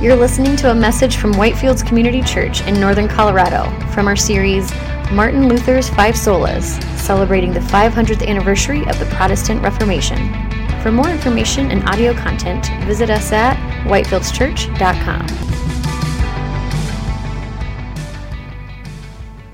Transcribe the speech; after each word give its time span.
You're 0.00 0.16
listening 0.16 0.56
to 0.56 0.70
a 0.70 0.74
message 0.74 1.16
from 1.16 1.34
Whitefields 1.34 1.86
Community 1.86 2.22
Church 2.22 2.62
in 2.62 2.80
Northern 2.80 3.06
Colorado 3.06 3.64
from 3.90 4.08
our 4.08 4.16
series 4.16 4.72
Martin 5.12 5.46
Luther's 5.46 5.90
Five 5.90 6.14
Solas, 6.14 6.82
celebrating 6.96 7.52
the 7.52 7.60
500th 7.60 8.26
anniversary 8.26 8.80
of 8.86 8.98
the 8.98 9.04
Protestant 9.14 9.62
Reformation. 9.62 10.16
For 10.80 10.90
more 10.90 11.10
information 11.10 11.70
and 11.70 11.86
audio 11.86 12.14
content, 12.14 12.66
visit 12.86 13.10
us 13.10 13.30
at 13.30 13.58
whitefieldschurch.com. 13.84 15.26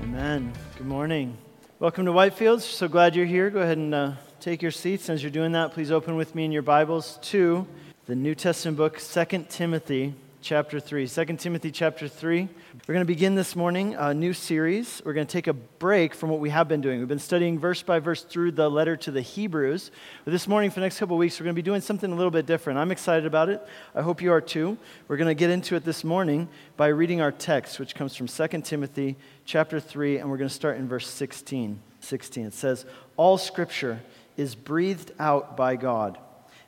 Amen. 0.03 0.53
Good 0.77 0.87
morning. 0.87 1.37
Welcome 1.79 2.05
to 2.05 2.13
Whitefields. 2.13 2.61
So 2.61 2.87
glad 2.87 3.17
you're 3.17 3.25
here. 3.25 3.49
Go 3.49 3.59
ahead 3.59 3.79
and 3.79 3.93
uh, 3.93 4.13
take 4.39 4.61
your 4.61 4.71
seats. 4.71 5.09
As 5.09 5.21
you're 5.21 5.29
doing 5.29 5.51
that, 5.51 5.73
please 5.73 5.91
open 5.91 6.15
with 6.15 6.35
me 6.35 6.45
in 6.45 6.53
your 6.53 6.61
Bibles 6.61 7.19
to 7.23 7.67
the 8.05 8.15
New 8.15 8.33
Testament 8.33 8.77
book, 8.77 8.97
2 8.97 9.45
Timothy 9.49 10.15
chapter 10.47 10.79
3. 10.79 11.09
2 11.09 11.25
Timothy 11.35 11.71
chapter 11.71 12.07
3. 12.07 12.47
We're 12.87 12.93
going 12.93 13.05
to 13.05 13.05
begin 13.05 13.35
this 13.35 13.53
morning 13.53 13.95
a 13.95 14.13
new 14.13 14.31
series. 14.31 15.01
We're 15.03 15.11
going 15.11 15.27
to 15.27 15.31
take 15.31 15.47
a 15.47 15.53
break 15.53 16.13
from 16.13 16.29
what 16.29 16.39
we 16.39 16.51
have 16.51 16.69
been 16.69 16.79
doing. 16.79 16.99
We've 16.99 17.07
been 17.09 17.19
studying 17.19 17.59
verse 17.59 17.83
by 17.83 17.99
verse 17.99 18.23
through 18.23 18.53
the 18.53 18.69
letter 18.69 18.95
to 18.95 19.11
the 19.11 19.19
Hebrews. 19.19 19.91
But 20.23 20.31
this 20.31 20.47
morning, 20.47 20.69
for 20.69 20.75
the 20.75 20.85
next 20.85 20.99
couple 20.99 21.17
weeks, 21.17 21.37
we're 21.37 21.43
going 21.43 21.55
to 21.55 21.61
be 21.61 21.65
doing 21.65 21.81
something 21.81 22.09
a 22.09 22.15
little 22.15 22.31
bit 22.31 22.45
different. 22.45 22.79
I'm 22.79 22.93
excited 22.93 23.25
about 23.25 23.49
it. 23.49 23.61
I 23.93 24.01
hope 24.01 24.21
you 24.21 24.31
are 24.31 24.39
too. 24.39 24.77
We're 25.09 25.17
going 25.17 25.27
to 25.27 25.35
get 25.35 25.49
into 25.49 25.75
it 25.75 25.83
this 25.83 26.05
morning 26.05 26.47
by 26.77 26.87
reading 26.87 27.19
our 27.19 27.33
text, 27.33 27.77
which 27.77 27.93
comes 27.93 28.15
from 28.15 28.27
2 28.27 28.61
Timothy 28.61 29.17
chapter 29.43 29.81
3, 29.81 30.19
and 30.19 30.29
we're 30.29 30.37
going 30.37 30.47
to 30.47 30.55
start 30.55 30.77
in 30.77 30.87
verse 30.87 31.09
16. 31.09 31.77
16. 31.99 32.45
It 32.45 32.53
says, 32.53 32.85
All 33.17 33.37
scripture 33.37 33.99
is 34.37 34.55
breathed 34.55 35.11
out 35.19 35.57
by 35.57 35.75
God 35.75 36.17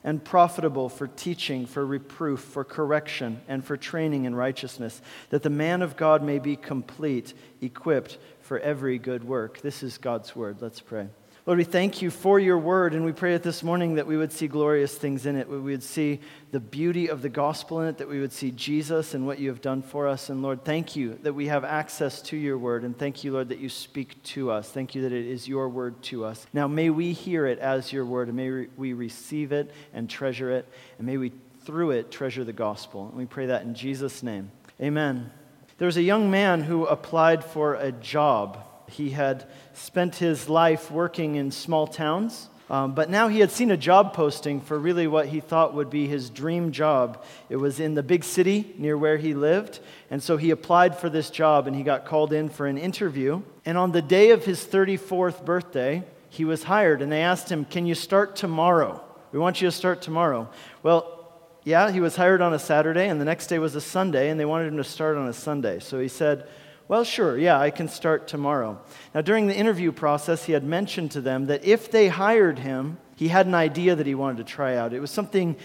and 0.03 0.23
profitable 0.23 0.89
for 0.89 1.07
teaching, 1.07 1.65
for 1.65 1.85
reproof, 1.85 2.39
for 2.39 2.63
correction, 2.63 3.41
and 3.47 3.63
for 3.63 3.77
training 3.77 4.25
in 4.25 4.33
righteousness, 4.33 5.01
that 5.29 5.43
the 5.43 5.49
man 5.49 5.81
of 5.81 5.97
God 5.97 6.23
may 6.23 6.39
be 6.39 6.55
complete, 6.55 7.33
equipped 7.61 8.17
for 8.41 8.59
every 8.59 8.97
good 8.97 9.23
work. 9.23 9.61
This 9.61 9.83
is 9.83 9.97
God's 9.97 10.35
word. 10.35 10.61
Let's 10.61 10.79
pray. 10.79 11.09
Lord, 11.49 11.57
we 11.57 11.63
thank 11.63 12.03
you 12.03 12.11
for 12.11 12.39
your 12.39 12.59
word, 12.59 12.93
and 12.93 13.03
we 13.03 13.11
pray 13.11 13.31
that 13.31 13.41
this 13.41 13.63
morning 13.63 13.95
that 13.95 14.05
we 14.05 14.15
would 14.15 14.31
see 14.31 14.47
glorious 14.47 14.93
things 14.93 15.25
in 15.25 15.35
it. 15.35 15.49
We 15.49 15.57
would 15.57 15.81
see 15.81 16.19
the 16.51 16.59
beauty 16.59 17.07
of 17.07 17.23
the 17.23 17.29
gospel 17.29 17.81
in 17.81 17.87
it, 17.87 17.97
that 17.97 18.07
we 18.07 18.19
would 18.19 18.31
see 18.31 18.51
Jesus 18.51 19.15
and 19.15 19.25
what 19.25 19.39
you 19.39 19.49
have 19.49 19.59
done 19.59 19.81
for 19.81 20.07
us. 20.07 20.29
And 20.29 20.43
Lord, 20.43 20.63
thank 20.63 20.95
you 20.95 21.17
that 21.23 21.33
we 21.33 21.47
have 21.47 21.65
access 21.65 22.21
to 22.21 22.37
your 22.37 22.59
word, 22.59 22.83
and 22.83 22.95
thank 22.95 23.23
you, 23.23 23.33
Lord, 23.33 23.49
that 23.49 23.57
you 23.57 23.67
speak 23.67 24.21
to 24.25 24.51
us. 24.51 24.69
Thank 24.69 24.93
you 24.93 25.01
that 25.01 25.11
it 25.11 25.25
is 25.25 25.47
your 25.47 25.69
word 25.69 25.99
to 26.03 26.23
us. 26.23 26.45
Now, 26.53 26.67
may 26.67 26.91
we 26.91 27.13
hear 27.13 27.47
it 27.47 27.57
as 27.57 27.91
your 27.91 28.05
word, 28.05 28.27
and 28.27 28.37
may 28.37 28.67
we 28.77 28.93
receive 28.93 29.51
it 29.51 29.71
and 29.91 30.07
treasure 30.07 30.51
it, 30.51 30.67
and 30.99 31.07
may 31.07 31.17
we, 31.17 31.31
through 31.61 31.89
it, 31.89 32.11
treasure 32.11 32.43
the 32.43 32.53
gospel. 32.53 33.07
And 33.07 33.17
we 33.17 33.25
pray 33.25 33.47
that 33.47 33.63
in 33.63 33.73
Jesus' 33.73 34.21
name. 34.21 34.51
Amen. 34.79 35.31
There 35.79 35.87
was 35.87 35.97
a 35.97 36.03
young 36.03 36.29
man 36.29 36.61
who 36.61 36.85
applied 36.85 37.43
for 37.43 37.73
a 37.73 37.91
job 37.91 38.65
he 38.89 39.11
had 39.11 39.45
spent 39.73 40.15
his 40.15 40.49
life 40.49 40.91
working 40.91 41.35
in 41.35 41.51
small 41.51 41.87
towns, 41.87 42.49
um, 42.69 42.93
but 42.93 43.09
now 43.09 43.27
he 43.27 43.39
had 43.39 43.49
seen 43.49 43.71
a 43.71 43.77
job 43.77 44.13
posting 44.13 44.61
for 44.61 44.77
really 44.77 45.07
what 45.07 45.27
he 45.27 45.39
thought 45.39 45.73
would 45.73 45.89
be 45.89 46.07
his 46.07 46.29
dream 46.29 46.71
job. 46.71 47.23
It 47.49 47.55
was 47.55 47.79
in 47.79 47.95
the 47.95 48.03
big 48.03 48.23
city 48.23 48.73
near 48.77 48.95
where 48.95 49.17
he 49.17 49.33
lived, 49.33 49.79
and 50.11 50.21
so 50.21 50.37
he 50.37 50.51
applied 50.51 50.95
for 50.95 51.09
this 51.09 51.31
job 51.31 51.65
and 51.65 51.75
he 51.75 51.81
got 51.81 52.05
called 52.05 52.31
in 52.31 52.47
for 52.49 52.67
an 52.67 52.77
interview. 52.77 53.41
And 53.65 53.77
on 53.77 53.91
the 53.91 54.03
day 54.03 54.29
of 54.31 54.45
his 54.45 54.63
34th 54.63 55.43
birthday, 55.43 56.03
he 56.29 56.45
was 56.45 56.63
hired, 56.63 57.01
and 57.01 57.11
they 57.11 57.21
asked 57.21 57.51
him, 57.51 57.65
Can 57.65 57.87
you 57.87 57.95
start 57.95 58.35
tomorrow? 58.35 59.03
We 59.31 59.39
want 59.39 59.61
you 59.61 59.67
to 59.67 59.71
start 59.71 60.01
tomorrow. 60.03 60.49
Well, 60.83 61.15
yeah, 61.63 61.91
he 61.91 61.99
was 61.99 62.15
hired 62.15 62.41
on 62.41 62.53
a 62.53 62.59
Saturday, 62.59 63.09
and 63.09 63.19
the 63.19 63.25
next 63.25 63.47
day 63.47 63.59
was 63.59 63.75
a 63.75 63.81
Sunday, 63.81 64.29
and 64.29 64.39
they 64.39 64.45
wanted 64.45 64.67
him 64.67 64.77
to 64.77 64.83
start 64.83 65.17
on 65.17 65.27
a 65.27 65.33
Sunday. 65.33 65.79
So 65.79 65.99
he 65.99 66.07
said, 66.07 66.47
well, 66.89 67.03
sure, 67.03 67.37
yeah, 67.37 67.59
I 67.59 67.69
can 67.69 67.87
start 67.87 68.27
tomorrow. 68.27 68.81
Now, 69.13 69.21
during 69.21 69.45
the 69.45 69.55
interview 69.55 69.91
process, 69.91 70.45
he 70.45 70.53
had 70.53 70.63
mentioned 70.63 71.11
to 71.11 71.21
them 71.21 71.45
that 71.45 71.63
if 71.63 71.91
they 71.91 72.07
hired 72.07 72.57
him, 72.57 72.97
he 73.15 73.27
had 73.27 73.45
an 73.45 73.53
idea 73.53 73.95
that 73.95 74.07
he 74.07 74.15
wanted 74.15 74.37
to 74.37 74.43
try 74.43 74.75
out. 74.75 74.91
It 74.91 74.99
was 74.99 75.11
something 75.11 75.55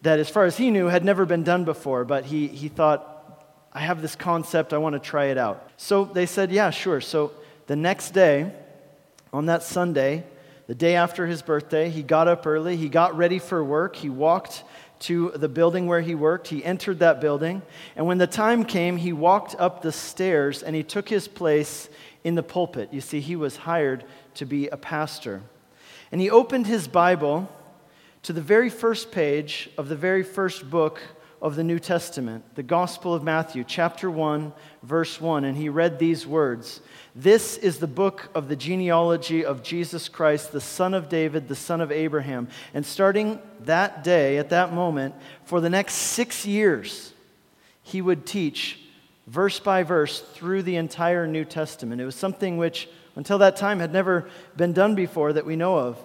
that, 0.00 0.18
as 0.18 0.30
far 0.30 0.46
as 0.46 0.56
he 0.56 0.70
knew, 0.70 0.86
had 0.86 1.04
never 1.04 1.26
been 1.26 1.44
done 1.44 1.66
before, 1.66 2.06
but 2.06 2.24
he, 2.24 2.48
he 2.48 2.68
thought, 2.68 3.44
I 3.74 3.80
have 3.80 4.00
this 4.00 4.16
concept, 4.16 4.72
I 4.72 4.78
want 4.78 4.94
to 4.94 4.98
try 4.98 5.26
it 5.26 5.36
out. 5.36 5.68
So 5.76 6.06
they 6.06 6.24
said, 6.24 6.50
yeah, 6.50 6.70
sure. 6.70 7.02
So 7.02 7.32
the 7.66 7.76
next 7.76 8.12
day, 8.12 8.50
on 9.34 9.46
that 9.46 9.62
Sunday, 9.62 10.24
the 10.66 10.74
day 10.74 10.96
after 10.96 11.26
his 11.26 11.42
birthday, 11.42 11.90
he 11.90 12.02
got 12.02 12.26
up 12.26 12.46
early, 12.46 12.78
he 12.78 12.88
got 12.88 13.18
ready 13.18 13.38
for 13.38 13.62
work, 13.62 13.96
he 13.96 14.08
walked 14.08 14.64
to 15.00 15.30
the 15.34 15.48
building 15.48 15.86
where 15.86 16.00
he 16.00 16.14
worked. 16.14 16.48
He 16.48 16.64
entered 16.64 16.98
that 17.00 17.20
building. 17.20 17.62
And 17.96 18.06
when 18.06 18.18
the 18.18 18.26
time 18.26 18.64
came, 18.64 18.96
he 18.96 19.12
walked 19.12 19.56
up 19.58 19.82
the 19.82 19.92
stairs 19.92 20.62
and 20.62 20.76
he 20.76 20.82
took 20.82 21.08
his 21.08 21.26
place 21.26 21.88
in 22.22 22.34
the 22.34 22.42
pulpit. 22.42 22.92
You 22.92 23.00
see, 23.00 23.20
he 23.20 23.34
was 23.34 23.56
hired 23.56 24.04
to 24.34 24.44
be 24.44 24.68
a 24.68 24.76
pastor. 24.76 25.42
And 26.12 26.20
he 26.20 26.30
opened 26.30 26.66
his 26.66 26.86
Bible 26.86 27.50
to 28.22 28.32
the 28.32 28.42
very 28.42 28.68
first 28.68 29.10
page 29.10 29.70
of 29.78 29.88
the 29.88 29.96
very 29.96 30.22
first 30.22 30.68
book 30.68 31.00
of 31.42 31.56
the 31.56 31.64
New 31.64 31.78
Testament, 31.78 32.44
the 32.54 32.62
Gospel 32.62 33.14
of 33.14 33.22
Matthew, 33.22 33.64
chapter 33.64 34.10
1, 34.10 34.52
verse 34.82 35.20
1. 35.20 35.44
And 35.44 35.56
he 35.56 35.68
read 35.68 35.98
these 35.98 36.26
words 36.26 36.80
this 37.14 37.56
is 37.56 37.78
the 37.78 37.88
book 37.88 38.28
of 38.34 38.48
the 38.48 38.56
genealogy 38.56 39.44
of 39.44 39.62
Jesus 39.62 40.08
Christ, 40.08 40.52
the 40.52 40.60
son 40.60 40.94
of 40.94 41.08
David, 41.08 41.48
the 41.48 41.56
son 41.56 41.80
of 41.80 41.90
Abraham. 41.90 42.48
And 42.72 42.86
starting 42.86 43.40
that 43.64 44.04
day, 44.04 44.38
at 44.38 44.50
that 44.50 44.72
moment, 44.72 45.14
for 45.44 45.60
the 45.60 45.70
next 45.70 45.94
six 45.94 46.46
years, 46.46 47.12
he 47.82 48.00
would 48.00 48.26
teach 48.26 48.78
verse 49.26 49.58
by 49.58 49.82
verse 49.82 50.20
through 50.20 50.62
the 50.62 50.76
entire 50.76 51.26
New 51.26 51.44
Testament. 51.44 52.00
It 52.00 52.04
was 52.04 52.14
something 52.14 52.58
which, 52.58 52.88
until 53.16 53.38
that 53.38 53.56
time, 53.56 53.80
had 53.80 53.92
never 53.92 54.28
been 54.56 54.72
done 54.72 54.94
before 54.94 55.32
that 55.32 55.46
we 55.46 55.56
know 55.56 55.78
of. 55.78 55.98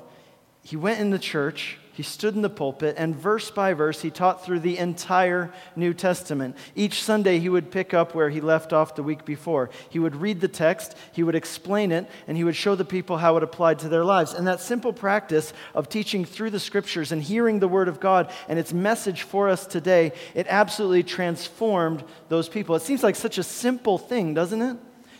He 0.63 0.75
went 0.75 0.99
in 0.99 1.11
the 1.11 1.19
church 1.19 1.77
he 1.95 2.03
stood 2.03 2.35
in 2.35 2.41
the 2.41 2.49
pulpit 2.49 2.95
and 2.97 3.15
verse 3.15 3.49
by 3.49 3.73
verse 3.73 4.01
he 4.01 4.11
taught 4.11 4.43
through 4.43 4.59
the 4.59 4.77
entire 4.77 5.49
New 5.77 5.93
Testament. 5.93 6.57
Each 6.75 7.01
Sunday 7.01 7.39
he 7.39 7.47
would 7.47 7.71
pick 7.71 7.93
up 7.93 8.13
where 8.13 8.29
he 8.29 8.41
left 8.41 8.73
off 8.73 8.95
the 8.95 9.03
week 9.03 9.23
before. 9.23 9.69
He 9.89 9.97
would 9.97 10.17
read 10.17 10.41
the 10.41 10.49
text, 10.49 10.97
he 11.13 11.23
would 11.23 11.35
explain 11.35 11.93
it, 11.93 12.09
and 12.27 12.35
he 12.35 12.43
would 12.43 12.57
show 12.57 12.75
the 12.75 12.83
people 12.83 13.17
how 13.17 13.37
it 13.37 13.43
applied 13.43 13.79
to 13.79 13.87
their 13.87 14.03
lives. 14.03 14.33
And 14.33 14.45
that 14.45 14.59
simple 14.59 14.91
practice 14.91 15.53
of 15.73 15.87
teaching 15.87 16.25
through 16.25 16.49
the 16.49 16.59
scriptures 16.59 17.13
and 17.13 17.23
hearing 17.23 17.59
the 17.59 17.69
word 17.69 17.87
of 17.87 18.01
God 18.01 18.29
and 18.49 18.59
its 18.59 18.73
message 18.73 19.21
for 19.21 19.47
us 19.47 19.65
today, 19.65 20.11
it 20.33 20.47
absolutely 20.49 21.03
transformed 21.03 22.03
those 22.27 22.49
people. 22.49 22.75
It 22.75 22.81
seems 22.81 23.03
like 23.03 23.15
such 23.15 23.37
a 23.37 23.43
simple 23.43 23.97
thing, 23.97 24.33
doesn't 24.33 24.61
it? 24.61 24.77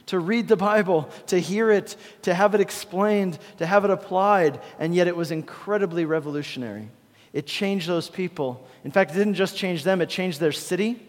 To 0.07 0.19
read 0.19 0.47
the 0.47 0.55
Bible, 0.55 1.09
to 1.27 1.39
hear 1.39 1.71
it, 1.71 1.95
to 2.23 2.33
have 2.33 2.53
it 2.55 2.61
explained, 2.61 3.39
to 3.57 3.65
have 3.65 3.85
it 3.85 3.91
applied, 3.91 4.59
and 4.79 4.93
yet 4.93 5.07
it 5.07 5.15
was 5.15 5.31
incredibly 5.31 6.05
revolutionary. 6.05 6.89
It 7.33 7.45
changed 7.47 7.87
those 7.87 8.09
people. 8.09 8.65
In 8.83 8.91
fact, 8.91 9.11
it 9.11 9.15
didn't 9.15 9.33
just 9.33 9.57
change 9.57 9.83
them, 9.83 10.01
it 10.01 10.09
changed 10.09 10.39
their 10.39 10.51
city, 10.51 11.01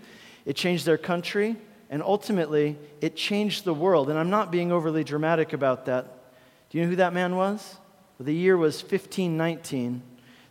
it 0.44 0.56
changed 0.56 0.86
their 0.86 0.98
country, 0.98 1.56
and 1.90 2.02
ultimately, 2.02 2.76
it 3.00 3.14
changed 3.14 3.64
the 3.64 3.74
world. 3.74 4.10
And 4.10 4.18
I'm 4.18 4.30
not 4.30 4.50
being 4.50 4.72
overly 4.72 5.04
dramatic 5.04 5.52
about 5.52 5.86
that. 5.86 6.32
Do 6.70 6.78
you 6.78 6.84
know 6.84 6.90
who 6.90 6.96
that 6.96 7.12
man 7.12 7.36
was? 7.36 7.76
Well, 8.18 8.26
the 8.26 8.34
year 8.34 8.56
was 8.56 8.82
1519. 8.82 10.02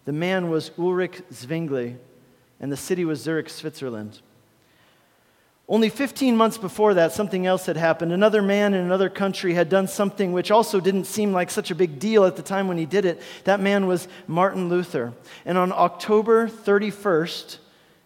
The 0.06 0.14
man 0.14 0.50
was 0.50 0.72
Ulrich 0.78 1.22
Zwingli, 1.34 1.98
and 2.60 2.72
the 2.72 2.78
city 2.78 3.04
was 3.04 3.22
Zurich, 3.22 3.50
Switzerland. 3.50 4.22
Only 5.68 5.90
15 5.90 6.38
months 6.38 6.60
before 6.60 6.94
that, 6.94 7.12
something 7.12 7.48
else 7.48 7.66
had 7.66 7.76
happened. 7.76 8.12
Another 8.12 8.44
man 8.44 8.76
in 8.76 8.86
another 8.86 9.10
country 9.10 9.56
had 9.56 9.68
done 9.68 9.88
something 9.88 10.32
which 10.32 10.52
also 10.52 10.80
didn't 10.80 11.06
seem 11.06 11.34
like 11.34 11.50
such 11.50 11.72
a 11.72 11.76
big 11.76 11.98
deal 11.98 12.26
at 12.26 12.36
the 12.36 12.44
time 12.44 12.68
when 12.68 12.78
he 12.78 12.86
did 12.86 13.04
it. 13.04 13.20
That 13.46 13.60
man 13.60 13.88
was 13.88 14.08
Martin 14.28 14.70
Luther. 14.70 15.14
And 15.44 15.58
on 15.58 15.72
October 15.72 16.48
31st, 16.48 17.58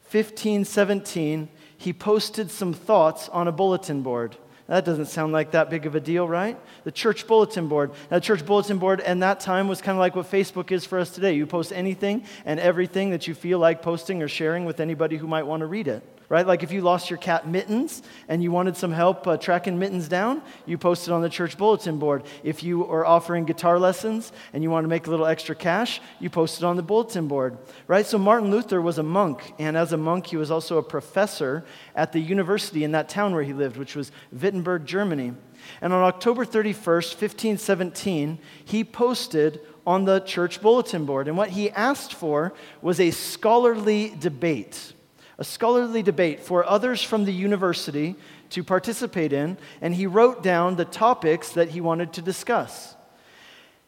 1517, 0.10 1.50
he 1.78 1.92
posted 1.92 2.50
some 2.50 2.74
thoughts 2.74 3.28
on 3.28 3.50
a 3.50 3.52
bulletin 3.52 4.04
board. 4.04 4.38
That 4.68 4.86
doesn't 4.86 5.08
sound 5.08 5.34
like 5.34 5.52
that 5.52 5.70
big 5.70 5.86
of 5.86 5.96
a 5.96 6.00
deal, 6.00 6.28
right? 6.28 6.58
The 6.86 6.92
church 6.94 7.28
bulletin 7.28 7.68
board. 7.68 7.92
The 8.10 8.22
church 8.22 8.46
bulletin 8.46 8.78
board 8.78 9.02
and 9.02 9.22
that 9.22 9.42
time 9.42 9.68
was 9.68 9.82
kind 9.82 9.98
of 9.98 10.00
like 10.00 10.16
what 10.16 10.32
Facebook 10.32 10.72
is 10.72 10.86
for 10.86 10.98
us 10.98 11.10
today. 11.10 11.34
You 11.34 11.46
post 11.46 11.74
anything 11.74 12.24
and 12.46 12.58
everything 12.60 13.10
that 13.10 13.28
you 13.28 13.34
feel 13.34 13.60
like 13.60 13.82
posting 13.82 14.24
or 14.24 14.30
sharing 14.30 14.64
with 14.64 14.80
anybody 14.80 15.18
who 15.18 15.28
might 15.28 15.44
want 15.44 15.60
to 15.62 15.66
read 15.66 15.90
it 15.90 16.04
right? 16.30 16.46
Like 16.46 16.62
if 16.62 16.72
you 16.72 16.82
lost 16.82 17.10
your 17.10 17.18
cat 17.18 17.48
Mittens 17.48 18.04
and 18.28 18.42
you 18.44 18.52
wanted 18.52 18.78
some 18.78 18.92
help 18.92 19.28
uh, 19.28 19.36
tracking 19.38 19.80
Mittens 19.80 20.08
down, 20.08 20.44
you 20.68 20.78
posted 20.78 21.12
on 21.12 21.22
the 21.22 21.30
church 21.30 21.58
bulletin 21.58 21.98
board. 21.98 22.24
If 22.44 22.64
you 22.64 22.86
are 22.86 23.04
offering 23.04 23.46
guitar 23.46 23.80
lessons 23.80 24.32
and 24.54 24.62
you 24.62 24.70
want 24.70 24.84
to 24.84 24.88
make 24.88 25.08
a 25.08 25.10
little 25.10 25.26
extra 25.26 25.56
cash, 25.56 26.00
you 26.20 26.30
posted 26.30 26.64
on 26.64 26.76
the 26.76 26.84
bulletin 26.84 27.28
board, 27.28 27.58
right? 27.88 28.06
So 28.06 28.20
Martin 28.20 28.52
Luther 28.52 28.80
was 28.80 29.00
a 29.00 29.04
monk, 29.04 29.54
and 29.58 29.76
as 29.76 29.92
a 29.92 29.98
monk, 29.98 30.28
he 30.28 30.38
was 30.38 30.52
also 30.52 30.78
a 30.78 30.84
professor 30.84 31.66
at 31.96 32.12
the 32.12 32.20
university 32.20 32.84
in 32.84 32.92
that 32.92 33.10
town 33.10 33.34
where 33.34 33.44
he 33.44 33.54
lived, 33.54 33.78
which 33.78 33.96
was 33.96 34.12
Wittenberg, 34.32 34.86
Germany. 34.86 35.34
And 35.82 35.92
on 35.92 36.04
October 36.04 36.46
31st, 36.46 37.16
1517, 37.20 38.40
he 38.64 38.84
posted 38.84 39.60
on 39.86 40.06
the 40.06 40.20
church 40.20 40.62
bulletin 40.62 41.06
board. 41.06 41.28
And 41.28 41.36
what 41.36 41.50
he 41.50 41.72
asked 41.72 42.14
for 42.14 42.54
was 42.82 43.00
a 43.00 43.10
scholarly 43.10 44.14
debate 44.20 44.94
a 45.40 45.44
scholarly 45.44 46.04
debate 46.04 46.42
for 46.42 46.66
others 46.66 47.02
from 47.02 47.24
the 47.24 47.32
university 47.32 48.16
to 48.50 48.64
participate 48.64 49.32
in, 49.32 49.58
and 49.82 49.96
he 49.96 50.06
wrote 50.06 50.44
down 50.44 50.76
the 50.76 50.86
topics 50.86 51.54
that 51.54 51.70
he 51.70 51.80
wanted 51.80 52.12
to 52.14 52.22
discuss. 52.22 52.96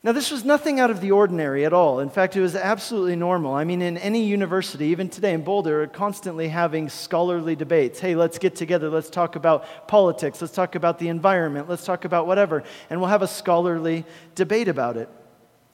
Now, 0.04 0.14
this 0.14 0.32
was 0.32 0.44
nothing 0.44 0.80
out 0.80 0.90
of 0.90 1.00
the 1.00 1.12
ordinary 1.12 1.64
at 1.64 1.74
all. 1.74 2.00
In 2.00 2.10
fact, 2.10 2.36
it 2.36 2.42
was 2.42 2.56
absolutely 2.56 3.16
normal. 3.16 3.54
I 3.54 3.66
mean, 3.66 3.84
in 3.84 3.98
any 4.00 4.24
university, 4.24 4.86
even 4.88 5.10
today 5.10 5.34
in 5.34 5.44
Boulder, 5.44 5.84
are 5.84 5.88
constantly 5.88 6.48
having 6.48 6.90
scholarly 6.90 7.56
debates. 7.56 8.00
Hey, 8.00 8.16
let's 8.16 8.40
get 8.40 8.56
together. 8.56 8.90
Let's 8.90 9.12
talk 9.12 9.36
about 9.36 9.88
politics. 9.88 10.42
Let's 10.42 10.54
talk 10.54 10.74
about 10.74 10.98
the 10.98 11.10
environment. 11.10 11.70
Let's 11.70 11.86
talk 11.86 12.06
about 12.06 12.26
whatever. 12.26 12.64
And 12.90 13.00
we'll 13.00 13.10
have 13.10 13.22
a 13.22 13.28
scholarly 13.28 14.06
debate 14.34 14.70
about 14.70 14.98
it. 14.98 15.08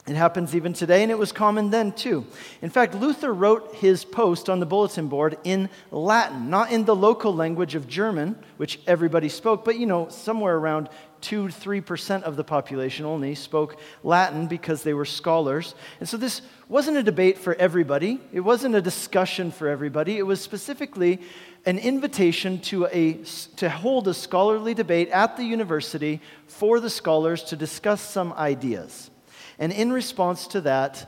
It 0.08 0.16
happens 0.16 0.56
even 0.56 0.72
today, 0.72 1.02
and 1.02 1.12
it 1.12 1.18
was 1.18 1.32
common 1.32 1.68
then 1.68 1.92
too. 1.92 2.24
In 2.62 2.70
fact, 2.70 2.94
Luther 2.94 3.32
wrote 3.34 3.74
his 3.74 4.06
post 4.06 4.48
on 4.48 4.58
the 4.58 4.64
bulletin 4.64 5.08
board 5.08 5.36
in 5.44 5.68
Latin, 5.90 6.48
not 6.48 6.72
in 6.72 6.86
the 6.86 6.96
local 6.96 7.34
language 7.34 7.74
of 7.74 7.86
German, 7.86 8.34
which 8.56 8.80
everybody 8.86 9.28
spoke, 9.28 9.66
but 9.66 9.78
you 9.78 9.84
know, 9.84 10.08
somewhere 10.08 10.56
around 10.56 10.88
2 11.20 11.48
3% 11.48 12.22
of 12.22 12.36
the 12.36 12.44
population 12.44 13.04
only 13.04 13.34
spoke 13.34 13.78
Latin 14.02 14.46
because 14.46 14.82
they 14.82 14.94
were 14.94 15.04
scholars. 15.04 15.74
And 16.00 16.08
so 16.08 16.16
this 16.16 16.40
wasn't 16.68 16.96
a 16.96 17.02
debate 17.02 17.36
for 17.36 17.54
everybody, 17.56 18.18
it 18.32 18.40
wasn't 18.40 18.76
a 18.76 18.80
discussion 18.80 19.50
for 19.50 19.68
everybody. 19.68 20.16
It 20.16 20.26
was 20.26 20.40
specifically 20.40 21.20
an 21.66 21.78
invitation 21.78 22.60
to, 22.60 22.86
a, 22.86 23.14
to 23.56 23.68
hold 23.68 24.08
a 24.08 24.14
scholarly 24.14 24.72
debate 24.72 25.10
at 25.10 25.36
the 25.36 25.44
university 25.44 26.22
for 26.46 26.80
the 26.80 26.88
scholars 26.88 27.42
to 27.44 27.56
discuss 27.56 28.00
some 28.00 28.32
ideas. 28.32 29.10
And 29.58 29.72
in 29.72 29.92
response 29.92 30.46
to 30.48 30.60
that, 30.62 31.06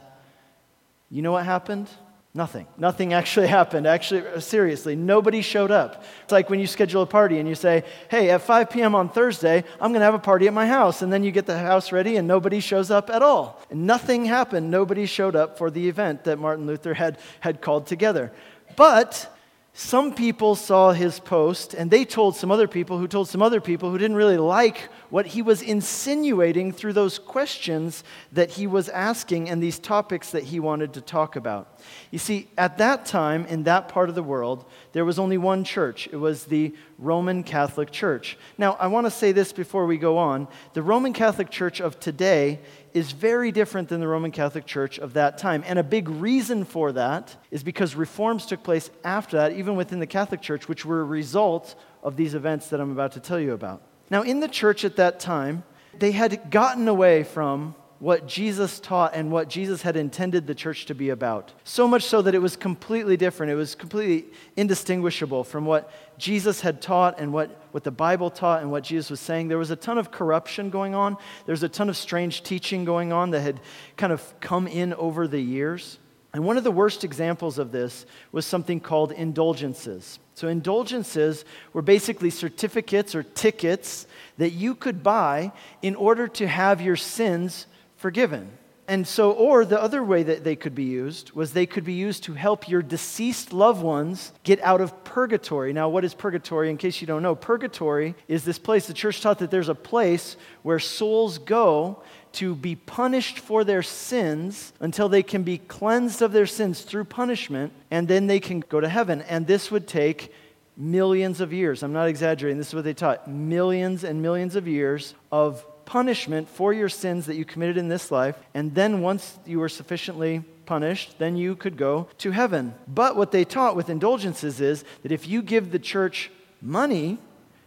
you 1.10 1.22
know 1.22 1.32
what 1.32 1.44
happened? 1.44 1.88
Nothing. 2.32 2.66
Nothing 2.76 3.12
actually 3.20 3.48
happened. 3.48 3.86
Actually, 3.86 4.40
seriously, 4.40 4.94
nobody 4.94 5.42
showed 5.42 5.70
up. 5.70 6.04
It's 6.22 6.32
like 6.32 6.48
when 6.48 6.60
you 6.60 6.66
schedule 6.66 7.02
a 7.02 7.06
party 7.06 7.38
and 7.38 7.48
you 7.48 7.54
say, 7.54 7.84
hey, 8.08 8.30
at 8.30 8.42
5 8.42 8.70
p.m. 8.70 8.94
on 8.94 9.08
Thursday, 9.08 9.64
I'm 9.80 9.90
going 9.90 10.00
to 10.00 10.04
have 10.04 10.14
a 10.14 10.18
party 10.18 10.46
at 10.46 10.52
my 10.52 10.66
house. 10.66 11.02
And 11.02 11.12
then 11.12 11.24
you 11.24 11.32
get 11.32 11.46
the 11.46 11.58
house 11.58 11.92
ready 11.92 12.16
and 12.16 12.28
nobody 12.28 12.60
shows 12.60 12.90
up 12.90 13.10
at 13.10 13.22
all. 13.22 13.60
And 13.70 13.86
nothing 13.86 14.24
happened. 14.24 14.70
Nobody 14.70 15.06
showed 15.06 15.34
up 15.34 15.58
for 15.58 15.70
the 15.70 15.88
event 15.88 16.24
that 16.24 16.38
Martin 16.38 16.66
Luther 16.66 16.94
had, 16.94 17.18
had 17.40 17.60
called 17.60 17.86
together. 17.86 18.32
But 18.76 19.28
some 19.72 20.12
people 20.12 20.56
saw 20.56 20.90
his 20.92 21.20
post 21.20 21.74
and 21.74 21.90
they 21.90 22.04
told 22.04 22.34
some 22.34 22.50
other 22.50 22.66
people 22.66 22.98
who 22.98 23.06
told 23.06 23.28
some 23.28 23.40
other 23.40 23.60
people 23.60 23.90
who 23.90 23.98
didn't 23.98 24.16
really 24.16 24.36
like 24.36 24.88
what 25.10 25.26
he 25.26 25.42
was 25.42 25.62
insinuating 25.62 26.72
through 26.72 26.92
those 26.92 27.20
questions 27.20 28.02
that 28.32 28.50
he 28.50 28.66
was 28.66 28.88
asking 28.88 29.48
and 29.48 29.62
these 29.62 29.78
topics 29.78 30.30
that 30.30 30.42
he 30.42 30.58
wanted 30.58 30.92
to 30.94 31.00
talk 31.00 31.36
about. 31.36 31.78
You 32.10 32.18
see, 32.18 32.48
at 32.58 32.78
that 32.78 33.06
time, 33.06 33.46
in 33.46 33.62
that 33.64 33.88
part 33.88 34.08
of 34.08 34.16
the 34.16 34.22
world, 34.24 34.64
there 34.92 35.04
was 35.04 35.20
only 35.20 35.38
one 35.38 35.62
church. 35.62 36.08
It 36.12 36.16
was 36.16 36.44
the 36.44 36.74
Roman 37.00 37.42
Catholic 37.42 37.90
Church. 37.90 38.36
Now, 38.58 38.76
I 38.78 38.86
want 38.88 39.06
to 39.06 39.10
say 39.10 39.32
this 39.32 39.52
before 39.54 39.86
we 39.86 39.96
go 39.96 40.18
on. 40.18 40.46
The 40.74 40.82
Roman 40.82 41.14
Catholic 41.14 41.48
Church 41.48 41.80
of 41.80 41.98
today 41.98 42.60
is 42.92 43.12
very 43.12 43.50
different 43.50 43.88
than 43.88 44.00
the 44.00 44.06
Roman 44.06 44.30
Catholic 44.30 44.66
Church 44.66 44.98
of 44.98 45.14
that 45.14 45.38
time. 45.38 45.64
And 45.66 45.78
a 45.78 45.82
big 45.82 46.10
reason 46.10 46.64
for 46.66 46.92
that 46.92 47.34
is 47.50 47.62
because 47.62 47.94
reforms 47.94 48.44
took 48.44 48.62
place 48.62 48.90
after 49.02 49.38
that, 49.38 49.52
even 49.52 49.76
within 49.76 49.98
the 49.98 50.06
Catholic 50.06 50.42
Church, 50.42 50.68
which 50.68 50.84
were 50.84 51.00
a 51.00 51.04
result 51.04 51.74
of 52.02 52.16
these 52.16 52.34
events 52.34 52.68
that 52.68 52.80
I'm 52.80 52.92
about 52.92 53.12
to 53.12 53.20
tell 53.20 53.40
you 53.40 53.54
about. 53.54 53.80
Now, 54.10 54.20
in 54.22 54.40
the 54.40 54.48
church 54.48 54.84
at 54.84 54.96
that 54.96 55.20
time, 55.20 55.64
they 55.98 56.12
had 56.12 56.50
gotten 56.50 56.86
away 56.86 57.24
from 57.24 57.74
what 58.00 58.26
Jesus 58.26 58.80
taught 58.80 59.14
and 59.14 59.30
what 59.30 59.48
Jesus 59.48 59.82
had 59.82 59.94
intended 59.94 60.46
the 60.46 60.54
church 60.54 60.86
to 60.86 60.94
be 60.94 61.10
about. 61.10 61.52
So 61.64 61.86
much 61.86 62.02
so 62.02 62.22
that 62.22 62.34
it 62.34 62.38
was 62.38 62.56
completely 62.56 63.18
different. 63.18 63.52
It 63.52 63.56
was 63.56 63.74
completely 63.74 64.32
indistinguishable 64.56 65.44
from 65.44 65.66
what 65.66 65.92
Jesus 66.20 66.60
had 66.60 66.82
taught 66.82 67.18
and 67.18 67.32
what, 67.32 67.50
what 67.72 67.82
the 67.82 67.90
Bible 67.90 68.30
taught 68.30 68.60
and 68.60 68.70
what 68.70 68.84
Jesus 68.84 69.10
was 69.10 69.20
saying. 69.20 69.48
There 69.48 69.58
was 69.58 69.70
a 69.70 69.76
ton 69.76 69.98
of 69.98 70.10
corruption 70.10 70.70
going 70.70 70.94
on, 70.94 71.16
there 71.46 71.52
was 71.52 71.62
a 71.62 71.68
ton 71.68 71.88
of 71.88 71.96
strange 71.96 72.42
teaching 72.42 72.84
going 72.84 73.12
on 73.12 73.30
that 73.30 73.40
had 73.40 73.60
kind 73.96 74.12
of 74.12 74.34
come 74.40 74.66
in 74.68 74.92
over 74.94 75.26
the 75.26 75.40
years. 75.40 75.98
And 76.32 76.44
one 76.44 76.56
of 76.56 76.62
the 76.62 76.70
worst 76.70 77.02
examples 77.02 77.58
of 77.58 77.72
this 77.72 78.06
was 78.30 78.46
something 78.46 78.78
called 78.78 79.10
indulgences. 79.10 80.20
So, 80.34 80.46
indulgences 80.46 81.44
were 81.72 81.82
basically 81.82 82.30
certificates 82.30 83.14
or 83.14 83.24
tickets 83.24 84.06
that 84.38 84.50
you 84.50 84.76
could 84.76 85.02
buy 85.02 85.50
in 85.82 85.96
order 85.96 86.28
to 86.28 86.46
have 86.46 86.80
your 86.80 86.96
sins 86.96 87.66
forgiven. 87.96 88.52
And 88.90 89.06
so, 89.06 89.30
or 89.30 89.64
the 89.64 89.80
other 89.80 90.02
way 90.02 90.24
that 90.24 90.42
they 90.42 90.56
could 90.56 90.74
be 90.74 90.82
used 90.82 91.30
was 91.30 91.52
they 91.52 91.64
could 91.64 91.84
be 91.84 91.92
used 91.92 92.24
to 92.24 92.34
help 92.34 92.68
your 92.68 92.82
deceased 92.82 93.52
loved 93.52 93.84
ones 93.84 94.32
get 94.42 94.60
out 94.62 94.80
of 94.80 95.04
purgatory. 95.04 95.72
Now, 95.72 95.88
what 95.88 96.04
is 96.04 96.12
purgatory? 96.12 96.70
In 96.70 96.76
case 96.76 97.00
you 97.00 97.06
don't 97.06 97.22
know, 97.22 97.36
purgatory 97.36 98.16
is 98.26 98.42
this 98.42 98.58
place, 98.58 98.88
the 98.88 98.92
church 98.92 99.20
taught 99.20 99.38
that 99.38 99.52
there's 99.52 99.68
a 99.68 99.76
place 99.76 100.36
where 100.62 100.80
souls 100.80 101.38
go 101.38 102.02
to 102.32 102.56
be 102.56 102.74
punished 102.74 103.38
for 103.38 103.62
their 103.62 103.84
sins 103.84 104.72
until 104.80 105.08
they 105.08 105.22
can 105.22 105.44
be 105.44 105.58
cleansed 105.58 106.20
of 106.20 106.32
their 106.32 106.44
sins 106.44 106.82
through 106.82 107.04
punishment, 107.04 107.72
and 107.92 108.08
then 108.08 108.26
they 108.26 108.40
can 108.40 108.58
go 108.58 108.80
to 108.80 108.88
heaven. 108.88 109.22
And 109.22 109.46
this 109.46 109.70
would 109.70 109.86
take 109.86 110.34
millions 110.76 111.40
of 111.40 111.52
years. 111.52 111.84
I'm 111.84 111.92
not 111.92 112.08
exaggerating. 112.08 112.58
This 112.58 112.70
is 112.70 112.74
what 112.74 112.82
they 112.82 112.94
taught 112.94 113.30
millions 113.30 114.02
and 114.02 114.20
millions 114.20 114.56
of 114.56 114.66
years 114.66 115.14
of 115.30 115.64
punishment 115.90 116.48
for 116.48 116.72
your 116.72 116.88
sins 116.88 117.26
that 117.26 117.34
you 117.34 117.44
committed 117.44 117.76
in 117.76 117.88
this 117.88 118.12
life. 118.12 118.36
And 118.54 118.72
then 118.76 119.00
once 119.00 119.36
you 119.44 119.58
were 119.58 119.68
sufficiently 119.68 120.44
punished, 120.64 121.18
then 121.18 121.36
you 121.36 121.56
could 121.56 121.76
go 121.76 122.06
to 122.18 122.30
heaven. 122.30 122.74
But 122.86 123.16
what 123.16 123.32
they 123.32 123.44
taught 123.44 123.74
with 123.74 123.90
indulgences 123.90 124.60
is 124.60 124.84
that 125.02 125.10
if 125.10 125.26
you 125.26 125.42
give 125.42 125.72
the 125.72 125.80
church 125.80 126.30
money, 126.62 127.18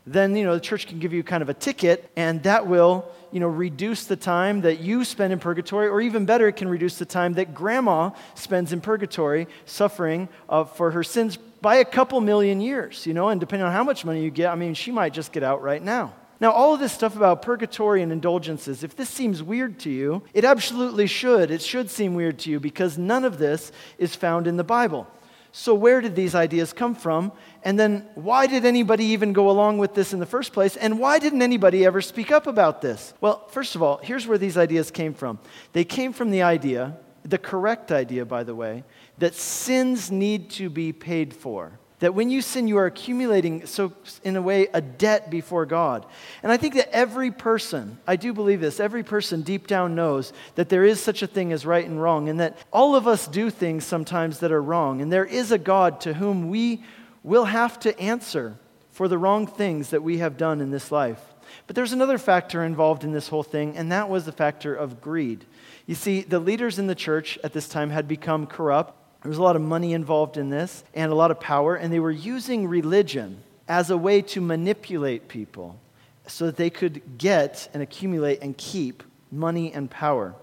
then 0.08 0.38
you 0.38 0.46
know 0.46 0.54
the 0.54 0.62
church 0.62 0.88
can 0.88 1.00
give 1.00 1.12
you 1.12 1.22
kind 1.22 1.44
of 1.44 1.50
a 1.50 1.54
ticket 1.54 2.10
and 2.16 2.42
that 2.44 2.66
will 2.66 3.06
you 3.31 3.42
know 3.42 3.48
reduce 3.48 4.06
the 4.06 4.16
time 4.16 4.62
that 4.62 4.80
you 4.80 5.04
spend 5.04 5.34
in 5.34 5.40
purgatory 5.40 5.88
or 5.88 6.00
even 6.02 6.25
better 6.25 6.48
it 6.48 6.58
can 6.58 6.68
reduce 6.68 6.98
the 6.98 7.06
time 7.06 7.34
that 7.34 7.54
grandma 7.54 8.10
spends 8.36 8.74
in 8.74 8.81
purgatory 8.81 9.48
suffering 9.66 10.28
uh, 10.50 10.66
for 10.66 10.92
her 10.92 11.04
sins 11.04 11.38
by 11.62 11.78
a 11.78 11.86
couple 11.86 12.20
million 12.20 12.60
years 12.60 13.08
you 13.08 13.14
know 13.14 13.30
and 13.30 13.40
depending 13.40 13.66
on 13.66 13.72
how 13.72 13.81
much 13.81 14.04
money 14.04 14.22
you 14.22 14.30
get 14.30 14.52
i 14.52 14.56
mean 14.56 14.74
she 14.74 14.92
might 14.92 15.14
just 15.14 15.31
get 15.31 15.42
out 15.42 15.62
right 15.62 15.81
now 15.81 16.14
now, 16.44 16.51
all 16.51 16.74
of 16.74 16.81
this 16.81 16.92
stuff 16.92 17.16
about 17.16 17.42
purgatory 17.42 18.01
and 18.01 18.12
indulgences, 18.12 18.84
if 18.84 18.98
this 18.98 19.07
seems 19.07 19.42
weird 19.42 19.80
to 19.80 19.90
you, 19.90 20.24
it 20.34 20.44
absolutely 20.44 21.07
should. 21.07 21.50
It 21.50 21.62
should 21.62 21.90
seem 21.90 22.16
weird 22.16 22.38
to 22.40 22.50
you 22.50 22.60
because 22.60 22.98
none 22.98 23.24
of 23.24 23.38
this 23.38 23.72
is 23.98 24.13
found 24.13 24.45
in 24.45 24.57
the 24.57 24.63
Bible. 24.66 25.07
So, 25.54 25.74
where 25.74 26.01
did 26.01 26.18
these 26.18 26.36
ideas 26.36 26.74
come 26.74 26.96
from? 26.96 27.32
And 27.63 27.79
then, 27.79 28.10
why 28.15 28.48
did 28.48 28.65
anybody 28.65 29.06
even 29.06 29.32
go 29.32 29.50
along 29.50 29.77
with 29.77 29.94
this 29.94 30.12
in 30.12 30.20
the 30.20 30.25
first 30.25 30.51
place? 30.51 30.75
And 30.75 31.00
why 31.00 31.17
didn't 31.17 31.41
anybody 31.41 31.86
ever 31.86 32.01
speak 32.01 32.29
up 32.29 32.46
about 32.46 32.82
this? 32.82 33.13
Well, 33.22 33.48
first 33.48 33.75
of 33.75 33.82
all, 33.82 34.01
here's 34.03 34.27
where 34.27 34.38
these 34.38 34.58
ideas 34.58 34.91
came 34.91 35.13
from. 35.13 35.39
They 35.72 35.86
came 35.86 36.12
from 36.12 36.29
the 36.29 36.41
idea, 36.41 36.98
the 37.24 37.38
correct 37.38 37.89
idea, 37.89 38.25
by 38.25 38.44
the 38.44 38.53
way, 38.53 38.84
that 39.17 39.34
sins 39.34 40.12
need 40.12 40.50
to 40.50 40.70
be 40.70 40.91
paid 40.91 41.34
for 41.34 41.79
that 42.03 42.13
when 42.13 42.29
you 42.29 42.41
sin, 42.41 42.67
you 42.67 42.77
are 42.79 42.86
accumulating, 42.86 43.65
so 43.65 43.93
in 44.25 44.36
a 44.36 44.41
way, 44.41 44.67
a 44.74 44.81
debt 44.81 45.31
before 45.31 45.65
God. 45.65 46.05
And 46.43 46.51
I 46.51 46.57
think 46.57 46.74
that 46.74 46.93
every 46.93 47.31
person, 47.31 47.98
I 48.05 48.17
do 48.17 48.33
believe 48.33 48.60
this, 48.60 48.81
every 48.81 49.03
person 49.03 49.41
deep 49.41 49.67
down 49.67 49.95
knows 49.95 50.33
that 50.55 50.67
there 50.67 50.83
is 50.83 51.00
such 51.00 51.22
a 51.22 51.27
thing 51.27 51.53
as 51.53 51.65
right 51.65 51.86
and 51.86 52.01
wrong, 52.01 52.27
and 52.27 52.41
that 52.41 52.57
all 52.74 52.98
of 52.98 53.07
us 53.07 53.25
do 53.25 53.50
things 53.50 53.86
sometimes 53.86 54.39
that 54.39 54.51
are 54.51 54.62
wrong. 54.62 55.01
And 55.01 55.13
there 55.13 55.24
is 55.24 55.53
a 55.53 55.57
God 55.57 56.01
to 56.01 56.13
whom 56.13 56.50
we 56.50 56.83
will 57.24 57.45
have 57.45 57.79
to 57.79 57.98
answer 57.98 58.57
for 58.91 59.07
the 59.07 59.17
wrong 59.17 59.48
things 59.48 59.91
that 59.91 60.03
we 60.03 60.17
have 60.17 60.36
done 60.36 60.60
in 60.60 60.72
this 60.72 60.91
life. 60.91 61.22
But 61.67 61.77
there's 61.77 61.93
another 61.93 62.17
factor 62.17 62.65
involved 62.65 63.05
in 63.05 63.13
this 63.13 63.29
whole 63.29 63.43
thing, 63.43 63.77
and 63.77 63.93
that 63.93 64.10
was 64.10 64.25
the 64.25 64.33
factor 64.33 64.75
of 64.75 65.00
greed. 65.00 65.45
You 65.86 65.95
see, 65.95 66.19
the 66.19 66.39
leaders 66.39 66.79
in 66.79 66.88
the 66.88 66.95
church 66.95 67.39
at 67.45 67.53
this 67.53 67.69
time 67.69 67.91
had 67.91 68.10
become 68.10 68.45
corrupt. 68.45 69.00
There 69.24 69.30
was 69.30 69.38
a 69.38 69.44
lot 69.44 69.56
of 69.56 69.62
money 69.62 69.94
involved 69.94 70.36
in 70.38 70.50
this 70.50 70.84
and 70.94 71.12
a 71.12 71.15
lot 71.15 71.32
of 71.32 71.39
power, 71.39 71.75
and 71.75 71.92
they 71.92 72.00
were 72.00 72.12
using 72.12 72.68
religion 72.68 73.42
as 73.70 73.89
a 73.89 73.98
way 73.98 74.22
to 74.22 74.42
manipulate 74.42 75.30
people 75.30 75.80
so 76.27 76.46
that 76.46 76.58
they 76.58 76.70
could 76.70 77.18
get 77.18 77.70
and 77.74 77.82
accumulate 77.82 78.42
and 78.42 78.58
keep 78.58 79.01
money 79.32 79.74
and 79.74 79.89
power. 79.89 80.36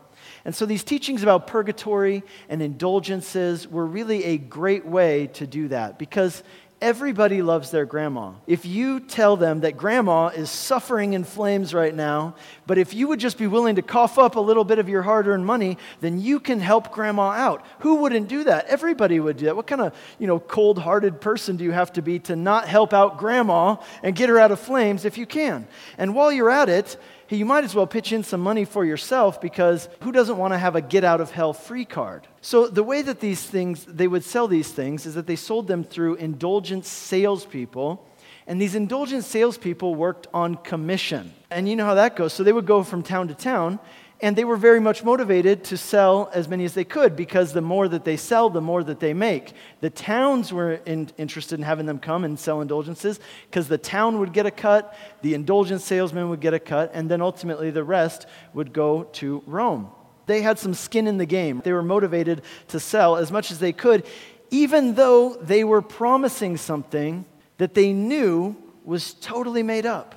And 0.45 0.55
so 0.55 0.65
these 0.65 0.83
teachings 0.83 1.23
about 1.23 1.47
purgatory 1.47 2.23
and 2.49 2.63
indulgences 2.63 3.69
were 3.69 3.87
really 3.87 4.25
a 4.25 4.39
great 4.39 4.87
way 4.87 5.27
to 5.35 5.47
do 5.47 5.69
that 5.69 5.99
because 5.99 6.43
Everybody 6.81 7.43
loves 7.43 7.71
their 7.71 7.85
grandma. 7.85 8.33
If 8.47 8.65
you 8.65 9.01
tell 9.01 9.37
them 9.37 9.61
that 9.61 9.77
grandma 9.77 10.29
is 10.29 10.49
suffering 10.49 11.13
in 11.13 11.25
flames 11.25 11.75
right 11.75 11.95
now, 11.95 12.37
but 12.67 12.79
if 12.79 12.95
you 12.95 13.07
would 13.09 13.21
just 13.21 13.37
be 13.37 13.47
willing 13.47 13.77
to 13.77 13.83
cough 13.83 14.19
up 14.19 14.37
a 14.37 14.41
little 14.41 14.65
bit 14.65 14.79
of 14.79 14.89
your 14.89 15.03
hard 15.03 15.27
earned 15.27 15.45
money, 15.45 15.77
then 16.01 16.19
you 16.19 16.41
can 16.41 16.59
help 16.59 16.91
grandma 16.91 17.33
out. 17.33 17.67
Who 17.81 17.97
wouldn't 17.97 18.29
do 18.29 18.45
that? 18.45 18.65
Everybody 18.65 19.21
would 19.21 19.37
do 19.37 19.45
that. 19.45 19.57
What 19.57 19.67
kind 19.67 19.83
of 19.83 19.95
you 20.19 20.27
know, 20.27 20.41
cold 20.41 20.79
hearted 20.79 21.21
person 21.21 21.59
do 21.59 21.65
you 21.65 21.73
have 21.73 21.93
to 21.93 22.03
be 22.03 22.19
to 22.21 22.35
not 22.35 22.67
help 22.67 22.95
out 22.95 23.19
grandma 23.19 23.77
and 24.03 24.17
get 24.17 24.31
her 24.31 24.39
out 24.39 24.51
of 24.51 24.59
flames 24.59 25.05
if 25.05 25.19
you 25.19 25.27
can? 25.27 25.69
And 25.99 26.15
while 26.15 26.33
you're 26.33 26.51
at 26.51 26.71
it, 26.71 26.97
hey, 27.31 27.37
you 27.37 27.45
might 27.45 27.63
as 27.63 27.77
well 27.77 27.87
pitch 27.87 28.11
in 28.11 28.25
some 28.25 28.41
money 28.41 28.65
for 28.65 28.85
yourself 28.85 29.41
because 29.41 29.89
who 30.03 30.11
doesn't 30.11 30.37
want 30.37 30.53
to 30.53 30.59
have 30.59 30.75
a 30.75 30.81
get 30.81 31.05
out 31.05 31.21
of 31.21 31.31
hell 31.31 31.53
free 31.53 31.85
card? 31.85 32.27
So 32.41 32.67
the 32.67 32.83
way 32.83 33.03
that 33.03 33.21
these 33.21 33.41
things, 33.41 33.85
they 33.85 34.09
would 34.09 34.25
sell 34.25 34.49
these 34.49 34.73
things 34.73 35.07
is 35.07 35.15
that 35.15 35.29
they 35.29 35.37
sold 35.37 35.69
them 35.69 35.85
through 35.85 36.17
indulgent 36.17 36.85
salespeople. 36.85 38.05
And 38.49 38.61
these 38.61 38.75
indulgent 38.75 39.23
salespeople 39.23 39.95
worked 39.95 40.27
on 40.35 40.57
commission. 40.57 41.33
And 41.53 41.69
you 41.69 41.77
know 41.77 41.85
how 41.85 41.95
that 41.95 42.17
goes. 42.17 42.33
So 42.33 42.43
they 42.43 42.53
would 42.53 42.67
go 42.67 42.83
from 42.83 43.05
town 43.05 43.29
to 43.29 43.35
town 43.35 43.79
and 44.23 44.37
they 44.37 44.45
were 44.45 44.57
very 44.57 44.81
much 44.81 45.03
motivated 45.03 45.65
to 45.65 45.77
sell 45.77 46.31
as 46.35 46.47
many 46.47 46.65
as 46.65 46.75
they 46.75 46.85
could 46.85 47.17
because 47.17 47.53
the 47.53 47.63
more 47.63 47.89
that 47.89 48.05
they 48.05 48.17
sell, 48.17 48.51
the 48.51 48.61
more 48.61 48.85
that 48.85 49.01
they 49.01 49.15
make. 49.15 49.55
The 49.81 49.89
towns 49.89 50.53
were 50.53 50.75
in, 50.85 51.11
interested 51.17 51.59
in 51.59 51.65
having 51.65 51.87
them 51.87 51.99
come 51.99 52.25
and 52.25 52.39
sell 52.39 52.61
indulgences 52.61 53.19
because 53.49 53.69
the 53.69 53.79
town 53.79 54.19
would 54.19 54.33
get 54.33 54.45
a 54.45 54.51
cut, 54.51 54.95
the 55.23 55.35
indulgence 55.35 55.85
salesman 55.85 56.29
would 56.29 56.41
get 56.41 56.53
a 56.53 56.59
cut, 56.59 56.91
and 56.93 57.11
then 57.11 57.23
ultimately 57.23 57.71
the 57.71 57.85
rest 57.85 58.27
would 58.53 58.73
go 58.73 59.05
to 59.05 59.43
Rome. 59.47 59.91
They 60.27 60.43
had 60.43 60.59
some 60.59 60.75
skin 60.75 61.07
in 61.07 61.17
the 61.17 61.27
game. 61.27 61.63
They 61.65 61.73
were 61.73 61.83
motivated 61.83 62.43
to 62.69 62.79
sell 62.79 63.17
as 63.17 63.33
much 63.33 63.51
as 63.51 63.59
they 63.59 63.73
could, 63.73 64.05
even 64.51 64.95
though 64.95 65.35
they 65.35 65.65
were 65.65 65.83
promising 65.83 66.57
something 66.59 67.25
that 67.57 67.75
they 67.75 67.93
knew 67.93 68.55
was 68.85 69.15
totally 69.15 69.63
made 69.63 69.87
up. 69.87 70.15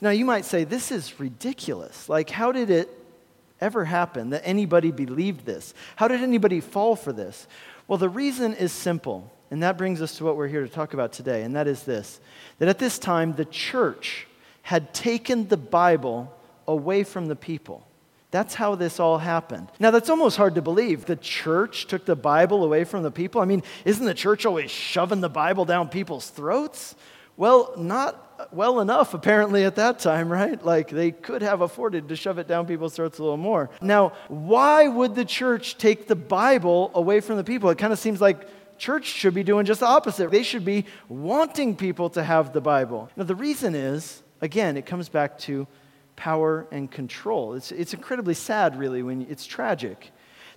Now, 0.00 0.10
you 0.10 0.24
might 0.24 0.44
say, 0.44 0.64
this 0.64 0.90
is 0.90 1.20
ridiculous. 1.20 2.08
Like, 2.08 2.30
how 2.30 2.52
did 2.52 2.70
it 2.70 2.99
ever 3.60 3.84
happen 3.84 4.30
that 4.30 4.42
anybody 4.44 4.90
believed 4.90 5.44
this? 5.44 5.74
How 5.96 6.08
did 6.08 6.22
anybody 6.22 6.60
fall 6.60 6.96
for 6.96 7.12
this? 7.12 7.46
Well, 7.86 7.98
the 7.98 8.08
reason 8.08 8.54
is 8.54 8.72
simple, 8.72 9.32
and 9.50 9.62
that 9.62 9.78
brings 9.78 10.00
us 10.00 10.16
to 10.18 10.24
what 10.24 10.36
we're 10.36 10.48
here 10.48 10.62
to 10.62 10.72
talk 10.72 10.94
about 10.94 11.12
today, 11.12 11.42
and 11.42 11.56
that 11.56 11.66
is 11.66 11.82
this 11.82 12.20
that 12.58 12.68
at 12.68 12.78
this 12.78 12.98
time, 12.98 13.34
the 13.34 13.44
church 13.44 14.26
had 14.62 14.92
taken 14.94 15.48
the 15.48 15.56
Bible 15.56 16.32
away 16.68 17.02
from 17.04 17.26
the 17.26 17.36
people. 17.36 17.86
That's 18.30 18.54
how 18.54 18.76
this 18.76 19.00
all 19.00 19.18
happened. 19.18 19.68
Now, 19.80 19.90
that's 19.90 20.08
almost 20.08 20.36
hard 20.36 20.54
to 20.54 20.62
believe. 20.62 21.04
The 21.04 21.16
church 21.16 21.86
took 21.88 22.04
the 22.04 22.14
Bible 22.14 22.62
away 22.64 22.84
from 22.84 23.02
the 23.02 23.10
people. 23.10 23.40
I 23.40 23.44
mean, 23.44 23.64
isn't 23.84 24.04
the 24.04 24.14
church 24.14 24.46
always 24.46 24.70
shoving 24.70 25.20
the 25.20 25.28
Bible 25.28 25.64
down 25.64 25.88
people's 25.88 26.30
throats? 26.30 26.94
Well, 27.40 27.72
not 27.78 28.52
well 28.52 28.80
enough, 28.80 29.14
apparently, 29.14 29.64
at 29.64 29.76
that 29.76 29.98
time, 29.98 30.30
right? 30.30 30.62
Like 30.62 30.90
they 30.90 31.10
could 31.10 31.40
have 31.40 31.62
afforded 31.62 32.06
to 32.10 32.14
shove 32.14 32.36
it 32.36 32.46
down 32.46 32.66
people's 32.66 32.94
throats 32.94 33.18
a 33.18 33.22
little 33.22 33.38
more. 33.38 33.70
Now, 33.80 34.12
why 34.28 34.88
would 34.88 35.14
the 35.14 35.24
church 35.24 35.78
take 35.78 36.06
the 36.06 36.14
Bible 36.14 36.90
away 36.92 37.20
from 37.20 37.38
the 37.38 37.44
people? 37.44 37.70
It 37.70 37.78
kind 37.78 37.94
of 37.94 37.98
seems 37.98 38.20
like 38.20 38.46
church 38.76 39.06
should 39.06 39.32
be 39.32 39.42
doing 39.42 39.64
just 39.64 39.80
the 39.80 39.86
opposite. 39.86 40.30
They 40.30 40.42
should 40.42 40.66
be 40.66 40.84
wanting 41.08 41.76
people 41.76 42.10
to 42.10 42.22
have 42.22 42.52
the 42.52 42.60
Bible. 42.60 43.08
Now, 43.16 43.24
the 43.24 43.34
reason 43.34 43.74
is, 43.74 44.22
again, 44.42 44.76
it 44.76 44.84
comes 44.84 45.08
back 45.08 45.38
to 45.38 45.66
power 46.16 46.66
and 46.70 46.90
control. 46.90 47.54
It's, 47.54 47.72
it's 47.72 47.94
incredibly 47.94 48.34
sad, 48.34 48.78
really, 48.78 49.02
when 49.02 49.22
it's 49.30 49.46
tragic. 49.46 50.10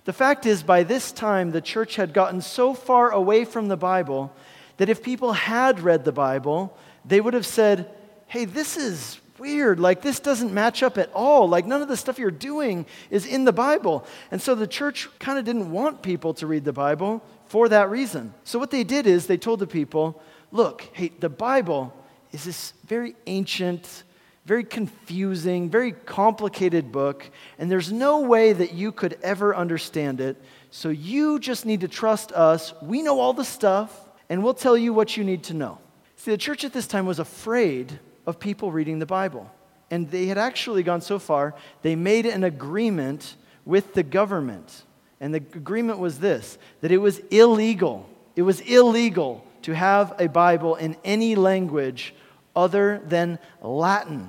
The 0.04 0.12
fact 0.12 0.44
is, 0.44 0.62
by 0.62 0.82
this 0.82 1.12
time, 1.12 1.50
the 1.50 1.62
church 1.62 1.96
had 1.96 2.12
gotten 2.12 2.42
so 2.42 2.74
far 2.74 3.10
away 3.10 3.46
from 3.46 3.68
the 3.68 3.76
Bible 3.78 4.34
that 4.76 4.88
if 4.88 5.02
people 5.02 5.32
had 5.32 5.80
read 5.80 6.04
the 6.04 6.12
Bible, 6.12 6.76
they 7.04 7.20
would 7.20 7.34
have 7.34 7.46
said, 7.46 7.90
hey, 8.26 8.44
this 8.44 8.76
is 8.76 9.20
weird. 9.38 9.80
Like, 9.80 10.02
this 10.02 10.20
doesn't 10.20 10.52
match 10.52 10.82
up 10.82 10.98
at 10.98 11.12
all. 11.12 11.48
Like, 11.48 11.66
none 11.66 11.82
of 11.82 11.88
the 11.88 11.96
stuff 11.96 12.18
you're 12.18 12.30
doing 12.30 12.86
is 13.10 13.26
in 13.26 13.44
the 13.44 13.52
Bible. 13.52 14.06
And 14.30 14.40
so 14.40 14.54
the 14.54 14.66
church 14.66 15.08
kind 15.18 15.38
of 15.38 15.44
didn't 15.44 15.70
want 15.70 16.02
people 16.02 16.34
to 16.34 16.46
read 16.46 16.64
the 16.64 16.72
Bible 16.72 17.22
for 17.46 17.68
that 17.68 17.90
reason. 17.90 18.34
So, 18.44 18.58
what 18.58 18.70
they 18.70 18.84
did 18.84 19.06
is 19.06 19.26
they 19.26 19.36
told 19.36 19.60
the 19.60 19.66
people, 19.66 20.20
look, 20.50 20.88
hey, 20.92 21.12
the 21.20 21.28
Bible 21.28 21.94
is 22.32 22.44
this 22.44 22.72
very 22.86 23.14
ancient, 23.26 24.04
very 24.46 24.64
confusing, 24.64 25.70
very 25.70 25.92
complicated 25.92 26.90
book, 26.90 27.28
and 27.58 27.70
there's 27.70 27.92
no 27.92 28.20
way 28.20 28.52
that 28.52 28.72
you 28.72 28.92
could 28.92 29.18
ever 29.22 29.54
understand 29.54 30.20
it. 30.20 30.40
So, 30.70 30.88
you 30.88 31.38
just 31.38 31.66
need 31.66 31.82
to 31.82 31.88
trust 31.88 32.32
us. 32.32 32.72
We 32.82 33.02
know 33.02 33.20
all 33.20 33.32
the 33.32 33.44
stuff, 33.44 34.03
and 34.28 34.42
we'll 34.42 34.54
tell 34.54 34.76
you 34.76 34.92
what 34.92 35.16
you 35.16 35.24
need 35.24 35.44
to 35.44 35.54
know. 35.54 35.78
See, 36.16 36.30
the 36.30 36.38
church 36.38 36.64
at 36.64 36.72
this 36.72 36.86
time 36.86 37.06
was 37.06 37.18
afraid 37.18 37.98
of 38.26 38.38
people 38.38 38.72
reading 38.72 38.98
the 38.98 39.06
Bible. 39.06 39.50
And 39.90 40.10
they 40.10 40.26
had 40.26 40.38
actually 40.38 40.82
gone 40.82 41.00
so 41.00 41.18
far, 41.18 41.54
they 41.82 41.94
made 41.94 42.26
an 42.26 42.44
agreement 42.44 43.36
with 43.64 43.94
the 43.94 44.02
government. 44.02 44.84
And 45.20 45.34
the 45.34 45.38
agreement 45.38 45.98
was 45.98 46.18
this 46.18 46.58
that 46.80 46.92
it 46.92 46.98
was 46.98 47.18
illegal. 47.30 48.08
It 48.36 48.42
was 48.42 48.60
illegal 48.60 49.46
to 49.62 49.74
have 49.74 50.14
a 50.18 50.26
Bible 50.26 50.74
in 50.76 50.96
any 51.04 51.36
language 51.36 52.14
other 52.56 53.00
than 53.06 53.38
Latin. 53.62 54.28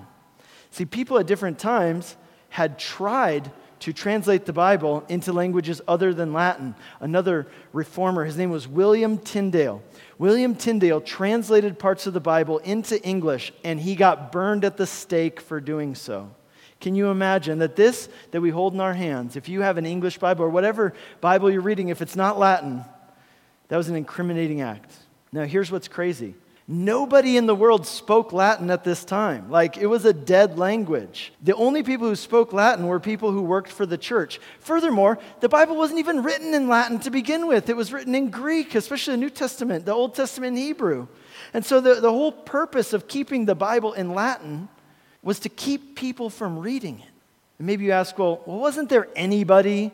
See, 0.71 0.85
people 0.85 1.17
at 1.17 1.27
different 1.27 1.59
times 1.59 2.15
had 2.49 2.79
tried 2.79 3.51
to 3.85 3.93
translate 3.93 4.47
the 4.47 4.51
Bible 4.51 5.05
into 5.09 5.31
languages 5.31 5.79
other 5.87 6.11
than 6.11 6.33
Latin. 6.33 6.73
Another 6.99 7.45
reformer, 7.71 8.25
his 8.25 8.35
name 8.35 8.49
was 8.49 8.67
William 8.67 9.19
Tyndale. 9.19 9.83
William 10.17 10.55
Tyndale 10.55 10.99
translated 10.99 11.77
parts 11.77 12.07
of 12.07 12.13
the 12.15 12.19
Bible 12.19 12.57
into 12.57 12.99
English, 13.03 13.53
and 13.63 13.79
he 13.79 13.93
got 13.93 14.31
burned 14.31 14.65
at 14.65 14.75
the 14.75 14.87
stake 14.87 15.39
for 15.39 15.61
doing 15.61 15.93
so. 15.93 16.31
Can 16.81 16.95
you 16.95 17.11
imagine 17.11 17.59
that 17.59 17.75
this 17.75 18.09
that 18.31 18.41
we 18.41 18.49
hold 18.49 18.73
in 18.73 18.79
our 18.79 18.95
hands, 18.95 19.35
if 19.35 19.47
you 19.47 19.61
have 19.61 19.77
an 19.77 19.85
English 19.85 20.17
Bible 20.17 20.45
or 20.45 20.49
whatever 20.49 20.95
Bible 21.21 21.51
you're 21.51 21.61
reading, 21.61 21.89
if 21.89 22.01
it's 22.01 22.15
not 22.15 22.39
Latin, 22.39 22.83
that 23.67 23.77
was 23.77 23.87
an 23.87 23.95
incriminating 23.95 24.61
act. 24.61 24.91
Now, 25.31 25.43
here's 25.43 25.71
what's 25.71 25.87
crazy 25.87 26.33
Nobody 26.67 27.37
in 27.37 27.45
the 27.45 27.53
world 27.53 27.85
spoke 27.85 28.33
Latin 28.33 28.71
at 28.71 28.83
this 28.83 29.05
time. 29.05 29.51
Like, 29.51 29.77
it 29.77 29.85
was 29.85 30.03
a 30.03 30.13
dead 30.13 30.57
language. 30.57 31.31
The 31.43 31.53
only 31.55 31.83
people 31.83 32.07
who 32.07 32.15
spoke 32.15 32.53
Latin 32.53 32.87
were 32.87 32.99
people 32.99 33.31
who 33.31 33.43
worked 33.43 33.71
for 33.71 33.85
the 33.85 33.99
church. 33.99 34.39
Furthermore, 34.61 35.19
the 35.41 35.49
Bible 35.49 35.75
wasn't 35.75 35.99
even 35.99 36.23
written 36.23 36.55
in 36.55 36.67
Latin 36.67 36.97
to 37.01 37.11
begin 37.11 37.47
with, 37.47 37.69
it 37.69 37.75
was 37.75 37.93
written 37.93 38.15
in 38.15 38.31
Greek, 38.31 38.73
especially 38.73 39.13
the 39.13 39.21
New 39.21 39.29
Testament, 39.29 39.85
the 39.85 39.93
Old 39.93 40.15
Testament 40.15 40.57
in 40.57 40.63
Hebrew. 40.63 41.07
And 41.53 41.63
so, 41.63 41.79
the, 41.79 41.95
the 41.95 42.11
whole 42.11 42.31
purpose 42.31 42.93
of 42.93 43.07
keeping 43.07 43.45
the 43.45 43.55
Bible 43.55 43.93
in 43.93 44.15
Latin 44.15 44.67
was 45.21 45.39
to 45.41 45.49
keep 45.49 45.95
people 45.95 46.31
from 46.31 46.57
reading 46.57 46.99
it. 46.99 47.11
And 47.59 47.67
maybe 47.67 47.85
you 47.85 47.91
ask, 47.91 48.17
well, 48.17 48.41
well 48.47 48.57
wasn't 48.57 48.89
there 48.89 49.07
anybody 49.15 49.91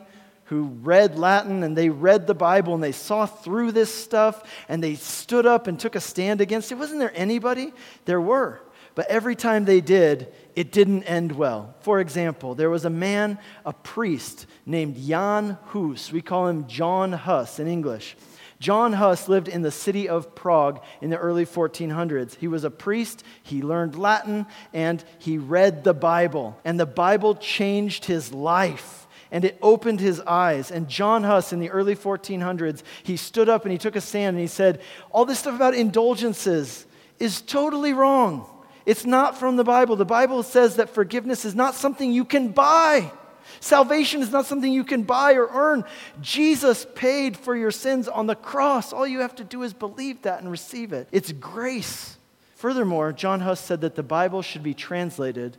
who 0.51 0.63
read 0.83 1.17
Latin 1.17 1.63
and 1.63 1.77
they 1.77 1.87
read 1.87 2.27
the 2.27 2.33
Bible 2.33 2.73
and 2.73 2.83
they 2.83 2.91
saw 2.91 3.25
through 3.25 3.71
this 3.71 3.89
stuff 3.91 4.43
and 4.67 4.83
they 4.83 4.95
stood 4.95 5.45
up 5.45 5.67
and 5.67 5.79
took 5.79 5.95
a 5.95 6.01
stand 6.01 6.41
against 6.41 6.73
it. 6.73 6.75
Wasn't 6.75 6.99
there 6.99 7.13
anybody? 7.15 7.71
There 8.03 8.19
were. 8.19 8.61
But 8.93 9.07
every 9.09 9.37
time 9.37 9.63
they 9.63 9.79
did, 9.79 10.27
it 10.53 10.73
didn't 10.73 11.03
end 11.03 11.31
well. 11.31 11.73
For 11.79 12.01
example, 12.01 12.53
there 12.53 12.69
was 12.69 12.83
a 12.83 12.89
man, 12.89 13.39
a 13.65 13.71
priest 13.71 14.45
named 14.65 14.97
Jan 14.97 15.57
Hus. 15.67 16.11
We 16.11 16.21
call 16.21 16.49
him 16.49 16.67
John 16.67 17.13
Huss 17.13 17.57
in 17.57 17.69
English. 17.69 18.17
John 18.59 18.91
Huss 18.91 19.29
lived 19.29 19.47
in 19.47 19.61
the 19.61 19.71
city 19.71 20.09
of 20.09 20.35
Prague 20.35 20.83
in 20.99 21.11
the 21.11 21.17
early 21.17 21.45
1400s. 21.45 22.35
He 22.35 22.49
was 22.49 22.65
a 22.65 22.69
priest, 22.69 23.23
he 23.41 23.61
learned 23.61 23.97
Latin, 23.97 24.47
and 24.73 25.01
he 25.17 25.37
read 25.37 25.85
the 25.85 25.93
Bible. 25.93 26.59
And 26.65 26.77
the 26.77 26.85
Bible 26.85 27.35
changed 27.35 28.03
his 28.03 28.33
life 28.33 29.00
and 29.31 29.45
it 29.45 29.57
opened 29.61 29.99
his 29.99 30.19
eyes. 30.21 30.71
And 30.71 30.87
John 30.87 31.23
Huss 31.23 31.53
in 31.53 31.59
the 31.59 31.69
early 31.69 31.95
1400s, 31.95 32.83
he 33.03 33.17
stood 33.17 33.49
up 33.49 33.63
and 33.63 33.71
he 33.71 33.77
took 33.77 33.95
a 33.95 34.01
stand 34.01 34.35
and 34.35 34.41
he 34.41 34.47
said, 34.47 34.81
All 35.11 35.25
this 35.25 35.39
stuff 35.39 35.55
about 35.55 35.73
indulgences 35.73 36.85
is 37.19 37.41
totally 37.41 37.93
wrong. 37.93 38.47
It's 38.85 39.05
not 39.05 39.37
from 39.37 39.55
the 39.55 39.63
Bible. 39.63 39.95
The 39.95 40.05
Bible 40.05 40.43
says 40.43 40.75
that 40.75 40.89
forgiveness 40.89 41.45
is 41.45 41.55
not 41.55 41.75
something 41.75 42.11
you 42.11 42.25
can 42.25 42.49
buy. 42.49 43.11
Salvation 43.59 44.21
is 44.21 44.31
not 44.31 44.45
something 44.45 44.71
you 44.71 44.83
can 44.83 45.03
buy 45.03 45.33
or 45.33 45.47
earn. 45.47 45.83
Jesus 46.19 46.85
paid 46.95 47.37
for 47.37 47.55
your 47.55 47.71
sins 47.71 48.07
on 48.07 48.27
the 48.27 48.35
cross. 48.35 48.91
All 48.93 49.05
you 49.05 49.19
have 49.19 49.35
to 49.35 49.43
do 49.43 49.63
is 49.63 49.73
believe 49.73 50.23
that 50.23 50.41
and 50.41 50.49
receive 50.49 50.93
it. 50.93 51.07
It's 51.11 51.31
grace. 51.31 52.17
Furthermore, 52.55 53.11
John 53.11 53.41
Huss 53.41 53.59
said 53.59 53.81
that 53.81 53.95
the 53.95 54.03
Bible 54.03 54.41
should 54.41 54.63
be 54.63 54.73
translated 54.73 55.57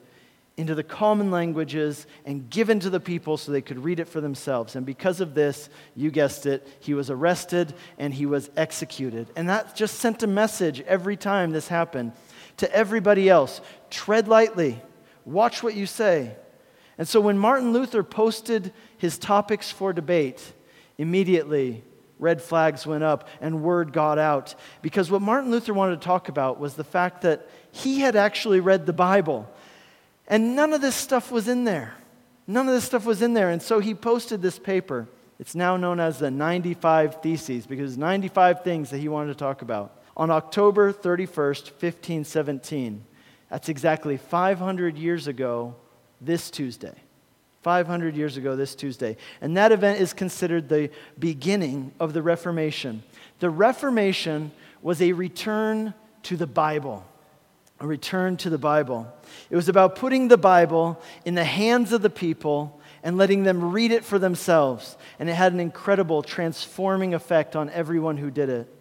into 0.56 0.74
the 0.74 0.82
common 0.82 1.30
languages 1.30 2.06
and 2.26 2.50
given 2.50 2.78
to 2.80 2.90
the 2.90 3.00
people 3.00 3.36
so 3.36 3.50
they 3.50 3.62
could 3.62 3.82
read 3.82 3.98
it 3.98 4.08
for 4.08 4.20
themselves. 4.20 4.76
And 4.76 4.84
because 4.84 5.20
of 5.20 5.34
this, 5.34 5.70
you 5.96 6.10
guessed 6.10 6.44
it, 6.46 6.66
he 6.80 6.94
was 6.94 7.10
arrested 7.10 7.74
and 7.98 8.12
he 8.12 8.26
was 8.26 8.50
executed. 8.56 9.30
And 9.34 9.48
that 9.48 9.74
just 9.74 9.98
sent 9.98 10.22
a 10.22 10.26
message 10.26 10.82
every 10.82 11.16
time 11.16 11.52
this 11.52 11.68
happened 11.68 12.12
to 12.58 12.72
everybody 12.74 13.30
else 13.30 13.60
tread 13.90 14.28
lightly, 14.28 14.80
watch 15.24 15.62
what 15.62 15.74
you 15.74 15.86
say. 15.86 16.36
And 16.98 17.08
so 17.08 17.20
when 17.20 17.38
Martin 17.38 17.72
Luther 17.72 18.02
posted 18.02 18.72
his 18.98 19.18
topics 19.18 19.70
for 19.70 19.92
debate, 19.92 20.52
immediately 20.98 21.82
red 22.18 22.40
flags 22.40 22.86
went 22.86 23.02
up 23.02 23.28
and 23.40 23.62
word 23.62 23.92
got 23.92 24.18
out. 24.18 24.54
Because 24.82 25.10
what 25.10 25.22
Martin 25.22 25.50
Luther 25.50 25.74
wanted 25.74 26.00
to 26.00 26.06
talk 26.06 26.28
about 26.28 26.60
was 26.60 26.74
the 26.74 26.84
fact 26.84 27.22
that 27.22 27.48
he 27.72 28.00
had 28.00 28.16
actually 28.16 28.60
read 28.60 28.86
the 28.86 28.92
Bible. 28.92 29.50
And 30.32 30.56
none 30.56 30.72
of 30.72 30.80
this 30.80 30.94
stuff 30.94 31.30
was 31.30 31.46
in 31.46 31.64
there. 31.64 31.92
None 32.46 32.66
of 32.66 32.72
this 32.72 32.84
stuff 32.84 33.04
was 33.04 33.20
in 33.20 33.34
there. 33.34 33.50
And 33.50 33.60
so 33.60 33.80
he 33.80 33.94
posted 33.94 34.40
this 34.40 34.58
paper. 34.58 35.06
It's 35.38 35.54
now 35.54 35.76
known 35.76 36.00
as 36.00 36.20
the 36.20 36.30
95 36.30 37.20
Theses 37.20 37.66
because 37.66 37.98
95 37.98 38.64
things 38.64 38.88
that 38.88 38.96
he 38.96 39.08
wanted 39.08 39.34
to 39.34 39.38
talk 39.38 39.60
about. 39.60 40.00
On 40.16 40.30
October 40.30 40.90
31st, 40.90 41.72
1517, 41.72 43.04
that's 43.50 43.68
exactly 43.68 44.16
500 44.16 44.96
years 44.96 45.26
ago, 45.26 45.74
this 46.18 46.50
Tuesday. 46.50 46.94
500 47.60 48.16
years 48.16 48.38
ago, 48.38 48.56
this 48.56 48.74
Tuesday. 48.74 49.18
And 49.42 49.54
that 49.58 49.70
event 49.70 50.00
is 50.00 50.14
considered 50.14 50.66
the 50.66 50.88
beginning 51.18 51.92
of 52.00 52.14
the 52.14 52.22
Reformation. 52.22 53.02
The 53.40 53.50
Reformation 53.50 54.50
was 54.80 55.02
a 55.02 55.12
return 55.12 55.92
to 56.22 56.38
the 56.38 56.46
Bible. 56.46 57.04
A 57.82 57.86
return 57.86 58.36
to 58.36 58.48
the 58.48 58.58
Bible. 58.58 59.12
It 59.50 59.56
was 59.56 59.68
about 59.68 59.96
putting 59.96 60.28
the 60.28 60.38
Bible 60.38 61.02
in 61.24 61.34
the 61.34 61.42
hands 61.42 61.92
of 61.92 62.00
the 62.00 62.10
people 62.10 62.80
and 63.02 63.18
letting 63.18 63.42
them 63.42 63.72
read 63.72 63.90
it 63.90 64.04
for 64.04 64.20
themselves. 64.20 64.96
And 65.18 65.28
it 65.28 65.34
had 65.34 65.52
an 65.52 65.58
incredible 65.58 66.22
transforming 66.22 67.12
effect 67.12 67.56
on 67.56 67.68
everyone 67.70 68.18
who 68.18 68.30
did 68.30 68.50
it. 68.50 68.72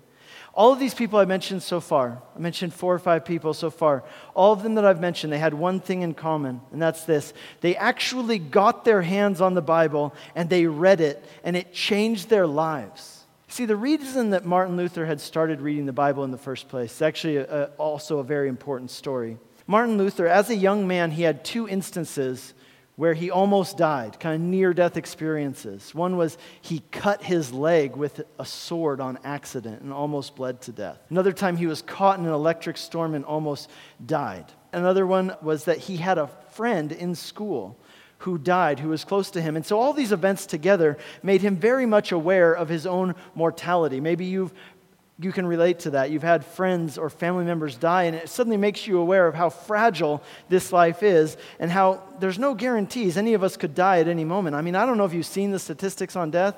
All 0.53 0.72
of 0.72 0.77
these 0.77 0.93
people 0.93 1.17
I 1.17 1.25
mentioned 1.25 1.63
so 1.63 1.79
far, 1.79 2.22
I 2.36 2.39
mentioned 2.39 2.75
four 2.75 2.93
or 2.93 3.00
five 3.00 3.25
people 3.25 3.55
so 3.55 3.72
far, 3.72 4.03
all 4.36 4.53
of 4.53 4.62
them 4.62 4.75
that 4.75 4.86
I've 4.86 5.01
mentioned, 5.01 5.34
they 5.34 5.39
had 5.39 5.55
one 5.55 5.79
thing 5.79 6.03
in 6.03 6.13
common, 6.13 6.62
and 6.72 6.79
that's 6.79 7.05
this. 7.05 7.34
They 7.62 7.75
actually 7.75 8.38
got 8.38 8.86
their 8.86 9.01
hands 9.01 9.41
on 9.41 9.55
the 9.55 9.63
Bible 9.63 10.13
and 10.36 10.48
they 10.48 10.67
read 10.67 11.01
it, 11.01 11.25
and 11.43 11.58
it 11.58 11.74
changed 11.74 12.29
their 12.29 12.46
lives. 12.46 13.20
See, 13.51 13.65
the 13.65 13.75
reason 13.75 14.29
that 14.29 14.46
Martin 14.46 14.77
Luther 14.77 15.05
had 15.05 15.20
started 15.20 15.60
reading 15.60 15.86
the 15.86 15.91
Bible 15.91 16.24
in 16.24 16.31
the 16.31 16.38
first 16.38 16.70
place 16.70 16.96
is 16.96 17.01
actually 17.01 17.36
a, 17.36 17.63
a, 17.63 17.65
also 17.72 18.20
a 18.20 18.24
very 18.24 18.48
important 18.48 18.89
story. 18.89 19.38
Martin 19.67 19.98
Luther, 19.98 20.25
as 20.25 20.50
a 20.50 20.55
young 20.55 20.88
man, 20.88 21.12
he 21.12 21.24
had 21.24 21.43
two 21.43 21.67
instances 21.67 22.53
where 22.96 23.13
he 23.13 23.29
almost 23.29 23.75
died, 23.75 24.17
kind 24.22 24.36
of 24.36 24.41
near 24.41 24.74
death 24.74 24.96
experiences. 24.96 25.93
One 25.93 26.15
was 26.15 26.38
he 26.62 26.81
cut 26.91 27.24
his 27.24 27.51
leg 27.51 27.98
with 27.98 28.22
a 28.39 28.46
sword 28.46 29.01
on 29.01 29.20
accident 29.25 29.81
and 29.81 29.91
almost 29.91 30.38
bled 30.38 30.62
to 30.62 30.72
death. 30.72 31.00
Another 31.10 31.34
time 31.34 31.58
he 31.58 31.67
was 31.67 31.81
caught 31.81 32.20
in 32.20 32.25
an 32.25 32.31
electric 32.31 32.77
storm 32.77 33.15
and 33.15 33.25
almost 33.25 33.70
died. 34.05 34.46
Another 34.72 35.05
one 35.05 35.36
was 35.41 35.65
that 35.65 35.77
he 35.77 35.98
had 35.98 36.17
a 36.17 36.27
friend 36.51 36.93
in 36.93 37.15
school 37.15 37.77
who 38.21 38.37
died, 38.37 38.79
who 38.79 38.89
was 38.89 39.03
close 39.03 39.31
to 39.31 39.41
him. 39.41 39.55
And 39.55 39.65
so 39.65 39.79
all 39.79 39.93
these 39.93 40.11
events 40.11 40.45
together 40.45 40.97
made 41.23 41.41
him 41.41 41.55
very 41.55 41.85
much 41.85 42.11
aware 42.11 42.53
of 42.53 42.69
his 42.69 42.85
own 42.85 43.15
mortality. 43.35 43.99
Maybe 43.99 44.25
you've 44.25 44.53
you 45.23 45.31
can 45.31 45.45
relate 45.45 45.79
to 45.79 45.91
that. 45.91 46.09
You've 46.09 46.23
had 46.23 46.43
friends 46.43 46.97
or 46.97 47.09
family 47.09 47.45
members 47.45 47.75
die, 47.75 48.03
and 48.03 48.15
it 48.15 48.27
suddenly 48.27 48.57
makes 48.57 48.87
you 48.87 48.97
aware 48.97 49.27
of 49.27 49.35
how 49.35 49.49
fragile 49.49 50.23
this 50.49 50.71
life 50.73 51.03
is 51.03 51.37
and 51.59 51.69
how 51.69 52.01
there's 52.19 52.39
no 52.39 52.55
guarantees 52.55 53.17
any 53.17 53.35
of 53.35 53.43
us 53.43 53.55
could 53.55 53.75
die 53.75 53.99
at 53.99 54.07
any 54.07 54.23
moment. 54.23 54.55
I 54.55 54.61
mean, 54.61 54.75
I 54.75 54.83
don't 54.83 54.97
know 54.97 55.05
if 55.05 55.13
you've 55.13 55.27
seen 55.27 55.51
the 55.51 55.59
statistics 55.59 56.15
on 56.15 56.31
death, 56.31 56.55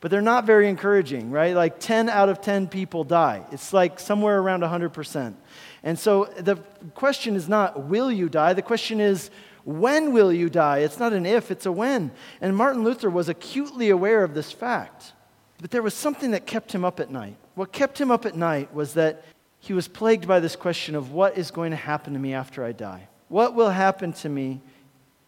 but 0.00 0.12
they're 0.12 0.22
not 0.22 0.44
very 0.44 0.68
encouraging, 0.68 1.32
right? 1.32 1.56
Like 1.56 1.80
10 1.80 2.08
out 2.08 2.28
of 2.28 2.40
10 2.40 2.68
people 2.68 3.02
die. 3.02 3.44
It's 3.50 3.72
like 3.72 3.98
somewhere 3.98 4.38
around 4.38 4.62
100%. 4.62 5.34
And 5.82 5.98
so 5.98 6.26
the 6.38 6.56
question 6.94 7.34
is 7.34 7.48
not, 7.48 7.84
will 7.84 8.12
you 8.12 8.28
die? 8.28 8.52
The 8.52 8.62
question 8.62 9.00
is, 9.00 9.30
when 9.64 10.12
will 10.12 10.32
you 10.32 10.50
die? 10.50 10.78
It's 10.78 10.98
not 10.98 11.12
an 11.12 11.26
if, 11.26 11.50
it's 11.50 11.66
a 11.66 11.72
when. 11.72 12.10
And 12.40 12.56
Martin 12.56 12.84
Luther 12.84 13.10
was 13.10 13.28
acutely 13.28 13.90
aware 13.90 14.22
of 14.22 14.34
this 14.34 14.52
fact. 14.52 15.12
But 15.60 15.70
there 15.70 15.82
was 15.82 15.94
something 15.94 16.32
that 16.32 16.46
kept 16.46 16.74
him 16.74 16.84
up 16.84 17.00
at 17.00 17.10
night. 17.10 17.36
What 17.54 17.72
kept 17.72 18.00
him 18.00 18.10
up 18.10 18.26
at 18.26 18.36
night 18.36 18.74
was 18.74 18.94
that 18.94 19.24
he 19.60 19.72
was 19.72 19.88
plagued 19.88 20.28
by 20.28 20.40
this 20.40 20.56
question 20.56 20.94
of 20.94 21.12
what 21.12 21.38
is 21.38 21.50
going 21.50 21.70
to 21.70 21.76
happen 21.76 22.12
to 22.12 22.18
me 22.18 22.34
after 22.34 22.64
I 22.64 22.72
die? 22.72 23.08
What 23.28 23.54
will 23.54 23.70
happen 23.70 24.12
to 24.14 24.28
me 24.28 24.60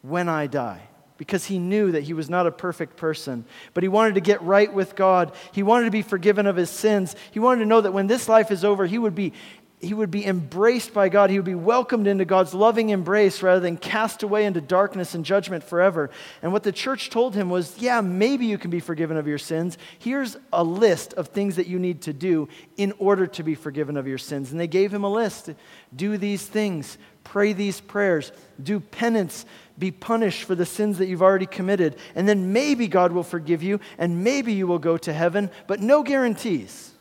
when 0.02 0.28
I 0.28 0.46
die? 0.46 0.82
Because 1.16 1.46
he 1.46 1.58
knew 1.58 1.92
that 1.92 2.02
he 2.02 2.12
was 2.12 2.28
not 2.28 2.46
a 2.46 2.50
perfect 2.50 2.98
person, 2.98 3.46
but 3.72 3.82
he 3.82 3.88
wanted 3.88 4.16
to 4.16 4.20
get 4.20 4.42
right 4.42 4.70
with 4.70 4.94
God. 4.94 5.32
He 5.52 5.62
wanted 5.62 5.86
to 5.86 5.90
be 5.90 6.02
forgiven 6.02 6.46
of 6.46 6.56
his 6.56 6.68
sins. 6.68 7.16
He 7.30 7.38
wanted 7.38 7.60
to 7.60 7.66
know 7.66 7.80
that 7.80 7.94
when 7.94 8.06
this 8.06 8.28
life 8.28 8.50
is 8.50 8.62
over, 8.62 8.84
he 8.84 8.98
would 8.98 9.14
be 9.14 9.32
he 9.78 9.92
would 9.92 10.10
be 10.10 10.24
embraced 10.24 10.94
by 10.94 11.10
God. 11.10 11.28
He 11.28 11.38
would 11.38 11.44
be 11.44 11.54
welcomed 11.54 12.06
into 12.06 12.24
God's 12.24 12.54
loving 12.54 12.88
embrace 12.88 13.42
rather 13.42 13.60
than 13.60 13.76
cast 13.76 14.22
away 14.22 14.46
into 14.46 14.62
darkness 14.62 15.14
and 15.14 15.22
judgment 15.22 15.62
forever. 15.62 16.10
And 16.40 16.50
what 16.52 16.62
the 16.62 16.72
church 16.72 17.10
told 17.10 17.34
him 17.34 17.50
was 17.50 17.78
yeah, 17.78 18.00
maybe 18.00 18.46
you 18.46 18.56
can 18.56 18.70
be 18.70 18.80
forgiven 18.80 19.18
of 19.18 19.26
your 19.26 19.38
sins. 19.38 19.76
Here's 19.98 20.38
a 20.50 20.64
list 20.64 21.12
of 21.14 21.28
things 21.28 21.56
that 21.56 21.66
you 21.66 21.78
need 21.78 22.02
to 22.02 22.14
do 22.14 22.48
in 22.78 22.94
order 22.98 23.26
to 23.26 23.42
be 23.42 23.54
forgiven 23.54 23.98
of 23.98 24.06
your 24.06 24.18
sins. 24.18 24.50
And 24.50 24.58
they 24.58 24.66
gave 24.66 24.92
him 24.92 25.04
a 25.04 25.12
list 25.12 25.50
do 25.94 26.16
these 26.16 26.44
things, 26.44 26.96
pray 27.22 27.52
these 27.52 27.80
prayers, 27.80 28.32
do 28.62 28.80
penance, 28.80 29.44
be 29.78 29.90
punished 29.90 30.44
for 30.44 30.54
the 30.54 30.66
sins 30.66 30.98
that 30.98 31.06
you've 31.06 31.22
already 31.22 31.46
committed. 31.46 31.96
And 32.14 32.26
then 32.26 32.54
maybe 32.54 32.88
God 32.88 33.12
will 33.12 33.22
forgive 33.22 33.62
you 33.62 33.80
and 33.98 34.24
maybe 34.24 34.54
you 34.54 34.66
will 34.66 34.78
go 34.78 34.96
to 34.96 35.12
heaven, 35.12 35.50
but 35.66 35.80
no 35.80 36.02
guarantees. 36.02 36.92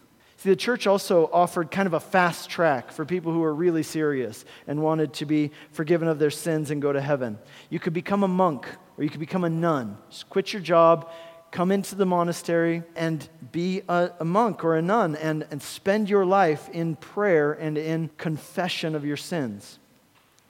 See, 0.45 0.51
the 0.51 0.55
church 0.55 0.85
also 0.85 1.27
offered 1.33 1.71
kind 1.71 1.87
of 1.87 1.93
a 1.93 1.99
fast 1.99 2.51
track 2.51 2.91
for 2.91 3.03
people 3.03 3.33
who 3.33 3.39
were 3.39 3.55
really 3.55 3.81
serious 3.81 4.45
and 4.67 4.79
wanted 4.79 5.11
to 5.13 5.25
be 5.25 5.49
forgiven 5.71 6.07
of 6.07 6.19
their 6.19 6.29
sins 6.29 6.69
and 6.69 6.79
go 6.79 6.93
to 6.93 7.01
heaven. 7.01 7.39
You 7.71 7.79
could 7.79 7.93
become 7.93 8.21
a 8.21 8.27
monk 8.27 8.67
or 8.95 9.03
you 9.03 9.09
could 9.09 9.19
become 9.19 9.43
a 9.43 9.49
nun. 9.49 9.97
Just 10.11 10.29
quit 10.29 10.53
your 10.53 10.61
job, 10.61 11.09
come 11.49 11.71
into 11.71 11.95
the 11.95 12.05
monastery, 12.05 12.83
and 12.95 13.27
be 13.51 13.81
a, 13.89 14.11
a 14.19 14.23
monk 14.23 14.63
or 14.63 14.75
a 14.75 14.83
nun 14.83 15.15
and, 15.15 15.47
and 15.49 15.63
spend 15.63 16.11
your 16.11 16.27
life 16.27 16.69
in 16.69 16.95
prayer 16.95 17.53
and 17.53 17.75
in 17.75 18.11
confession 18.19 18.93
of 18.93 19.03
your 19.03 19.17
sins. 19.17 19.79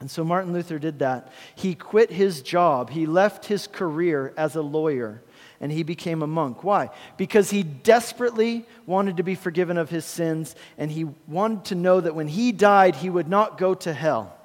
And 0.01 0.11
so 0.11 0.25
Martin 0.25 0.51
Luther 0.51 0.77
did 0.77 0.99
that. 0.99 1.31
He 1.55 1.73
quit 1.73 2.11
his 2.11 2.41
job, 2.41 2.89
he 2.89 3.05
left 3.05 3.45
his 3.45 3.65
career 3.65 4.33
as 4.35 4.57
a 4.57 4.61
lawyer 4.61 5.21
and 5.65 5.73
he 5.73 5.81
became 5.81 6.21
a 6.21 6.27
monk. 6.27 6.63
Why? 6.63 6.91
Because 7.17 7.49
he 7.49 7.63
desperately 7.63 8.67
wanted 8.85 9.17
to 9.17 9.23
be 9.23 9.33
forgiven 9.33 9.79
of 9.79 9.89
his 9.89 10.05
sins, 10.05 10.55
and 10.77 10.91
he 10.91 11.05
wanted 11.25 11.65
to 11.65 11.75
know 11.75 11.99
that 11.99 12.13
when 12.13 12.27
he 12.27 12.51
died, 12.51 12.95
he 12.95 13.09
would 13.09 13.27
not 13.27 13.57
go 13.57 13.73
to 13.73 13.91
hell. 13.91 14.37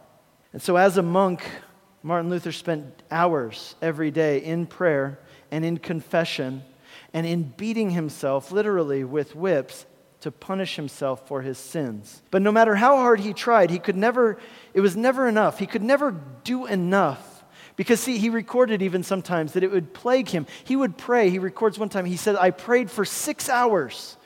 And 0.54 0.62
so, 0.62 0.76
as 0.76 0.96
a 0.96 1.02
monk, 1.02 1.44
Martin 2.02 2.30
Luther 2.30 2.52
spent 2.52 3.02
hours 3.10 3.74
every 3.82 4.10
day 4.10 4.38
in 4.38 4.64
prayer 4.64 5.18
and 5.50 5.62
in 5.62 5.76
confession 5.76 6.62
and 7.12 7.26
in 7.26 7.42
beating 7.42 7.90
himself, 7.90 8.50
literally, 8.50 9.04
with 9.04 9.36
whips 9.36 9.84
to 10.22 10.30
punish 10.30 10.76
himself 10.76 11.28
for 11.28 11.42
his 11.42 11.58
sins. 11.58 12.22
But 12.30 12.40
no 12.40 12.50
matter 12.50 12.74
how 12.74 12.96
hard 12.96 13.20
he 13.20 13.34
tried, 13.34 13.68
he 13.68 13.78
could 13.78 13.96
never, 13.96 14.38
it 14.72 14.80
was 14.80 14.96
never 14.96 15.28
enough. 15.28 15.58
He 15.58 15.66
could 15.66 15.82
never 15.82 16.18
do 16.44 16.64
enough 16.64 17.29
because, 17.80 17.98
see, 17.98 18.18
he 18.18 18.28
recorded 18.28 18.82
even 18.82 19.02
sometimes 19.02 19.52
that 19.52 19.62
it 19.62 19.70
would 19.70 19.94
plague 19.94 20.28
him. 20.28 20.46
He 20.64 20.76
would 20.76 20.98
pray. 20.98 21.30
He 21.30 21.38
records 21.38 21.78
one 21.78 21.88
time, 21.88 22.04
he 22.04 22.18
said, 22.18 22.36
I 22.36 22.50
prayed 22.50 22.90
for 22.90 23.06
six 23.06 23.48
hours. 23.48 24.18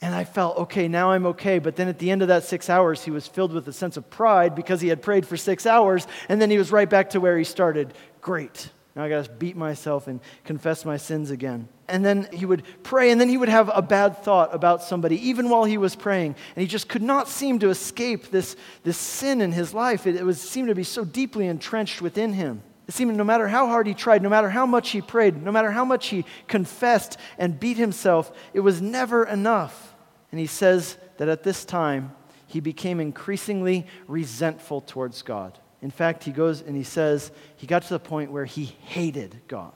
And 0.00 0.12
I 0.12 0.24
felt, 0.24 0.58
okay, 0.58 0.88
now 0.88 1.12
I'm 1.12 1.26
okay. 1.26 1.60
But 1.60 1.76
then 1.76 1.86
at 1.86 2.00
the 2.00 2.10
end 2.10 2.22
of 2.22 2.28
that 2.28 2.42
six 2.42 2.68
hours, 2.68 3.04
he 3.04 3.12
was 3.12 3.28
filled 3.28 3.52
with 3.52 3.68
a 3.68 3.72
sense 3.72 3.96
of 3.96 4.10
pride 4.10 4.56
because 4.56 4.80
he 4.80 4.88
had 4.88 5.00
prayed 5.00 5.24
for 5.24 5.36
six 5.36 5.64
hours. 5.64 6.08
And 6.28 6.42
then 6.42 6.50
he 6.50 6.58
was 6.58 6.72
right 6.72 6.90
back 6.90 7.10
to 7.10 7.20
where 7.20 7.38
he 7.38 7.44
started. 7.44 7.94
Great. 8.20 8.68
Now 8.96 9.04
I 9.04 9.08
got 9.08 9.26
to 9.26 9.30
beat 9.30 9.54
myself 9.54 10.08
and 10.08 10.18
confess 10.42 10.84
my 10.84 10.96
sins 10.96 11.30
again. 11.30 11.68
And 11.86 12.04
then 12.04 12.26
he 12.32 12.46
would 12.46 12.64
pray, 12.82 13.12
and 13.12 13.20
then 13.20 13.28
he 13.28 13.36
would 13.36 13.48
have 13.48 13.70
a 13.72 13.80
bad 13.80 14.24
thought 14.24 14.52
about 14.52 14.82
somebody, 14.82 15.28
even 15.28 15.50
while 15.50 15.62
he 15.62 15.78
was 15.78 15.94
praying. 15.94 16.34
And 16.56 16.62
he 16.62 16.66
just 16.66 16.88
could 16.88 17.02
not 17.02 17.28
seem 17.28 17.60
to 17.60 17.68
escape 17.68 18.32
this, 18.32 18.56
this 18.82 18.98
sin 18.98 19.40
in 19.40 19.52
his 19.52 19.72
life. 19.72 20.04
It, 20.04 20.16
it 20.16 20.24
was, 20.24 20.40
seemed 20.40 20.66
to 20.66 20.74
be 20.74 20.82
so 20.82 21.04
deeply 21.04 21.46
entrenched 21.46 22.02
within 22.02 22.32
him. 22.32 22.60
It 22.92 22.96
seemed 22.96 23.16
no 23.16 23.24
matter 23.24 23.48
how 23.48 23.68
hard 23.68 23.86
he 23.86 23.94
tried, 23.94 24.22
no 24.22 24.28
matter 24.28 24.50
how 24.50 24.66
much 24.66 24.90
he 24.90 25.00
prayed, 25.00 25.42
no 25.42 25.50
matter 25.50 25.70
how 25.70 25.82
much 25.82 26.08
he 26.08 26.26
confessed 26.46 27.16
and 27.38 27.58
beat 27.58 27.78
himself, 27.78 28.30
it 28.52 28.60
was 28.60 28.82
never 28.82 29.24
enough. 29.24 29.94
And 30.30 30.38
he 30.38 30.46
says 30.46 30.98
that 31.16 31.26
at 31.26 31.42
this 31.42 31.64
time, 31.64 32.14
he 32.48 32.60
became 32.60 33.00
increasingly 33.00 33.86
resentful 34.06 34.82
towards 34.82 35.22
God. 35.22 35.58
In 35.80 35.90
fact, 35.90 36.24
he 36.24 36.32
goes 36.32 36.60
and 36.60 36.76
he 36.76 36.82
says 36.82 37.32
he 37.56 37.66
got 37.66 37.82
to 37.84 37.88
the 37.88 37.98
point 37.98 38.30
where 38.30 38.44
he 38.44 38.66
hated 38.66 39.40
God. 39.48 39.72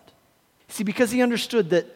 See, 0.69 0.85
because 0.85 1.11
he 1.11 1.23
understood 1.23 1.71
that 1.71 1.87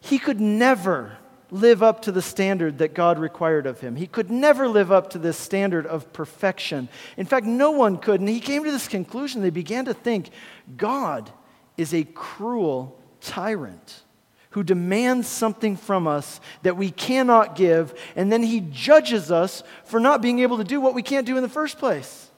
he 0.00 0.18
could 0.18 0.38
never 0.38 1.16
live 1.50 1.82
up 1.82 2.02
to 2.02 2.12
the 2.12 2.22
standard 2.22 2.78
that 2.78 2.94
God 2.94 3.18
required 3.18 3.66
of 3.66 3.80
him. 3.80 3.96
He 3.96 4.06
could 4.06 4.30
never 4.30 4.68
live 4.68 4.92
up 4.92 5.10
to 5.10 5.18
this 5.18 5.36
standard 5.36 5.86
of 5.86 6.12
perfection. 6.12 6.88
In 7.16 7.26
fact, 7.26 7.46
no 7.46 7.70
one 7.70 7.96
could. 7.96 8.20
And 8.20 8.28
he 8.28 8.40
came 8.40 8.64
to 8.64 8.70
this 8.70 8.88
conclusion. 8.88 9.42
They 9.42 9.50
began 9.50 9.86
to 9.86 9.94
think 9.94 10.30
God 10.76 11.30
is 11.76 11.94
a 11.94 12.04
cruel 12.04 13.00
tyrant 13.20 14.02
who 14.50 14.62
demands 14.62 15.28
something 15.28 15.76
from 15.76 16.06
us 16.06 16.40
that 16.62 16.76
we 16.76 16.90
cannot 16.90 17.54
give, 17.54 17.98
and 18.16 18.32
then 18.32 18.42
he 18.42 18.60
judges 18.60 19.30
us 19.30 19.62
for 19.84 20.00
not 20.00 20.22
being 20.22 20.38
able 20.38 20.56
to 20.56 20.64
do 20.64 20.80
what 20.80 20.94
we 20.94 21.02
can't 21.02 21.26
do 21.26 21.36
in 21.36 21.42
the 21.42 21.48
first 21.48 21.78
place. 21.78 22.30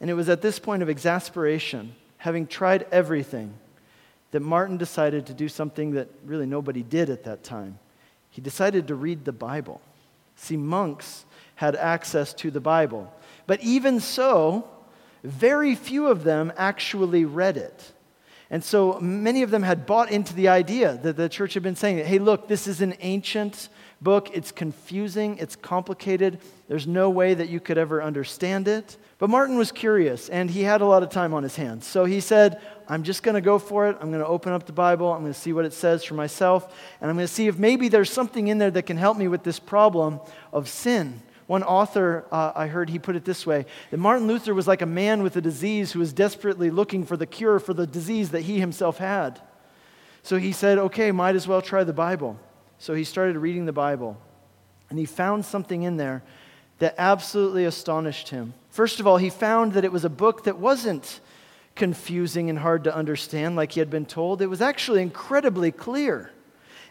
And 0.00 0.08
it 0.08 0.14
was 0.14 0.28
at 0.28 0.42
this 0.42 0.58
point 0.58 0.82
of 0.82 0.88
exasperation, 0.88 1.94
having 2.18 2.46
tried 2.46 2.86
everything, 2.92 3.54
that 4.36 4.42
Martin 4.42 4.76
decided 4.76 5.24
to 5.24 5.32
do 5.32 5.48
something 5.48 5.92
that 5.92 6.10
really 6.26 6.44
nobody 6.44 6.82
did 6.82 7.08
at 7.08 7.24
that 7.24 7.42
time. 7.42 7.78
He 8.28 8.42
decided 8.42 8.88
to 8.88 8.94
read 8.94 9.24
the 9.24 9.32
Bible. 9.32 9.80
See, 10.34 10.58
monks 10.58 11.24
had 11.54 11.74
access 11.74 12.34
to 12.34 12.50
the 12.50 12.60
Bible. 12.60 13.10
But 13.46 13.62
even 13.62 13.98
so, 13.98 14.68
very 15.24 15.74
few 15.74 16.08
of 16.08 16.22
them 16.22 16.52
actually 16.58 17.24
read 17.24 17.56
it. 17.56 17.94
And 18.50 18.62
so 18.62 19.00
many 19.00 19.42
of 19.42 19.50
them 19.50 19.62
had 19.62 19.86
bought 19.86 20.10
into 20.10 20.34
the 20.34 20.48
idea 20.48 21.00
that 21.02 21.16
the 21.16 21.30
church 21.30 21.54
had 21.54 21.62
been 21.62 21.74
saying, 21.74 22.04
hey, 22.04 22.18
look, 22.18 22.46
this 22.46 22.66
is 22.66 22.82
an 22.82 22.92
ancient 23.00 23.70
book. 24.00 24.30
It's 24.34 24.52
confusing, 24.52 25.38
it's 25.38 25.56
complicated. 25.56 26.38
There's 26.68 26.86
no 26.86 27.10
way 27.10 27.34
that 27.34 27.48
you 27.48 27.60
could 27.60 27.78
ever 27.78 28.02
understand 28.02 28.68
it. 28.68 28.96
But 29.18 29.30
Martin 29.30 29.56
was 29.56 29.72
curious, 29.72 30.28
and 30.28 30.50
he 30.50 30.62
had 30.62 30.82
a 30.82 30.84
lot 30.84 31.02
of 31.02 31.08
time 31.08 31.32
on 31.32 31.42
his 31.42 31.56
hands. 31.56 31.86
So 31.86 32.04
he 32.04 32.20
said, 32.20 32.60
I'm 32.88 33.02
just 33.02 33.22
going 33.22 33.34
to 33.34 33.40
go 33.40 33.58
for 33.58 33.88
it. 33.88 33.96
I'm 34.00 34.10
going 34.10 34.22
to 34.22 34.26
open 34.26 34.52
up 34.52 34.66
the 34.66 34.72
Bible. 34.72 35.10
I'm 35.10 35.22
going 35.22 35.32
to 35.32 35.38
see 35.38 35.54
what 35.54 35.64
it 35.64 35.72
says 35.72 36.04
for 36.04 36.14
myself. 36.14 36.76
And 37.00 37.08
I'm 37.10 37.16
going 37.16 37.26
to 37.26 37.32
see 37.32 37.46
if 37.46 37.58
maybe 37.58 37.88
there's 37.88 38.10
something 38.10 38.48
in 38.48 38.58
there 38.58 38.70
that 38.70 38.82
can 38.82 38.98
help 38.98 39.16
me 39.16 39.28
with 39.28 39.42
this 39.42 39.58
problem 39.58 40.20
of 40.52 40.68
sin. 40.68 41.22
One 41.46 41.62
author, 41.62 42.26
uh, 42.32 42.52
I 42.54 42.66
heard 42.66 42.90
he 42.90 42.98
put 42.98 43.16
it 43.16 43.24
this 43.24 43.46
way 43.46 43.66
that 43.90 43.98
Martin 43.98 44.26
Luther 44.26 44.52
was 44.52 44.66
like 44.66 44.82
a 44.82 44.86
man 44.86 45.22
with 45.22 45.36
a 45.36 45.40
disease 45.40 45.92
who 45.92 46.00
was 46.00 46.12
desperately 46.12 46.70
looking 46.70 47.06
for 47.06 47.16
the 47.16 47.26
cure 47.26 47.58
for 47.60 47.72
the 47.72 47.86
disease 47.86 48.30
that 48.30 48.42
he 48.42 48.58
himself 48.58 48.98
had. 48.98 49.40
So 50.22 50.38
he 50.38 50.50
said, 50.50 50.76
okay, 50.76 51.12
might 51.12 51.36
as 51.36 51.46
well 51.46 51.62
try 51.62 51.84
the 51.84 51.92
Bible. 51.92 52.38
So 52.78 52.94
he 52.94 53.04
started 53.04 53.36
reading 53.36 53.66
the 53.66 53.72
Bible, 53.72 54.16
and 54.90 54.98
he 54.98 55.06
found 55.06 55.44
something 55.44 55.82
in 55.82 55.96
there 55.96 56.22
that 56.78 56.94
absolutely 56.98 57.64
astonished 57.64 58.28
him. 58.28 58.52
First 58.70 59.00
of 59.00 59.06
all, 59.06 59.16
he 59.16 59.30
found 59.30 59.72
that 59.72 59.84
it 59.84 59.92
was 59.92 60.04
a 60.04 60.10
book 60.10 60.44
that 60.44 60.58
wasn't 60.58 61.20
confusing 61.74 62.50
and 62.50 62.58
hard 62.58 62.84
to 62.84 62.94
understand 62.94 63.54
like 63.54 63.72
he 63.72 63.80
had 63.80 63.90
been 63.90 64.06
told, 64.06 64.42
it 64.42 64.46
was 64.46 64.62
actually 64.62 65.02
incredibly 65.02 65.70
clear. 65.70 66.30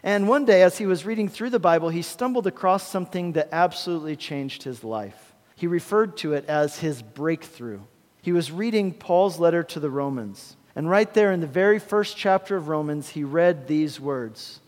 And 0.02 0.28
one 0.28 0.44
day, 0.44 0.62
as 0.62 0.78
he 0.78 0.86
was 0.86 1.04
reading 1.04 1.28
through 1.28 1.50
the 1.50 1.58
Bible, 1.58 1.88
he 1.88 2.02
stumbled 2.02 2.46
across 2.46 2.86
something 2.86 3.32
that 3.32 3.48
absolutely 3.50 4.14
changed 4.14 4.62
his 4.62 4.84
life. 4.84 5.34
He 5.56 5.66
referred 5.66 6.16
to 6.18 6.34
it 6.34 6.44
as 6.46 6.78
his 6.78 7.02
breakthrough. 7.02 7.80
He 8.22 8.32
was 8.32 8.52
reading 8.52 8.92
Paul's 8.92 9.40
letter 9.40 9.62
to 9.64 9.80
the 9.80 9.90
Romans. 9.90 10.56
And 10.76 10.88
right 10.88 11.12
there 11.12 11.32
in 11.32 11.40
the 11.40 11.46
very 11.46 11.78
first 11.78 12.16
chapter 12.16 12.56
of 12.56 12.68
Romans, 12.68 13.08
he 13.08 13.24
read 13.24 13.66
these 13.66 13.98
words. 13.98 14.60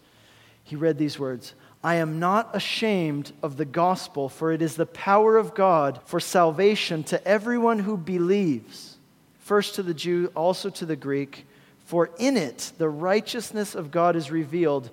He 0.68 0.76
read 0.76 0.98
these 0.98 1.18
words 1.18 1.54
I 1.82 1.94
am 1.94 2.18
not 2.18 2.54
ashamed 2.54 3.32
of 3.42 3.56
the 3.56 3.64
gospel, 3.64 4.28
for 4.28 4.52
it 4.52 4.60
is 4.60 4.76
the 4.76 4.84
power 4.84 5.38
of 5.38 5.54
God 5.54 6.00
for 6.04 6.20
salvation 6.20 7.04
to 7.04 7.26
everyone 7.26 7.78
who 7.78 7.96
believes, 7.96 8.98
first 9.38 9.76
to 9.76 9.82
the 9.82 9.94
Jew, 9.94 10.30
also 10.36 10.68
to 10.68 10.84
the 10.84 10.94
Greek. 10.94 11.46
For 11.86 12.10
in 12.18 12.36
it 12.36 12.72
the 12.76 12.90
righteousness 12.90 13.74
of 13.74 13.90
God 13.90 14.14
is 14.14 14.30
revealed 14.30 14.90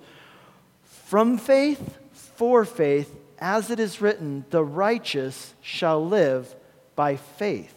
from 0.82 1.36
faith 1.36 1.98
for 2.12 2.64
faith, 2.64 3.14
as 3.38 3.70
it 3.70 3.78
is 3.78 4.00
written, 4.00 4.46
the 4.48 4.64
righteous 4.64 5.54
shall 5.60 6.06
live 6.06 6.56
by 6.94 7.16
faith. 7.16 7.74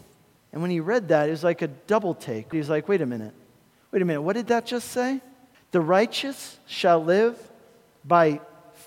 And 0.54 0.62
when 0.62 0.70
he 0.70 0.80
read 0.80 1.08
that, 1.08 1.28
it 1.28 1.32
was 1.32 1.44
like 1.44 1.60
a 1.60 1.68
double 1.68 2.14
take. 2.14 2.50
He 2.50 2.56
was 2.56 2.70
like, 2.70 2.88
wait 2.88 3.02
a 3.02 3.06
minute. 3.06 3.34
Wait 3.92 4.00
a 4.00 4.06
minute. 4.06 4.22
What 4.22 4.36
did 4.36 4.46
that 4.46 4.64
just 4.64 4.88
say? 4.88 5.20
The 5.70 5.82
righteous 5.82 6.58
shall 6.66 7.04
live 7.04 7.36
by 8.04 8.40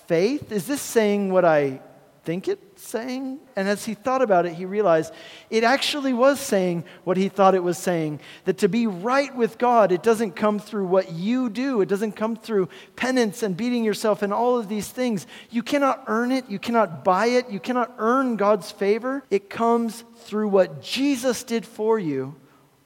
faith? 0.06 0.52
Is 0.52 0.66
this 0.66 0.80
saying 0.80 1.32
what 1.32 1.44
I 1.44 1.80
think 2.24 2.48
it's 2.48 2.82
saying? 2.82 3.38
And 3.54 3.68
as 3.68 3.84
he 3.84 3.94
thought 3.94 4.22
about 4.22 4.46
it, 4.46 4.54
he 4.54 4.64
realized 4.64 5.12
it 5.50 5.62
actually 5.62 6.12
was 6.12 6.40
saying 6.40 6.84
what 7.04 7.16
he 7.16 7.28
thought 7.28 7.54
it 7.54 7.62
was 7.62 7.78
saying. 7.78 8.20
That 8.44 8.58
to 8.58 8.68
be 8.68 8.86
right 8.86 9.34
with 9.34 9.58
God, 9.58 9.92
it 9.92 10.02
doesn't 10.02 10.32
come 10.32 10.58
through 10.58 10.86
what 10.86 11.12
you 11.12 11.50
do, 11.50 11.80
it 11.80 11.88
doesn't 11.88 12.12
come 12.12 12.36
through 12.36 12.68
penance 12.96 13.42
and 13.42 13.56
beating 13.56 13.84
yourself 13.84 14.22
and 14.22 14.32
all 14.32 14.58
of 14.58 14.68
these 14.68 14.88
things. 14.88 15.26
You 15.50 15.62
cannot 15.62 16.04
earn 16.06 16.32
it, 16.32 16.48
you 16.48 16.58
cannot 16.58 17.04
buy 17.04 17.26
it, 17.26 17.50
you 17.50 17.60
cannot 17.60 17.94
earn 17.98 18.36
God's 18.36 18.70
favor. 18.70 19.22
It 19.30 19.50
comes 19.50 20.04
through 20.20 20.48
what 20.48 20.82
Jesus 20.82 21.44
did 21.44 21.66
for 21.66 21.98
you, 21.98 22.34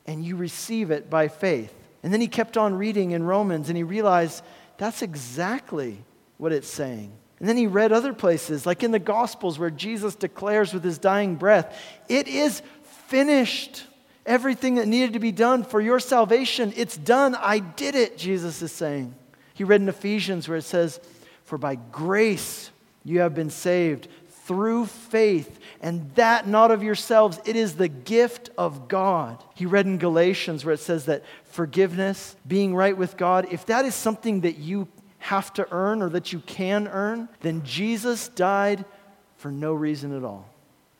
and 0.07 0.25
you 0.25 0.37
receive 0.37 0.91
it 0.91 1.09
by 1.09 1.29
faith. 1.29 1.73
And 2.03 2.13
then 2.13 2.21
he 2.21 2.29
kept 2.29 2.57
on 2.57 2.75
reading 2.75 3.13
in 3.13 3.23
Romans, 3.23 3.69
and 3.69 3.77
he 3.77 3.83
realized 3.83 4.43
that's 4.79 5.03
exactly 5.03 6.05
what 6.39 6.53
it's 6.53 6.69
saying. 6.69 7.13
And 7.39 7.49
then 7.49 7.57
he 7.57 7.67
read 7.67 7.93
other 7.93 8.13
places, 8.13 8.67
like 8.67 8.83
in 8.83 8.91
the 8.91 8.99
Gospels, 8.99 9.59
where 9.59 9.71
Jesus 9.71 10.15
declares 10.15 10.73
with 10.73 10.83
his 10.83 10.99
dying 10.99 11.37
breath, 11.37 11.79
It 12.09 12.27
is 12.27 12.63
finished. 13.07 13.85
Everything 14.27 14.75
that 14.75 14.87
needed 14.87 15.15
to 15.15 15.21
be 15.21 15.33
done 15.33 15.65
for 15.65 15.81
your 15.81 15.99
salvation, 15.99 16.75
it's 16.77 16.99
done. 16.99 17.35
I 17.35 17.61
did 17.61 17.95
it, 17.95 18.19
Jesus 18.19 18.61
is 18.61 18.73
saying. 18.73 19.15
He 19.55 19.65
read 19.65 19.81
in 19.81 19.89
Ephesians 19.89 20.47
where 20.47 20.59
it 20.59 20.65
says, 20.65 21.01
For 21.45 21.57
by 21.57 21.77
grace 21.77 22.71
you 23.05 23.21
have 23.21 23.35
been 23.35 23.49
saved 23.49 24.07
through 24.45 24.87
faith, 24.87 25.61
and 25.81 26.11
that 26.15 26.47
not 26.47 26.71
of 26.71 26.83
yourselves. 26.83 27.41
It 27.45 27.57
is 27.57 27.75
the 27.75 27.89
gift 27.89 28.51
of 28.57 28.89
God. 28.89 29.43
He 29.55 29.67
read 29.67 29.87
in 29.87 29.99
Galatians 29.99 30.65
where 30.65 30.75
it 30.75 30.81
says 30.81 31.07
that 31.07 31.23
forgiveness, 31.45 32.35
being 32.47 32.75
right 32.75 32.97
with 32.97 33.17
God, 33.17 33.47
if 33.51 33.67
that 33.67 33.85
is 33.85 33.95
something 33.95 34.43
that 34.43 34.59
you 34.59 34.89
have 35.19 35.53
to 35.55 35.67
earn 35.71 36.03
or 36.03 36.09
that 36.11 36.33
you 36.33 36.41
can 36.41 36.89
earn, 36.89 37.29
then 37.41 37.63
Jesus 37.65 38.29
died 38.29 38.85
for 39.37 39.51
no 39.51 39.73
reason 39.75 40.17
at 40.17 40.25
all. 40.25 40.49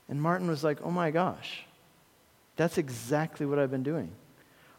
And 0.09 0.21
Martin 0.21 0.49
was 0.49 0.65
like, 0.65 0.79
oh 0.83 0.91
my 0.91 1.11
gosh, 1.11 1.65
that's 2.57 2.79
exactly 2.79 3.47
what 3.47 3.59
I've 3.59 3.71
been 3.71 3.83
doing. 3.83 4.11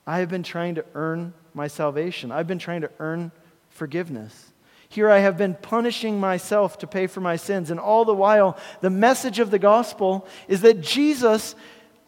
I 0.05 0.19
have 0.19 0.29
been 0.29 0.43
trying 0.43 0.75
to 0.75 0.85
earn 0.95 1.33
my 1.53 1.67
salvation, 1.67 2.31
I've 2.31 2.47
been 2.47 2.59
trying 2.59 2.81
to 2.81 2.91
earn 2.99 3.31
forgiveness. 3.69 4.51
Here 4.89 5.09
I 5.09 5.19
have 5.19 5.37
been 5.37 5.53
punishing 5.53 6.19
myself 6.19 6.79
to 6.79 6.87
pay 6.87 7.05
for 7.05 7.21
my 7.21 7.35
sins. 7.35 7.69
And 7.69 7.79
all 7.79 8.05
the 8.05 8.13
while, 8.13 8.57
the 8.81 8.89
message 8.89 9.37
of 9.37 9.51
the 9.51 9.59
gospel 9.59 10.27
is 10.47 10.61
that 10.61 10.81
Jesus 10.81 11.53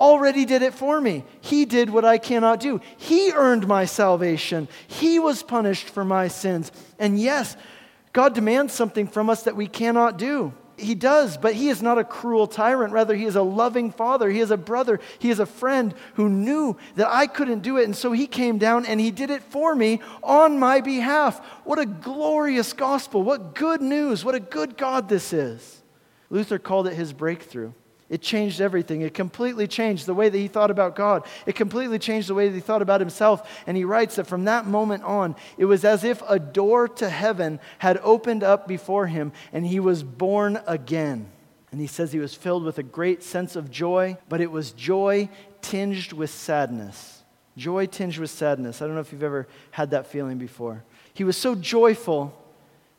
already 0.02 0.44
did 0.46 0.64
it 0.64 0.74
for 0.74 1.00
me. 1.00 1.24
He 1.40 1.66
did 1.66 1.90
what 1.90 2.04
I 2.04 2.18
cannot 2.18 2.60
do. 2.60 2.82
He 2.98 3.32
earned 3.32 3.68
my 3.68 3.86
salvation. 3.86 4.68
He 4.88 5.20
was 5.20 5.44
punished 5.44 5.88
for 5.88 6.04
my 6.04 6.28
sins. 6.28 6.72
And 6.98 7.20
yes, 7.20 7.56
God 8.12 8.34
demands 8.34 8.74
something 8.74 9.08
from 9.08 9.30
us 9.30 9.44
that 9.44 9.56
we 9.56 9.68
cannot 9.68 10.18
do. 10.18 10.54
He 10.78 10.96
does, 10.96 11.38
but 11.38 11.54
He 11.54 11.70
is 11.70 11.84
not 11.84 12.00
a 12.00 12.04
cruel 12.04 12.48
tyrant. 12.48 12.92
Rather, 12.92 13.16
He 13.16 13.26
is 13.26 13.36
a 13.36 13.44
loving 13.44 13.92
Father. 13.92 14.30
He 14.30 14.40
is 14.40 14.50
a 14.50 14.58
brother. 14.58 15.00
He 15.20 15.30
is 15.30 15.40
a 15.40 15.46
friend 15.46 15.94
who 16.16 16.28
knew 16.28 16.76
that 16.96 17.08
I 17.08 17.28
couldn't 17.28 17.62
do 17.62 17.78
it. 17.78 17.86
And 17.86 17.96
so 17.96 18.12
He 18.12 18.26
came 18.26 18.58
down 18.58 18.88
and 18.88 19.00
He 19.00 19.12
did 19.12 19.30
it 19.30 19.44
for 19.44 19.76
me 19.76 20.02
on 20.24 20.58
my 20.58 20.82
behalf. 20.82 21.40
What 21.64 21.78
a 21.78 21.86
glorious 21.86 22.74
gospel. 22.74 23.22
What 23.22 23.54
good 23.54 23.82
news. 23.82 24.26
What 24.26 24.34
a 24.34 24.40
good 24.40 24.76
God 24.76 25.08
this 25.08 25.32
is. 25.32 25.82
Luther 26.32 26.58
called 26.58 26.88
it 26.88 26.96
his 26.96 27.14
breakthrough. 27.14 27.74
It 28.12 28.21
changed 28.21 28.62
everything. 28.62 29.02
It 29.02 29.15
completely 29.15 29.67
changed 29.67 30.06
the 30.06 30.13
way 30.13 30.30
that 30.30 30.38
he 30.38 30.47
thought 30.47 30.69
about 30.69 30.95
God. 30.95 31.26
It 31.47 31.56
completely 31.56 31.97
changed 31.97 32.30
the 32.30 32.36
way 32.36 32.47
that 32.47 32.54
he 32.54 32.62
thought 32.62 32.84
about 32.84 33.02
himself. 33.02 33.50
And 33.65 33.76
he 33.76 33.86
writes 33.86 34.17
that 34.17 34.28
from 34.28 34.45
that 34.45 34.67
moment 34.67 35.04
on, 35.04 35.36
it 35.58 35.65
was 35.65 35.84
as 35.84 36.04
if 36.04 36.21
a 36.28 36.38
door 36.38 36.88
to 36.88 37.10
heaven 37.10 37.60
had 37.80 38.00
opened 38.04 38.43
up 38.43 38.67
before 38.67 39.08
him 39.08 39.32
and 39.52 39.65
he 39.65 39.80
was 39.80 40.04
born 40.04 40.62
again. 40.67 41.32
And 41.71 41.82
he 41.82 41.88
says 41.88 42.12
he 42.12 42.19
was 42.19 42.36
filled 42.36 42.65
with 42.65 42.78
a 42.78 42.84
great 42.84 43.24
sense 43.24 43.56
of 43.56 43.71
joy, 43.71 44.17
but 44.30 44.41
it 44.41 44.52
was 44.52 44.71
joy 44.71 45.30
tinged 45.62 46.12
with 46.12 46.30
sadness. 46.30 47.24
Joy 47.58 47.88
tinged 47.88 48.17
with 48.17 48.30
sadness. 48.30 48.82
I 48.82 48.86
don't 48.86 48.95
know 48.95 49.02
if 49.02 49.12
you've 49.12 49.24
ever 49.24 49.47
had 49.71 49.91
that 49.91 50.08
feeling 50.08 50.38
before. 50.38 50.84
He 51.13 51.24
was 51.24 51.38
so 51.38 51.56
joyful 51.56 52.38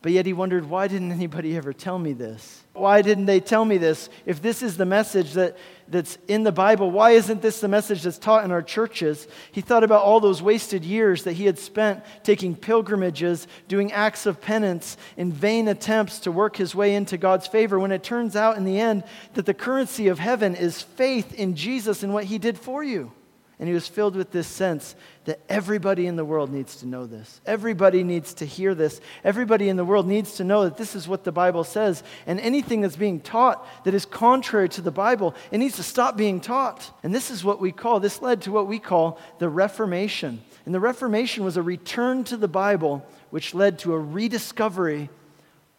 but 0.03 0.11
yet 0.11 0.27
he 0.27 0.33
wondered, 0.33 0.69
why 0.69 0.89
didn't 0.89 1.13
anybody 1.13 1.57
ever 1.57 1.73
tell 1.73 1.99
me 1.99 2.13
this? 2.13 2.62
Why 2.75 3.03
didn't 3.03 3.27
they 3.27 3.41
tell 3.41 3.65
me 3.65 3.77
this? 3.77 4.09
If 4.25 4.41
this 4.41 4.63
is 4.63 4.79
the 4.79 4.87
message 4.87 5.33
that, 5.35 5.59
that's 5.89 6.17
in 6.27 6.43
the 6.43 6.53
Bible, 6.53 6.91
why 6.91 7.11
isn't 7.11 7.43
this 7.43 7.61
the 7.61 7.69
message 7.69 8.03
that's 8.03 8.19
taught 8.19 8.47
in 8.47 8.51
our 8.51 8.63
churches? 8.63 9.29
He 9.51 9.61
thought 9.61 9.85
about 9.85 10.03
all 10.03 10.21
those 10.21 10.41
wasted 10.41 10.83
years 10.83 11.25
that 11.25 11.35
he 11.35 11.45
had 11.45 11.59
spent 11.59 12.03
taking 12.23 12.57
pilgrimages, 12.57 13.47
doing 13.69 13.93
acts 13.93 14.25
of 14.25 14.41
penance, 14.41 14.97
in 15.19 15.33
vain 15.33 15.69
attempts 15.69 16.21
to 16.21 16.33
work 16.33 16.57
his 16.57 16.75
way 16.75 16.95
into 16.95 17.19
God's 17.19 17.47
favor, 17.47 17.79
when 17.79 17.93
it 17.93 18.03
turns 18.03 18.37
out 18.37 18.57
in 18.57 18.65
the 18.65 18.81
end 18.81 19.05
that 19.35 19.45
the 19.45 19.53
currency 19.53 20.09
of 20.09 20.19
heaven 20.19 20.55
is 20.55 20.81
faith 20.81 21.35
in 21.35 21.55
Jesus 21.55 22.03
and 22.03 22.15
what 22.15 22.25
he 22.25 22.39
did 22.39 22.59
for 22.59 22.83
you. 22.83 23.13
And 23.63 23.69
he 23.69 23.75
was 23.75 23.87
filled 23.87 24.17
with 24.17 24.33
this 24.33 24.49
sense 24.49 24.97
that 25.25 25.39
everybody 25.49 26.09
in 26.09 26.17
the 26.17 26.25
world 26.25 26.51
needs 26.51 26.75
to 26.79 26.87
know 26.89 27.07
this. 27.07 27.41
Everybody 27.47 28.03
needs 28.03 28.35
to 28.35 28.45
hear 28.45 28.75
this. 28.75 29.01
Everybody 29.23 29.69
in 29.69 29.77
the 29.77 29.85
world 29.85 30.09
needs 30.09 30.35
to 30.39 30.45
know 30.45 30.65
that 30.65 30.77
this 30.77 30.97
is 30.97 31.07
what 31.07 31.23
the 31.23 31.31
Bible 31.31 31.63
says. 31.63 32.03
And 32.27 32.41
anything 32.41 32.81
that's 32.81 32.97
being 32.97 33.21
taught 33.21 33.65
that 33.85 33.95
is 33.95 34.05
contrary 34.05 34.69
to 34.71 34.81
the 34.81 34.91
Bible, 34.91 35.37
it 35.53 35.59
needs 35.59 35.77
to 35.77 35.85
stop 35.85 36.17
being 36.17 36.41
taught. 36.41 36.91
And 37.05 37.15
this 37.15 37.31
is 37.31 37.45
what 37.45 37.61
we 37.61 37.71
call, 37.71 38.01
this 38.01 38.21
led 38.21 38.43
to 38.43 38.51
what 38.51 38.67
we 38.67 38.81
call 38.81 39.21
the 39.39 39.49
Reformation. 39.49 40.43
And 40.67 40.75
the 40.75 40.81
Reformation 40.81 41.45
was 41.45 41.57
a 41.57 41.63
return 41.63 42.25
to 42.25 42.37
the 42.37 42.49
Bible, 42.49 43.07
which 43.31 43.55
led 43.55 43.79
to 43.79 43.95
a 43.95 43.99
rediscovery 44.01 45.09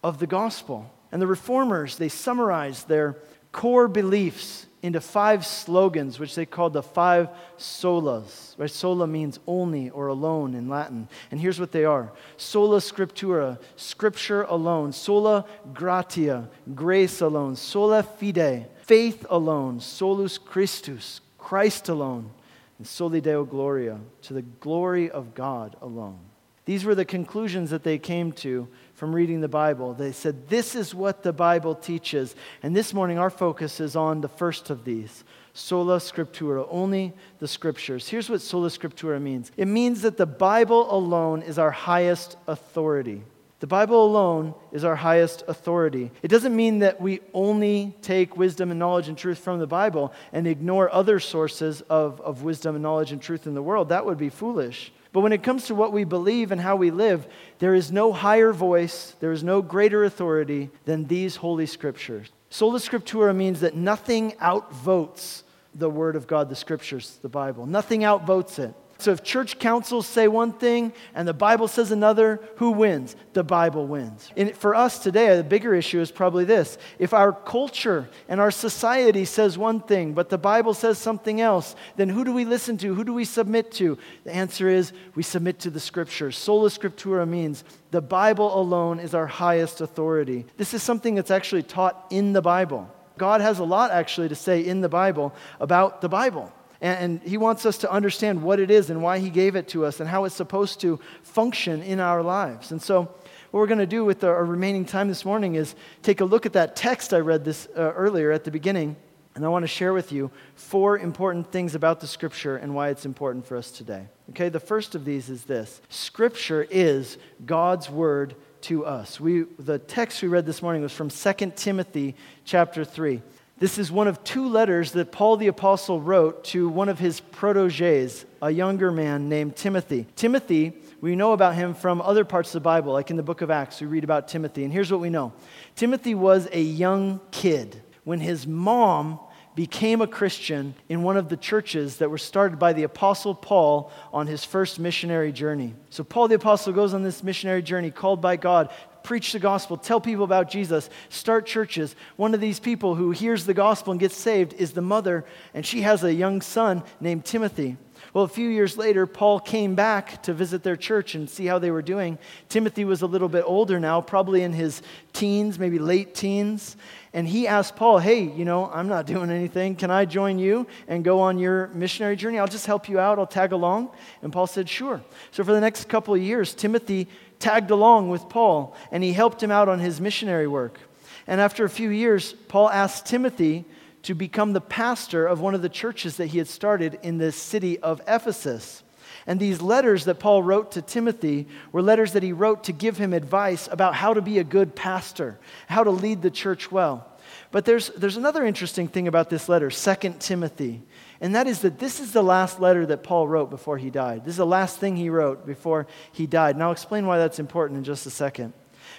of 0.02 0.20
the 0.20 0.28
gospel. 0.28 0.90
And 1.12 1.22
the 1.22 1.28
reformers, 1.28 1.98
they 1.98 2.08
summarized 2.08 2.88
their 2.88 3.18
core 3.52 3.90
beliefs 3.90 4.68
into 4.84 5.00
five 5.00 5.46
slogans, 5.46 6.20
which 6.20 6.36
they 6.36 6.46
called 6.46 6.74
the 6.74 6.84
five 6.84 7.30
solas. 7.58 8.54
Right? 8.58 8.70
Sola 8.70 9.08
means 9.08 9.40
only 9.48 9.90
or 9.90 10.08
alone 10.08 10.54
in 10.54 10.68
Latin. 10.68 11.08
And 11.32 11.40
here's 11.40 11.60
what 11.60 11.72
they 11.72 11.86
are 11.86 12.12
sola 12.36 12.80
scriptura, 12.80 13.60
scripture 13.78 14.44
alone. 14.44 14.92
Sola 14.92 15.46
gratia, 15.74 16.50
grace 16.76 17.22
alone. 17.22 17.56
Sola 17.56 18.04
fide, 18.04 18.68
faith 18.84 19.26
alone. 19.30 19.80
Solus 19.80 20.38
Christus, 20.38 21.22
Christ 21.38 21.88
alone. 21.88 22.30
And 22.78 22.86
soli 22.86 23.22
Deo 23.22 23.46
gloria, 23.46 24.00
to 24.24 24.34
the 24.34 24.42
glory 24.42 25.10
of 25.10 25.34
God 25.34 25.78
alone. 25.82 26.20
These 26.66 26.86
were 26.86 26.96
the 26.96 27.06
conclusions 27.06 27.72
that 27.72 27.84
they 27.84 27.98
came 27.98 28.32
to 28.34 28.68
from 28.94 29.14
reading 29.14 29.42
the 29.42 29.50
Bible. 29.50 29.94
They 29.94 30.14
said, 30.14 30.48
This 30.48 30.76
is 30.76 30.96
what 30.96 31.24
the 31.24 31.34
Bible 31.34 31.76
teaches. 31.76 32.36
And 32.62 32.76
this 32.76 32.94
morning, 32.94 33.18
our 33.18 33.30
focus 33.30 33.80
is 33.80 33.96
on 33.96 34.22
the 34.22 34.30
first 34.30 34.70
of 34.70 34.86
these 34.86 35.24
sola 35.54 35.98
scriptura, 35.98 36.66
only 36.72 37.14
the 37.40 37.48
scriptures. 37.48 38.10
Here's 38.10 38.30
what 38.30 38.42
sola 38.42 38.70
scriptura 38.70 39.22
means 39.22 39.52
it 39.58 39.68
means 39.68 40.02
that 40.02 40.18
the 40.18 40.26
Bible 40.26 40.94
alone 40.94 41.42
is 41.42 41.60
our 41.60 41.72
highest 41.72 42.38
authority. 42.48 43.24
The 43.60 43.68
Bible 43.68 44.06
alone 44.06 44.56
is 44.74 44.84
our 44.84 44.96
highest 44.96 45.44
authority. 45.48 46.12
It 46.22 46.28
doesn't 46.28 46.54
mean 46.54 46.80
that 46.80 47.00
we 47.00 47.22
only 47.34 47.96
take 48.02 48.36
wisdom 48.36 48.72
and 48.72 48.80
knowledge 48.80 49.08
and 49.08 49.18
truth 49.18 49.38
from 49.38 49.60
the 49.60 49.68
Bible 49.68 50.12
and 50.34 50.48
ignore 50.48 50.94
other 50.94 51.18
sources 51.22 51.80
of, 51.84 52.20
of 52.20 52.44
wisdom 52.44 52.76
and 52.76 52.84
knowledge 52.84 53.14
and 53.14 53.22
truth 53.22 53.48
in 53.48 53.54
the 53.54 53.64
world. 53.64 53.88
That 53.88 54.06
would 54.06 54.18
be 54.18 54.28
foolish. 54.28 54.92
But 55.14 55.22
when 55.22 55.32
it 55.32 55.44
comes 55.44 55.68
to 55.68 55.76
what 55.76 55.94
we 55.94 56.04
believe 56.04 56.52
and 56.52 56.60
how 56.60 56.76
we 56.76 56.90
live, 56.92 57.28
there 57.60 57.76
is 57.76 57.92
no 57.92 58.12
higher 58.12 58.52
voice, 58.52 59.16
there 59.20 59.32
is 59.32 59.44
no 59.44 59.62
greater 59.62 60.04
authority 60.04 60.72
than 60.86 61.06
these 61.06 61.36
holy 61.36 61.68
scriptures. 61.68 62.30
Sola 62.50 62.80
Scriptura 62.80 63.36
means 63.36 63.62
that 63.62 63.76
nothing 63.76 64.32
outvotes 64.34 65.44
the 65.76 65.90
Word 65.90 66.16
of 66.16 66.28
God, 66.28 66.50
the 66.50 66.56
Scriptures, 66.56 67.20
the 67.22 67.30
Bible. 67.30 67.66
Nothing 67.66 68.02
outvotes 68.02 68.60
it. 68.60 68.74
So 69.04 69.12
if 69.12 69.22
church 69.22 69.60
councils 69.60 70.08
say 70.08 70.30
one 70.30 70.54
thing 70.54 70.94
and 71.14 71.28
the 71.28 71.34
Bible 71.34 71.68
says 71.68 71.92
another, 71.92 72.40
who 72.56 72.72
wins? 72.72 73.18
The 73.34 73.44
Bible 73.44 73.86
wins. 73.86 74.32
And 74.38 74.56
for 74.56 74.74
us 74.74 74.98
today, 75.00 75.36
the 75.36 75.44
bigger 75.44 75.76
issue 75.76 76.00
is 76.00 76.10
probably 76.10 76.46
this. 76.46 76.78
If 77.00 77.14
our 77.14 77.34
culture 77.34 78.10
and 78.30 78.40
our 78.40 78.50
society 78.50 79.26
says 79.26 79.58
one 79.58 79.82
thing, 79.82 80.14
but 80.14 80.30
the 80.30 80.38
Bible 80.38 80.74
says 80.74 80.98
something 80.98 81.42
else, 81.42 81.76
then 81.98 82.08
who 82.08 82.24
do 82.24 82.32
we 82.32 82.46
listen 82.46 82.78
to? 82.78 82.96
Who 82.96 83.04
do 83.04 83.14
we 83.14 83.26
submit 83.26 83.74
to? 83.74 83.98
The 84.24 84.34
answer 84.34 84.70
is 84.70 84.94
we 85.16 85.24
submit 85.24 85.60
to 85.60 85.70
the 85.70 85.82
Scriptures. 85.82 86.38
Sola 86.38 86.70
Scriptura 86.70 87.28
means 87.28 87.66
the 87.92 88.02
Bible 88.02 88.58
alone 88.58 89.02
is 89.02 89.14
our 89.14 89.28
highest 89.28 89.82
authority. 89.82 90.46
This 90.56 90.74
is 90.74 90.82
something 90.82 91.14
that's 91.14 91.30
actually 91.30 91.64
taught 91.64 92.08
in 92.10 92.32
the 92.32 92.42
Bible. 92.42 92.90
God 93.18 93.42
has 93.42 93.60
a 93.60 93.66
lot 93.66 93.92
actually 93.92 94.30
to 94.30 94.36
say 94.36 94.66
in 94.66 94.80
the 94.80 94.88
Bible 94.88 95.36
about 95.60 96.00
the 96.00 96.08
Bible. 96.08 96.54
And, 96.84 97.22
He 97.24 97.38
wants 97.38 97.66
us 97.66 97.78
to 97.80 97.92
understand 97.92 98.44
what 98.44 98.60
it 98.60 98.70
is 98.70 98.90
and 98.90 99.02
why 99.02 99.20
He 99.20 99.30
gave 99.30 99.56
it 99.56 99.70
to 99.70 99.86
us 99.86 100.00
and 100.00 100.10
how 100.10 100.26
it's 100.26 100.36
supposed 100.36 100.82
to 100.82 101.00
function 101.24 101.82
in 101.82 102.00
our 102.00 102.22
lives. 102.22 102.72
And 102.72 102.82
so, 102.82 103.04
what 103.52 103.60
we're 103.60 103.68
going 103.68 103.80
to 103.80 103.86
do 103.86 104.04
with 104.04 104.24
our 104.24 104.44
remaining 104.44 104.84
time 104.84 105.08
this 105.08 105.24
morning 105.24 105.56
is 105.56 105.76
take 106.02 106.22
a 106.22 106.26
look 106.26 106.46
at 106.46 106.54
that 106.54 106.76
text 106.76 107.14
I 107.14 107.20
read 107.20 107.46
this 107.46 107.68
uh, 107.78 107.94
earlier 107.94 108.32
at 108.32 108.44
the 108.44 108.52
beginning. 108.52 108.98
And 109.36 109.44
I 109.44 109.48
want 109.48 109.64
to 109.64 109.68
share 109.68 109.94
with 109.94 110.12
you 110.12 110.30
four 110.56 111.00
important 111.00 111.52
things 111.52 111.74
about 111.74 112.00
the 112.00 112.08
Scripture 112.08 112.58
and 112.58 112.76
why 112.76 112.90
it's 112.90 113.06
important 113.06 113.48
for 113.48 113.58
us 113.58 113.72
today. 113.72 114.08
Okay, 114.32 114.50
the 114.50 114.60
first 114.60 114.94
of 114.94 115.06
these 115.06 115.30
is 115.30 115.44
this 115.46 115.82
Scripture 115.90 116.68
is 116.70 117.18
God's 117.46 117.90
Word 117.90 118.36
to 118.64 118.86
us. 118.86 119.20
We, 119.20 119.44
the 119.58 119.80
text 119.80 120.22
we 120.22 120.28
read 120.28 120.46
this 120.46 120.62
morning 120.62 120.82
was 120.82 120.94
from 120.94 121.10
2 121.10 121.54
Timothy 121.56 122.16
chapter 122.44 122.84
3. 122.84 123.22
This 123.64 123.78
is 123.78 123.90
one 123.90 124.10
of 124.10 124.22
two 124.26 124.50
letters 124.50 124.92
that 124.92 125.14
Paul 125.14 125.38
the 125.38 125.48
Apostle 125.48 126.02
wrote 126.02 126.44
to 126.48 126.68
one 126.68 126.90
of 126.90 127.00
his 127.00 127.22
proteges, 127.22 128.26
a 128.42 128.52
younger 128.52 128.92
man 128.92 129.30
named 129.30 129.56
Timothy. 129.56 130.06
Timothy, 130.18 130.74
we 131.00 131.16
know 131.16 131.32
about 131.32 131.56
him 131.56 131.74
from 131.74 132.02
other 132.02 132.26
parts 132.26 132.50
of 132.50 132.56
the 132.56 132.66
Bible, 132.66 132.92
like 132.92 133.10
in 133.10 133.16
the 133.16 133.24
book 133.24 133.40
of 133.40 133.50
Acts, 133.50 133.80
we 133.80 133.88
read 133.88 134.04
about 134.04 134.28
Timothy. 134.28 134.66
And 134.66 134.74
here's 134.74 134.92
what 134.92 135.00
we 135.00 135.10
know 135.10 135.32
Timothy 135.78 136.14
was 136.14 136.50
a 136.52 136.62
young 136.62 137.22
kid 137.32 137.82
when 138.04 138.20
his 138.20 138.46
mom 138.46 139.18
became 139.56 140.02
a 140.02 140.08
Christian 140.08 140.76
in 140.90 141.02
one 141.02 141.16
of 141.16 141.30
the 141.30 141.38
churches 141.38 142.00
that 142.00 142.10
were 142.10 142.18
started 142.18 142.60
by 142.60 142.74
the 142.74 142.84
Apostle 142.84 143.34
Paul 143.34 143.94
on 144.12 144.28
his 144.28 144.44
first 144.44 144.78
missionary 144.78 145.32
journey. 145.32 145.74
So, 145.90 146.04
Paul 146.04 146.28
the 146.28 146.36
Apostle 146.36 146.74
goes 146.74 146.94
on 146.94 147.04
this 147.04 147.24
missionary 147.24 147.62
journey 147.62 147.92
called 147.92 148.20
by 148.20 148.36
God. 148.36 148.74
Preach 149.04 149.34
the 149.34 149.40
gospel, 149.40 149.78
tell 149.78 150.00
people 150.00 150.24
about 150.24 150.50
Jesus, 150.50 150.90
start 151.10 151.46
churches. 151.46 151.96
One 152.16 152.34
of 152.34 152.40
these 152.40 152.60
people 152.60 152.96
who 152.96 153.12
hears 153.12 153.46
the 153.46 153.54
gospel 153.54 153.92
and 153.92 154.00
gets 154.00 154.16
saved 154.16 154.54
is 154.54 154.72
the 154.72 154.82
mother, 154.82 155.26
and 155.54 155.66
she 155.66 155.82
has 155.82 156.04
a 156.04 156.14
young 156.14 156.42
son 156.42 156.84
named 157.02 157.26
Timothy. 157.26 157.78
Well, 158.14 158.26
a 158.26 158.30
few 158.30 158.48
years 158.48 158.78
later, 158.78 159.08
Paul 159.08 159.40
came 159.40 159.74
back 159.74 160.22
to 160.24 160.34
visit 160.34 160.62
their 160.62 160.76
church 160.76 161.16
and 161.16 161.28
see 161.28 161.48
how 161.48 161.58
they 161.58 161.72
were 161.72 161.82
doing. 161.82 162.20
Timothy 162.48 162.86
was 162.86 163.02
a 163.02 163.08
little 163.08 163.30
bit 163.30 163.44
older 163.46 163.80
now, 163.80 164.02
probably 164.02 164.44
in 164.44 164.54
his 164.54 164.84
teens, 165.14 165.58
maybe 165.58 165.80
late 165.80 166.14
teens. 166.14 166.78
And 167.14 167.28
he 167.28 167.48
asked 167.48 167.76
Paul, 167.76 167.98
Hey, 167.98 168.22
you 168.22 168.46
know, 168.46 168.70
I'm 168.72 168.88
not 168.88 169.08
doing 169.08 169.32
anything. 169.32 169.76
Can 169.76 169.90
I 169.90 170.06
join 170.06 170.38
you 170.38 170.68
and 170.88 171.04
go 171.04 171.22
on 171.22 171.40
your 171.40 171.70
missionary 171.70 172.16
journey? 172.16 172.38
I'll 172.38 172.48
just 172.48 172.68
help 172.68 172.88
you 172.88 173.00
out. 173.00 173.18
I'll 173.18 173.26
tag 173.26 173.52
along. 173.52 173.90
And 174.22 174.32
Paul 174.32 174.48
said, 174.48 174.70
Sure. 174.70 175.02
So 175.32 175.44
for 175.44 175.52
the 175.52 175.62
next 175.62 175.90
couple 175.90 176.14
of 176.14 176.22
years, 176.22 176.54
Timothy 176.54 177.08
tagged 177.40 177.72
along 177.72 178.10
with 178.10 178.30
Paul 178.30 178.76
and 178.92 179.04
he 179.04 179.14
helped 179.14 179.42
him 179.42 179.52
out 179.52 179.70
on 179.70 179.80
his 179.80 180.02
missionary 180.02 180.48
work. 180.48 180.80
And 181.28 181.40
after 181.40 181.64
a 181.64 181.70
few 181.70 181.90
years, 181.90 182.34
Paul 182.48 182.70
asked 182.70 183.06
Timothy 183.06 183.66
to 184.04 184.14
become 184.14 184.54
the 184.54 184.62
pastor 184.62 185.26
of 185.26 185.40
one 185.40 185.56
of 185.56 185.62
the 185.62 185.70
churches 185.70 186.18
that 186.18 186.28
he 186.28 186.38
had 186.38 186.48
started 186.48 187.00
in 187.02 187.18
the 187.18 187.32
city 187.32 187.80
of 187.80 188.02
Ephesus. 188.08 188.84
And 189.26 189.40
these 189.40 189.62
letters 189.62 190.06
that 190.06 190.20
Paul 190.20 190.44
wrote 190.44 190.74
to 190.74 190.82
Timothy 190.82 191.48
were 191.72 191.82
letters 191.82 192.14
that 192.14 192.24
he 192.24 192.34
wrote 192.34 192.66
to 192.66 192.74
give 192.74 192.98
him 192.98 193.14
advice 193.14 193.70
about 193.72 193.96
how 193.96 194.14
to 194.14 194.22
be 194.22 194.40
a 194.40 194.44
good 194.44 194.76
pastor, 194.76 195.40
how 195.68 195.84
to 195.84 195.92
lead 195.92 196.22
the 196.22 196.32
church 196.32 196.72
well. 196.72 197.08
But 197.52 197.66
there's, 197.66 197.90
there's 197.90 198.18
another 198.18 198.46
interesting 198.46 198.88
thing 198.88 199.08
about 199.08 199.30
this 199.30 199.48
letter, 199.48 199.70
2 199.70 200.16
Timothy, 200.20 200.82
and 201.24 201.36
that 201.36 201.48
is 201.48 201.62
that 201.62 201.80
this 201.80 202.02
is 202.02 202.12
the 202.12 202.22
last 202.22 202.60
letter 202.60 202.86
that 202.86 203.02
Paul 203.02 203.30
wrote 203.30 203.50
before 203.50 203.78
he 203.78 203.90
died. 203.90 204.26
This 204.26 204.34
is 204.34 204.38
the 204.40 204.46
last 204.46 204.78
thing 204.78 204.98
he 204.98 205.10
wrote 205.10 205.46
before 205.46 205.88
he 206.12 206.28
died. 206.28 206.58
And 206.58 206.62
I'll 206.62 206.74
explain 206.74 207.08
why 207.08 207.18
that's 207.18 207.40
important 207.40 207.78
in 207.78 207.86
just 207.86 208.06
a 208.06 208.10
second. 208.10 208.52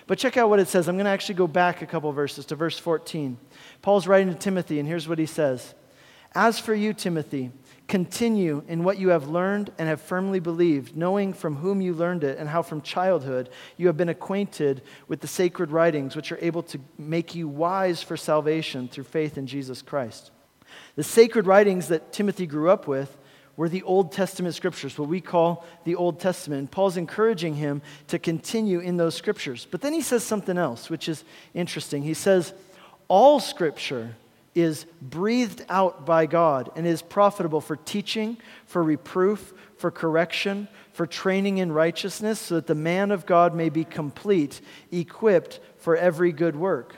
But 0.06 0.16
check 0.16 0.38
out 0.38 0.48
what 0.48 0.58
it 0.58 0.68
says. 0.68 0.88
I'm 0.88 0.96
going 0.96 1.04
to 1.04 1.10
actually 1.10 1.34
go 1.34 1.46
back 1.46 1.82
a 1.82 1.86
couple 1.86 2.10
verses 2.12 2.46
to 2.46 2.56
verse 2.56 2.78
14. 2.78 3.36
Paul's 3.82 4.06
writing 4.06 4.32
to 4.32 4.34
Timothy, 4.34 4.78
and 4.78 4.88
here's 4.88 5.06
what 5.06 5.18
he 5.18 5.26
says 5.26 5.74
As 6.34 6.58
for 6.58 6.74
you, 6.74 6.94
Timothy, 6.94 7.50
continue 7.88 8.64
in 8.68 8.84
what 8.84 8.98
you 8.98 9.10
have 9.10 9.28
learned 9.28 9.70
and 9.76 9.86
have 9.86 10.00
firmly 10.00 10.40
believed, 10.40 10.96
knowing 10.96 11.34
from 11.34 11.56
whom 11.56 11.82
you 11.82 11.92
learned 11.92 12.24
it 12.24 12.38
and 12.38 12.48
how 12.48 12.62
from 12.62 12.80
childhood 12.80 13.50
you 13.76 13.86
have 13.88 13.98
been 13.98 14.08
acquainted 14.08 14.80
with 15.08 15.20
the 15.20 15.26
sacred 15.26 15.70
writings, 15.70 16.16
which 16.16 16.32
are 16.32 16.38
able 16.40 16.62
to 16.62 16.80
make 16.96 17.34
you 17.34 17.48
wise 17.48 18.02
for 18.02 18.16
salvation 18.16 18.88
through 18.88 19.04
faith 19.04 19.36
in 19.36 19.46
Jesus 19.46 19.82
Christ. 19.82 20.30
The 20.96 21.02
sacred 21.02 21.46
writings 21.46 21.88
that 21.88 22.12
Timothy 22.12 22.46
grew 22.46 22.70
up 22.70 22.86
with 22.86 23.16
were 23.56 23.68
the 23.68 23.82
Old 23.82 24.12
Testament 24.12 24.54
scriptures, 24.54 24.98
what 24.98 25.08
we 25.08 25.20
call 25.20 25.64
the 25.84 25.94
Old 25.94 26.18
Testament. 26.20 26.58
And 26.58 26.70
Paul's 26.70 26.96
encouraging 26.96 27.54
him 27.54 27.82
to 28.08 28.18
continue 28.18 28.80
in 28.80 28.96
those 28.96 29.14
scriptures. 29.14 29.66
But 29.70 29.80
then 29.80 29.92
he 29.92 30.00
says 30.00 30.24
something 30.24 30.58
else, 30.58 30.90
which 30.90 31.08
is 31.08 31.24
interesting. 31.54 32.02
He 32.02 32.14
says, 32.14 32.52
All 33.08 33.38
scripture 33.40 34.16
is 34.54 34.86
breathed 35.02 35.64
out 35.68 36.06
by 36.06 36.26
God 36.26 36.70
and 36.76 36.86
is 36.86 37.02
profitable 37.02 37.60
for 37.60 37.76
teaching, 37.76 38.36
for 38.66 38.82
reproof, 38.82 39.52
for 39.78 39.90
correction, 39.90 40.68
for 40.92 41.06
training 41.06 41.58
in 41.58 41.72
righteousness, 41.72 42.38
so 42.38 42.56
that 42.56 42.66
the 42.66 42.74
man 42.74 43.10
of 43.10 43.26
God 43.26 43.54
may 43.54 43.68
be 43.68 43.84
complete, 43.84 44.60
equipped 44.92 45.60
for 45.78 45.96
every 45.96 46.32
good 46.32 46.54
work. 46.54 46.94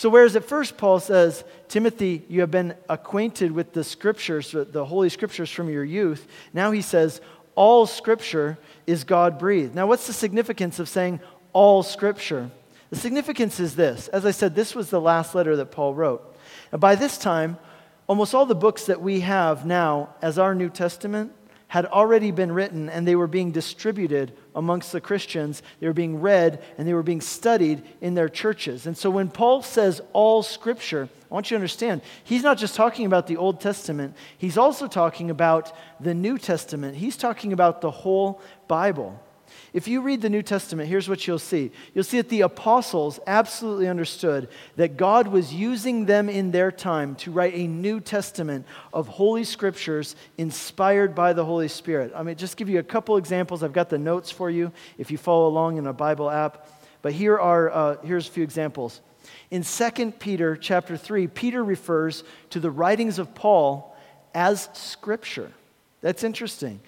So, 0.00 0.08
whereas 0.08 0.34
at 0.34 0.46
first 0.46 0.78
Paul 0.78 0.98
says, 0.98 1.44
Timothy, 1.68 2.24
you 2.26 2.40
have 2.40 2.50
been 2.50 2.74
acquainted 2.88 3.52
with 3.52 3.74
the 3.74 3.84
scriptures, 3.84 4.50
the 4.50 4.86
Holy 4.86 5.10
Scriptures 5.10 5.50
from 5.50 5.68
your 5.68 5.84
youth, 5.84 6.26
now 6.54 6.70
he 6.70 6.80
says, 6.80 7.20
all 7.54 7.84
scripture 7.84 8.56
is 8.86 9.04
God 9.04 9.38
breathed. 9.38 9.74
Now, 9.74 9.86
what's 9.86 10.06
the 10.06 10.14
significance 10.14 10.78
of 10.78 10.88
saying 10.88 11.20
all 11.52 11.82
scripture? 11.82 12.50
The 12.88 12.96
significance 12.96 13.60
is 13.60 13.76
this. 13.76 14.08
As 14.08 14.24
I 14.24 14.30
said, 14.30 14.54
this 14.54 14.74
was 14.74 14.88
the 14.88 15.02
last 15.02 15.34
letter 15.34 15.54
that 15.56 15.70
Paul 15.70 15.92
wrote. 15.92 16.34
And 16.72 16.80
by 16.80 16.94
this 16.94 17.18
time, 17.18 17.58
almost 18.06 18.34
all 18.34 18.46
the 18.46 18.54
books 18.54 18.86
that 18.86 19.02
we 19.02 19.20
have 19.20 19.66
now 19.66 20.14
as 20.22 20.38
our 20.38 20.54
New 20.54 20.70
Testament 20.70 21.30
had 21.70 21.86
already 21.86 22.32
been 22.32 22.50
written 22.50 22.88
and 22.88 23.06
they 23.06 23.14
were 23.14 23.28
being 23.28 23.52
distributed 23.52 24.32
amongst 24.56 24.90
the 24.90 25.00
Christians. 25.00 25.62
They 25.78 25.86
were 25.86 25.92
being 25.92 26.20
read 26.20 26.60
and 26.76 26.86
they 26.86 26.94
were 26.94 27.04
being 27.04 27.20
studied 27.20 27.84
in 28.00 28.14
their 28.14 28.28
churches. 28.28 28.88
And 28.88 28.98
so 28.98 29.08
when 29.08 29.30
Paul 29.30 29.62
says 29.62 30.00
all 30.12 30.42
scripture, 30.42 31.08
I 31.30 31.34
want 31.34 31.48
you 31.48 31.54
to 31.54 31.60
understand, 31.60 32.02
he's 32.24 32.42
not 32.42 32.58
just 32.58 32.74
talking 32.74 33.06
about 33.06 33.28
the 33.28 33.36
Old 33.36 33.60
Testament, 33.60 34.16
he's 34.36 34.58
also 34.58 34.88
talking 34.88 35.30
about 35.30 35.72
the 36.00 36.12
New 36.12 36.38
Testament. 36.38 36.96
He's 36.96 37.16
talking 37.16 37.52
about 37.52 37.80
the 37.82 37.92
whole 37.92 38.42
Bible. 38.66 39.22
If 39.72 39.88
you 39.88 40.00
read 40.00 40.22
the 40.22 40.30
New 40.30 40.42
Testament, 40.42 40.88
here's 40.88 41.08
what 41.08 41.26
you'll 41.26 41.38
see. 41.38 41.70
You'll 41.94 42.04
see 42.04 42.18
that 42.18 42.28
the 42.28 42.42
apostles 42.42 43.20
absolutely 43.26 43.88
understood 43.88 44.48
that 44.76 44.96
God 44.96 45.28
was 45.28 45.54
using 45.54 46.06
them 46.06 46.28
in 46.28 46.50
their 46.50 46.72
time 46.72 47.14
to 47.16 47.30
write 47.30 47.54
a 47.54 47.66
New 47.66 48.00
Testament 48.00 48.66
of 48.92 49.08
Holy 49.08 49.44
Scriptures 49.44 50.16
inspired 50.38 51.14
by 51.14 51.32
the 51.32 51.44
Holy 51.44 51.68
Spirit. 51.68 52.12
I 52.14 52.22
mean, 52.22 52.36
just 52.36 52.56
give 52.56 52.68
you 52.68 52.78
a 52.78 52.84
couple 52.84 53.16
examples. 53.16 53.62
I've 53.62 53.72
got 53.72 53.88
the 53.88 53.98
notes 53.98 54.30
for 54.30 54.50
you 54.50 54.72
if 54.98 55.10
you 55.10 55.18
follow 55.18 55.48
along 55.48 55.78
in 55.78 55.86
a 55.86 55.92
Bible 55.92 56.30
app. 56.30 56.68
But 57.02 57.12
here 57.12 57.38
are, 57.38 57.70
uh, 57.70 57.96
here's 58.02 58.28
a 58.28 58.30
few 58.30 58.42
examples. 58.42 59.00
In 59.50 59.62
2 59.62 60.12
Peter 60.12 60.56
chapter 60.56 60.96
3, 60.96 61.26
Peter 61.28 61.62
refers 61.62 62.24
to 62.50 62.60
the 62.60 62.70
writings 62.70 63.18
of 63.18 63.34
Paul 63.34 63.96
as 64.34 64.68
Scripture. 64.72 65.52
That's 66.00 66.24
interesting. 66.24 66.80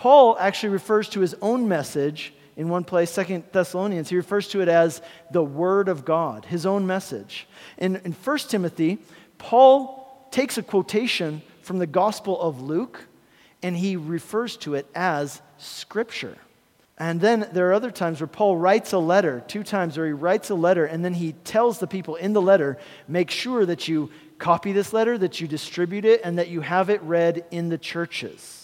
Paul 0.00 0.38
actually 0.40 0.70
refers 0.70 1.10
to 1.10 1.20
his 1.20 1.36
own 1.42 1.68
message 1.68 2.32
in 2.56 2.70
one 2.70 2.84
place, 2.84 3.10
Second 3.10 3.44
Thessalonians, 3.52 4.08
he 4.08 4.16
refers 4.16 4.48
to 4.48 4.62
it 4.62 4.68
as 4.68 5.02
the 5.30 5.44
Word 5.44 5.90
of 5.90 6.06
God, 6.06 6.46
his 6.46 6.64
own 6.64 6.86
message. 6.86 7.46
In, 7.76 7.96
in 7.96 8.12
1 8.12 8.38
Timothy, 8.38 8.96
Paul 9.36 10.26
takes 10.30 10.56
a 10.56 10.62
quotation 10.62 11.42
from 11.60 11.78
the 11.78 11.86
Gospel 11.86 12.40
of 12.40 12.62
Luke 12.62 13.08
and 13.62 13.76
he 13.76 13.96
refers 13.96 14.56
to 14.58 14.74
it 14.74 14.86
as 14.94 15.42
Scripture. 15.58 16.38
And 16.96 17.20
then 17.20 17.50
there 17.52 17.68
are 17.68 17.74
other 17.74 17.90
times 17.90 18.22
where 18.22 18.26
Paul 18.26 18.56
writes 18.56 18.94
a 18.94 18.98
letter, 18.98 19.44
two 19.48 19.62
times 19.62 19.98
where 19.98 20.06
he 20.06 20.14
writes 20.14 20.48
a 20.48 20.54
letter, 20.54 20.86
and 20.86 21.04
then 21.04 21.12
he 21.12 21.32
tells 21.44 21.78
the 21.78 21.86
people 21.86 22.16
in 22.16 22.32
the 22.32 22.40
letter, 22.40 22.78
make 23.06 23.30
sure 23.30 23.66
that 23.66 23.86
you 23.86 24.10
copy 24.38 24.72
this 24.72 24.94
letter, 24.94 25.18
that 25.18 25.42
you 25.42 25.46
distribute 25.46 26.06
it, 26.06 26.22
and 26.24 26.38
that 26.38 26.48
you 26.48 26.62
have 26.62 26.88
it 26.88 27.02
read 27.02 27.44
in 27.50 27.68
the 27.68 27.76
churches. 27.76 28.59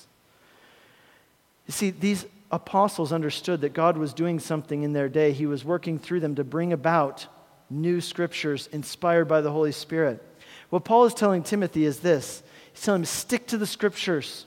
You 1.66 1.72
see, 1.72 1.90
these 1.90 2.26
apostles 2.50 3.12
understood 3.12 3.60
that 3.62 3.72
God 3.72 3.96
was 3.96 4.12
doing 4.12 4.38
something 4.38 4.82
in 4.82 4.92
their 4.92 5.08
day. 5.08 5.32
He 5.32 5.46
was 5.46 5.64
working 5.64 5.98
through 5.98 6.20
them 6.20 6.36
to 6.36 6.44
bring 6.44 6.72
about 6.72 7.26
new 7.68 8.00
scriptures 8.00 8.68
inspired 8.72 9.26
by 9.26 9.40
the 9.40 9.50
Holy 9.50 9.72
Spirit. 9.72 10.22
What 10.70 10.84
Paul 10.84 11.04
is 11.04 11.14
telling 11.14 11.42
Timothy 11.42 11.84
is 11.84 12.00
this 12.00 12.42
He's 12.72 12.82
telling 12.82 13.02
him, 13.02 13.06
stick 13.06 13.46
to 13.48 13.58
the 13.58 13.66
scriptures. 13.66 14.46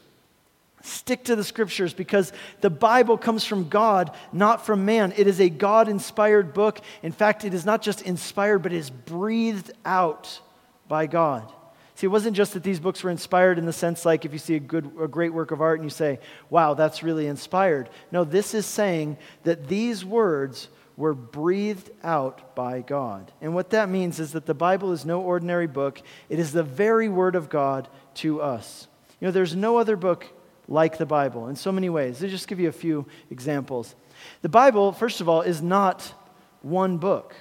Stick 0.82 1.25
to 1.25 1.36
the 1.36 1.43
scriptures 1.43 1.93
because 1.93 2.32
the 2.62 2.69
Bible 2.69 3.17
comes 3.17 3.43
from 3.43 3.67
God, 3.67 4.15
not 4.32 4.65
from 4.65 4.86
man. 4.86 5.13
It 5.17 5.27
is 5.27 5.41
a 5.41 5.49
God 5.49 5.89
inspired 5.89 6.53
book. 6.53 6.79
In 7.03 7.12
fact, 7.12 7.43
it 7.43 7.53
is 7.53 7.65
not 7.65 7.82
just 7.82 8.01
inspired, 8.03 8.60
but 8.60 8.71
it 8.71 8.77
is 8.77 8.89
breathed 8.89 9.71
out 9.84 10.39
by 10.88 11.05
God. 11.05 11.51
See, 11.99 12.05
it 12.05 12.12
wasn't 12.12 12.38
just 12.38 12.53
that 12.53 12.63
these 12.63 12.79
books 12.79 13.03
were 13.03 13.09
inspired 13.09 13.57
in 13.57 13.65
the 13.65 13.73
sense 13.73 14.05
like 14.05 14.23
if 14.23 14.31
you 14.31 14.39
see 14.39 14.55
a 14.55 14.59
good 14.62 14.89
a 15.01 15.05
great 15.05 15.33
work 15.33 15.51
of 15.51 15.59
art 15.59 15.81
and 15.81 15.85
you 15.85 15.89
say, 15.89 16.21
"Wow, 16.49 16.73
that's 16.73 17.03
really 17.03 17.27
inspired." 17.27 17.89
No, 18.09 18.23
this 18.23 18.53
is 18.53 18.65
saying 18.65 19.17
that 19.43 19.67
these 19.67 20.05
words 20.05 20.69
were 20.95 21.13
breathed 21.13 21.91
out 22.01 22.55
by 22.55 22.79
God. 22.79 23.33
And 23.41 23.53
what 23.53 23.71
that 23.71 23.89
means 23.89 24.17
is 24.17 24.31
that 24.31 24.45
the 24.45 24.53
Bible 24.53 24.93
is 24.93 25.05
no 25.05 25.19
ordinary 25.19 25.67
book. 25.67 26.01
It 26.29 26.39
is 26.39 26.53
the 26.53 26.63
very 26.63 27.09
word 27.09 27.35
of 27.35 27.49
God 27.49 27.89
to 28.13 28.41
us. 28.41 28.88
You 29.19 29.27
know, 29.27 29.33
there's 29.33 29.53
no 29.53 29.75
other 29.75 29.97
book 29.97 30.25
like 30.69 30.99
the 30.99 31.05
Bible 31.05 31.49
in 31.49 31.57
so 31.57 31.69
many 31.69 31.89
ways. 31.89 32.23
I'll 32.23 32.29
just 32.29 32.47
give 32.47 32.62
you 32.62 32.69
a 32.69 32.71
few 32.71 33.07
examples. 33.29 33.93
The 34.41 34.47
Bible, 34.47 34.93
first 34.93 35.19
of 35.19 35.27
all, 35.27 35.41
is 35.41 35.62
not 35.62 36.13
one 36.62 36.97
book. 36.97 37.35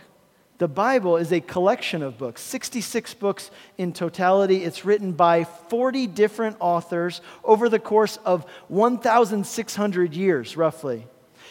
The 0.59 0.69
Bible 0.69 1.17
is 1.17 1.33
a 1.33 1.41
collection 1.41 2.03
of 2.03 2.19
books, 2.19 2.43
66 2.43 3.15
books 3.15 3.53
in 3.77 3.93
totality. 3.93 4.65
It's 4.65 4.85
written 4.85 5.13
by 5.13 5.45
40 5.45 6.09
different 6.09 6.57
authors 6.59 7.21
over 7.45 7.69
the 7.69 7.79
course 7.79 8.17
of 8.25 8.45
1,600 8.67 10.15
years, 10.15 10.57
roughly. 10.57 11.07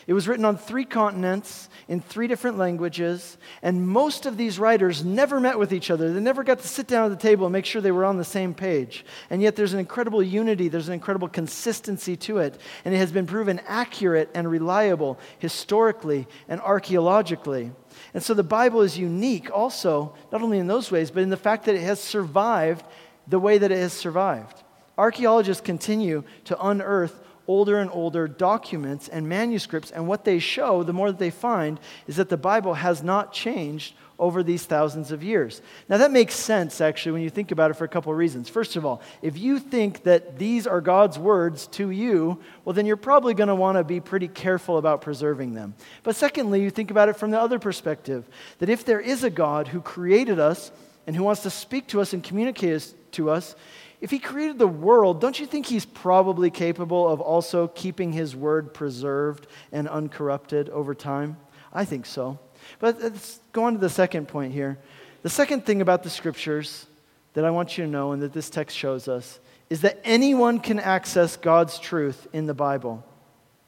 It 0.07 0.13
was 0.13 0.27
written 0.27 0.45
on 0.45 0.57
three 0.57 0.85
continents 0.85 1.69
in 1.87 1.99
three 1.99 2.27
different 2.27 2.57
languages, 2.57 3.37
and 3.61 3.87
most 3.87 4.25
of 4.25 4.37
these 4.37 4.59
writers 4.59 5.03
never 5.03 5.39
met 5.39 5.59
with 5.59 5.73
each 5.73 5.89
other. 5.89 6.13
They 6.13 6.21
never 6.21 6.43
got 6.43 6.59
to 6.59 6.67
sit 6.67 6.87
down 6.87 7.05
at 7.05 7.17
the 7.17 7.21
table 7.21 7.45
and 7.45 7.53
make 7.53 7.65
sure 7.65 7.81
they 7.81 7.91
were 7.91 8.05
on 8.05 8.17
the 8.17 8.23
same 8.23 8.53
page. 8.53 9.05
And 9.29 9.41
yet 9.41 9.55
there's 9.55 9.73
an 9.73 9.79
incredible 9.79 10.23
unity, 10.23 10.69
there's 10.69 10.87
an 10.87 10.93
incredible 10.93 11.27
consistency 11.27 12.15
to 12.17 12.37
it, 12.39 12.59
and 12.85 12.93
it 12.93 12.97
has 12.97 13.11
been 13.11 13.25
proven 13.25 13.59
accurate 13.67 14.29
and 14.33 14.49
reliable 14.49 15.17
historically 15.39 16.27
and 16.47 16.61
archaeologically. 16.61 17.71
And 18.17 18.23
so 18.23 18.33
the 18.33 18.41
Bible 18.41 18.81
is 18.81 18.97
unique 18.97 19.55
also, 19.55 20.11
not 20.31 20.41
only 20.41 20.57
in 20.57 20.65
those 20.65 20.89
ways, 20.89 21.11
but 21.11 21.21
in 21.21 21.29
the 21.29 21.37
fact 21.37 21.65
that 21.65 21.75
it 21.75 21.83
has 21.83 22.01
survived 22.01 22.83
the 23.27 23.37
way 23.37 23.59
that 23.59 23.71
it 23.71 23.77
has 23.77 23.93
survived. 23.93 24.63
Archaeologists 24.97 25.61
continue 25.61 26.23
to 26.45 26.59
unearth 26.59 27.13
older 27.47 27.79
and 27.79 27.89
older 27.91 28.27
documents 28.27 29.07
and 29.07 29.27
manuscripts, 29.27 29.91
and 29.91 30.07
what 30.07 30.25
they 30.25 30.39
show, 30.39 30.83
the 30.83 30.93
more 30.93 31.11
that 31.11 31.19
they 31.19 31.29
find, 31.29 31.79
is 32.07 32.17
that 32.17 32.29
the 32.29 32.37
Bible 32.37 32.73
has 32.75 33.01
not 33.01 33.31
changed 33.33 33.93
over 34.19 34.41
these 34.41 34.65
thousands 34.65 35.11
of 35.11 35.23
years. 35.23 35.61
Now, 35.87 35.97
that 35.97 36.11
makes 36.11 36.33
sense, 36.33 36.81
actually, 36.81 37.11
when 37.11 37.21
you 37.21 37.29
think 37.29 37.51
about 37.51 37.69
it 37.69 37.75
for 37.75 37.83
a 37.83 37.87
couple 37.87 38.11
of 38.11 38.17
reasons. 38.17 38.49
First 38.49 38.75
of 38.75 38.83
all, 38.83 39.01
if 39.21 39.37
you 39.37 39.59
think 39.59 40.03
that 40.03 40.39
these 40.39 40.65
are 40.65 40.81
God's 40.81 41.19
words 41.19 41.67
to 41.67 41.91
you, 41.91 42.39
well, 42.65 42.73
then 42.73 42.87
you're 42.87 42.97
probably 42.97 43.35
going 43.35 43.49
to 43.49 43.55
want 43.55 43.77
to 43.77 43.83
be 43.83 43.99
pretty 43.99 44.27
careful 44.27 44.77
about 44.77 45.01
preserving 45.01 45.53
them. 45.53 45.75
But 46.03 46.15
secondly, 46.15 46.63
you 46.63 46.71
think 46.71 46.89
about 46.89 47.09
it 47.09 47.17
from 47.17 47.31
the 47.31 47.39
other 47.39 47.59
perspective 47.59 48.27
that 48.57 48.69
if 48.69 48.83
there 48.83 48.99
is 48.99 49.23
a 49.23 49.29
God 49.29 49.67
who 49.67 49.81
created 49.81 50.39
us 50.39 50.71
and 51.05 51.15
who 51.15 51.23
wants 51.23 51.43
to 51.43 51.49
speak 51.51 51.87
to 51.89 52.01
us 52.01 52.13
and 52.13 52.23
communicate 52.23 52.93
to 53.11 53.29
us, 53.29 53.55
if 53.99 54.11
he 54.11 54.19
created 54.19 54.59
the 54.59 54.67
world, 54.67 55.19
don't 55.19 55.39
you 55.39 55.45
think 55.45 55.65
he's 55.65 55.85
probably 55.85 56.51
capable 56.51 57.07
of 57.07 57.19
also 57.19 57.67
keeping 57.67 58.13
his 58.13 58.35
word 58.35 58.73
preserved 58.73 59.47
and 59.71 59.87
uncorrupted 59.87 60.69
over 60.69 60.93
time? 60.93 61.37
I 61.73 61.85
think 61.85 62.05
so. 62.05 62.39
But 62.79 63.01
let's 63.01 63.39
go 63.53 63.63
on 63.63 63.73
to 63.73 63.79
the 63.79 63.89
second 63.89 64.27
point 64.27 64.53
here. 64.53 64.77
The 65.23 65.29
second 65.29 65.65
thing 65.65 65.81
about 65.81 66.03
the 66.03 66.09
scriptures 66.09 66.85
that 67.33 67.43
I 67.43 67.49
want 67.49 67.77
you 67.77 67.85
to 67.85 67.89
know 67.89 68.11
and 68.11 68.21
that 68.21 68.33
this 68.33 68.49
text 68.49 68.77
shows 68.77 69.07
us 69.07 69.39
is 69.69 69.81
that 69.81 69.99
anyone 70.03 70.59
can 70.59 70.79
access 70.79 71.35
God's 71.35 71.79
truth 71.79 72.27
in 72.33 72.45
the 72.45 72.53
Bible. 72.53 73.03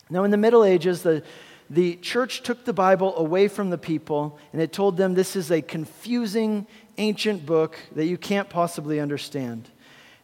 Now, 0.09 0.23
in 0.23 0.31
the 0.31 0.37
Middle 0.37 0.63
Ages, 0.63 1.03
the, 1.03 1.23
the 1.69 1.95
church 1.97 2.41
took 2.41 2.65
the 2.65 2.73
Bible 2.73 3.15
away 3.17 3.47
from 3.47 3.69
the 3.69 3.77
people 3.77 4.39
and 4.53 4.61
it 4.61 4.71
told 4.71 4.95
them 4.95 5.13
this 5.13 5.35
is 5.35 5.51
a 5.51 5.61
confusing, 5.61 6.67
ancient 6.97 7.45
book 7.45 7.77
that 7.95 8.05
you 8.05 8.17
can't 8.17 8.49
possibly 8.49 8.99
understand. 8.99 9.69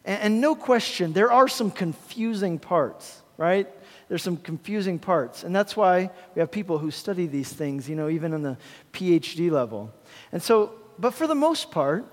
And, 0.06 0.22
and 0.22 0.40
no 0.40 0.54
question, 0.54 1.12
there 1.12 1.30
are 1.30 1.48
some 1.48 1.70
confusing 1.70 2.58
parts, 2.58 3.22
right? 3.36 3.68
there's 4.08 4.22
some 4.22 4.36
confusing 4.36 4.98
parts. 4.98 5.42
And 5.42 5.54
that's 5.54 5.76
why 5.76 6.10
we 6.34 6.40
have 6.40 6.50
people 6.50 6.78
who 6.78 6.90
study 6.90 7.26
these 7.26 7.52
things, 7.52 7.88
you 7.88 7.96
know, 7.96 8.08
even 8.08 8.32
on 8.32 8.42
the 8.42 8.56
PhD 8.92 9.50
level. 9.50 9.92
And 10.32 10.42
so, 10.42 10.72
but 10.98 11.12
for 11.12 11.26
the 11.26 11.34
most 11.34 11.70
part, 11.70 12.06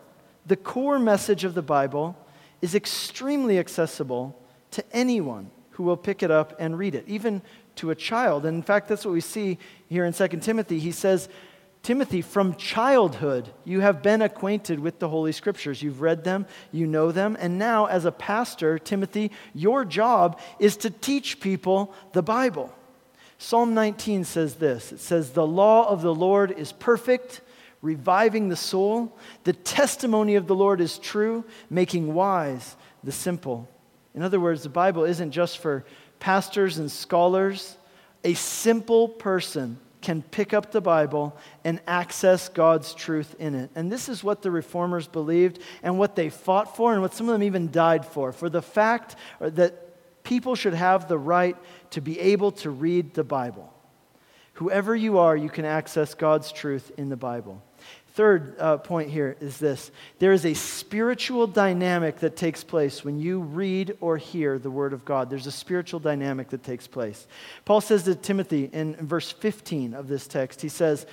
the 0.45 0.56
core 0.56 0.99
message 0.99 1.43
of 1.43 1.53
the 1.53 1.62
Bible 1.62 2.17
is 2.62 2.75
extremely 2.75 3.60
accessible 3.60 4.39
to 4.71 4.84
anyone 4.91 5.51
who 5.71 5.84
will 5.84 5.97
pick 5.97 6.23
it 6.23 6.32
up 6.32 6.56
and 6.60 6.77
read 6.77 6.95
it, 6.95 7.06
even 7.08 7.41
to 7.75 7.91
a 7.91 7.95
child. 7.95 8.45
And 8.45 8.58
in 8.58 8.63
fact, 8.63 8.88
that's 8.88 9.06
what 9.06 9.13
we 9.13 9.21
see 9.21 9.58
here 9.88 10.06
in 10.06 10.13
2 10.13 10.27
Timothy. 10.39 10.79
He 10.79 10.91
says, 10.91 11.29
Timothy, 11.83 12.21
from 12.21 12.55
childhood, 12.55 13.49
you 13.65 13.81
have 13.81 14.01
been 14.01 14.21
acquainted 14.21 14.79
with 14.79 14.99
the 14.99 15.09
Holy 15.09 15.33
Scriptures. 15.33 15.81
You've 15.81 15.99
read 15.99 16.23
them, 16.23 16.45
you 16.71 16.87
know 16.87 17.11
them, 17.11 17.35
and 17.37 17.59
now, 17.59 17.87
as 17.87 18.05
a 18.05 18.11
pastor, 18.11 18.79
Timothy, 18.79 19.31
your 19.53 19.83
job 19.83 20.39
is 20.59 20.77
to 20.77 20.89
teach 20.89 21.41
people 21.41 21.93
the 22.13 22.23
Bible. 22.23 22.73
Psalm 23.37 23.73
19 23.73 24.23
says 24.23 24.55
this 24.55 24.93
it 24.93 25.01
says, 25.01 25.31
The 25.31 25.45
law 25.45 25.89
of 25.89 26.01
the 26.01 26.15
Lord 26.15 26.51
is 26.51 26.71
perfect, 26.71 27.41
reviving 27.81 28.47
the 28.47 28.55
soul. 28.55 29.13
The 29.43 29.51
testimony 29.51 30.35
of 30.35 30.47
the 30.47 30.55
Lord 30.55 30.79
is 30.79 30.97
true, 30.97 31.43
making 31.69 32.13
wise 32.13 32.77
the 33.03 33.11
simple. 33.11 33.67
In 34.15 34.23
other 34.23 34.39
words, 34.39 34.63
the 34.63 34.69
Bible 34.69 35.03
isn't 35.03 35.31
just 35.31 35.57
for 35.57 35.83
pastors 36.19 36.77
and 36.77 36.89
scholars. 36.89 37.75
A 38.23 38.35
simple 38.35 39.09
person 39.09 39.77
can 40.03 40.21
pick 40.21 40.53
up 40.53 40.71
the 40.71 40.81
Bible 40.81 41.35
and 41.63 41.81
access 41.87 42.49
God's 42.49 42.93
truth 42.93 43.35
in 43.39 43.55
it. 43.55 43.71
And 43.73 43.91
this 43.91 44.09
is 44.09 44.23
what 44.23 44.43
the 44.43 44.51
reformers 44.51 45.07
believed 45.07 45.59
and 45.81 45.97
what 45.97 46.15
they 46.15 46.29
fought 46.29 46.75
for 46.75 46.93
and 46.93 47.01
what 47.01 47.15
some 47.15 47.27
of 47.27 47.33
them 47.33 47.43
even 47.43 47.71
died 47.71 48.05
for 48.05 48.31
for 48.31 48.49
the 48.49 48.61
fact 48.61 49.15
that 49.39 50.23
people 50.23 50.55
should 50.55 50.73
have 50.73 51.07
the 51.07 51.17
right 51.17 51.57
to 51.91 52.01
be 52.01 52.19
able 52.19 52.51
to 52.51 52.69
read 52.69 53.13
the 53.13 53.23
Bible. 53.23 53.73
Whoever 54.53 54.95
you 54.95 55.17
are, 55.17 55.35
you 55.35 55.49
can 55.49 55.65
access 55.65 56.13
God's 56.13 56.51
truth 56.51 56.91
in 56.97 57.09
the 57.09 57.17
Bible. 57.17 57.63
Third 58.13 58.56
uh, 58.60 58.78
point 58.78 59.10
here 59.10 59.36
is 59.39 59.58
this 59.58 59.89
there 60.19 60.34
is 60.34 60.45
a 60.45 60.54
spiritual 60.54 61.47
dynamic 61.47 62.19
that 62.19 62.36
takes 62.36 62.63
place 62.63 63.04
when 63.04 63.19
you 63.19 63.39
read 63.39 63.97
or 64.02 64.17
hear 64.17 64.60
the 64.60 64.69
Word 64.69 64.93
of 64.93 65.04
God. 65.04 65.32
There's 65.32 65.47
a 65.47 65.52
spiritual 65.52 65.99
dynamic 65.99 66.49
that 66.49 66.63
takes 66.63 66.86
place. 66.86 67.26
Paul 67.65 67.82
says 67.82 68.04
to 68.04 68.13
Timothy 68.13 68.69
in 68.71 68.95
verse 68.97 69.32
15 69.32 69.95
of 69.95 70.08
this 70.08 70.28
text, 70.28 70.62
he 70.62 70.69
says, 70.69 71.08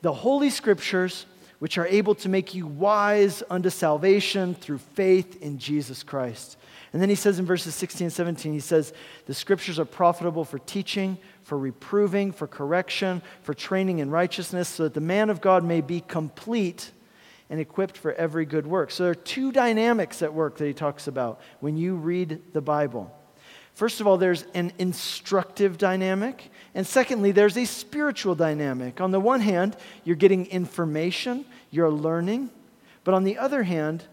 The 0.00 0.12
Holy 0.12 0.48
Scriptures, 0.48 1.26
which 1.58 1.76
are 1.76 1.86
able 1.86 2.14
to 2.14 2.30
make 2.30 2.54
you 2.54 2.66
wise 2.66 3.42
unto 3.50 3.68
salvation 3.68 4.54
through 4.54 4.78
faith 4.78 5.42
in 5.42 5.58
Jesus 5.58 6.02
Christ. 6.02 6.56
And 6.94 7.02
then 7.02 7.10
he 7.10 7.14
says 7.14 7.38
in 7.38 7.44
verses 7.44 7.74
16 7.74 8.06
and 8.06 8.12
17, 8.12 8.54
he 8.54 8.60
says, 8.60 8.94
The 9.26 9.34
Scriptures 9.34 9.78
are 9.78 9.84
profitable 9.84 10.46
for 10.46 10.58
teaching 10.60 11.18
for 11.48 11.56
reproving, 11.56 12.30
for 12.30 12.46
correction, 12.46 13.22
for 13.40 13.54
training 13.54 14.00
in 14.00 14.10
righteousness, 14.10 14.68
so 14.68 14.82
that 14.82 14.92
the 14.92 15.00
man 15.00 15.30
of 15.30 15.40
God 15.40 15.64
may 15.64 15.80
be 15.80 16.02
complete 16.02 16.90
and 17.48 17.58
equipped 17.58 17.96
for 17.96 18.12
every 18.12 18.44
good 18.44 18.66
work. 18.66 18.90
So 18.90 19.04
there 19.04 19.12
are 19.12 19.14
two 19.14 19.50
dynamics 19.50 20.20
at 20.20 20.34
work 20.34 20.58
that 20.58 20.66
he 20.66 20.74
talks 20.74 21.06
about 21.06 21.40
when 21.60 21.78
you 21.78 21.94
read 21.96 22.42
the 22.52 22.60
Bible. 22.60 23.10
First 23.72 24.02
of 24.02 24.06
all, 24.06 24.18
there's 24.18 24.44
an 24.52 24.74
instructive 24.78 25.78
dynamic. 25.78 26.50
And 26.74 26.86
secondly, 26.86 27.32
there's 27.32 27.56
a 27.56 27.64
spiritual 27.64 28.34
dynamic. 28.34 29.00
On 29.00 29.10
the 29.10 29.18
one 29.18 29.40
hand, 29.40 29.74
you're 30.04 30.16
getting 30.16 30.44
information, 30.48 31.46
you're 31.70 31.90
learning. 31.90 32.50
But 33.04 33.14
on 33.14 33.24
the 33.24 33.38
other 33.38 33.62
hand, 33.62 34.04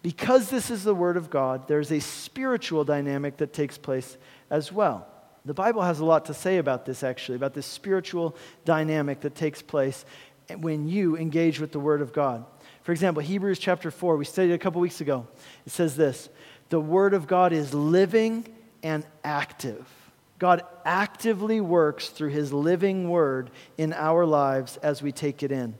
because 0.00 0.48
this 0.48 0.70
is 0.70 0.84
the 0.84 0.94
Word 0.94 1.18
of 1.18 1.28
God, 1.28 1.68
there's 1.68 1.92
a 1.92 2.00
spiritual 2.00 2.82
dynamic 2.82 3.36
that 3.36 3.52
takes 3.52 3.76
place 3.76 4.16
as 4.48 4.72
well. 4.72 5.06
The 5.48 5.54
Bible 5.54 5.80
has 5.80 5.98
a 5.98 6.04
lot 6.04 6.26
to 6.26 6.34
say 6.34 6.58
about 6.58 6.84
this, 6.84 7.02
actually, 7.02 7.36
about 7.36 7.54
this 7.54 7.64
spiritual 7.64 8.36
dynamic 8.66 9.22
that 9.22 9.34
takes 9.34 9.62
place 9.62 10.04
when 10.58 10.86
you 10.86 11.16
engage 11.16 11.58
with 11.58 11.72
the 11.72 11.80
Word 11.80 12.02
of 12.02 12.12
God. 12.12 12.44
For 12.82 12.92
example, 12.92 13.22
Hebrews 13.22 13.58
chapter 13.58 13.90
4, 13.90 14.18
we 14.18 14.26
studied 14.26 14.52
a 14.52 14.58
couple 14.58 14.82
weeks 14.82 15.00
ago. 15.00 15.26
It 15.64 15.72
says 15.72 15.96
this 15.96 16.28
The 16.68 16.78
Word 16.78 17.14
of 17.14 17.26
God 17.26 17.54
is 17.54 17.72
living 17.72 18.46
and 18.82 19.06
active. 19.24 19.88
God 20.38 20.66
actively 20.84 21.62
works 21.62 22.10
through 22.10 22.28
His 22.28 22.52
living 22.52 23.08
Word 23.08 23.50
in 23.78 23.94
our 23.94 24.26
lives 24.26 24.76
as 24.76 25.00
we 25.00 25.12
take 25.12 25.42
it 25.42 25.50
in. 25.50 25.74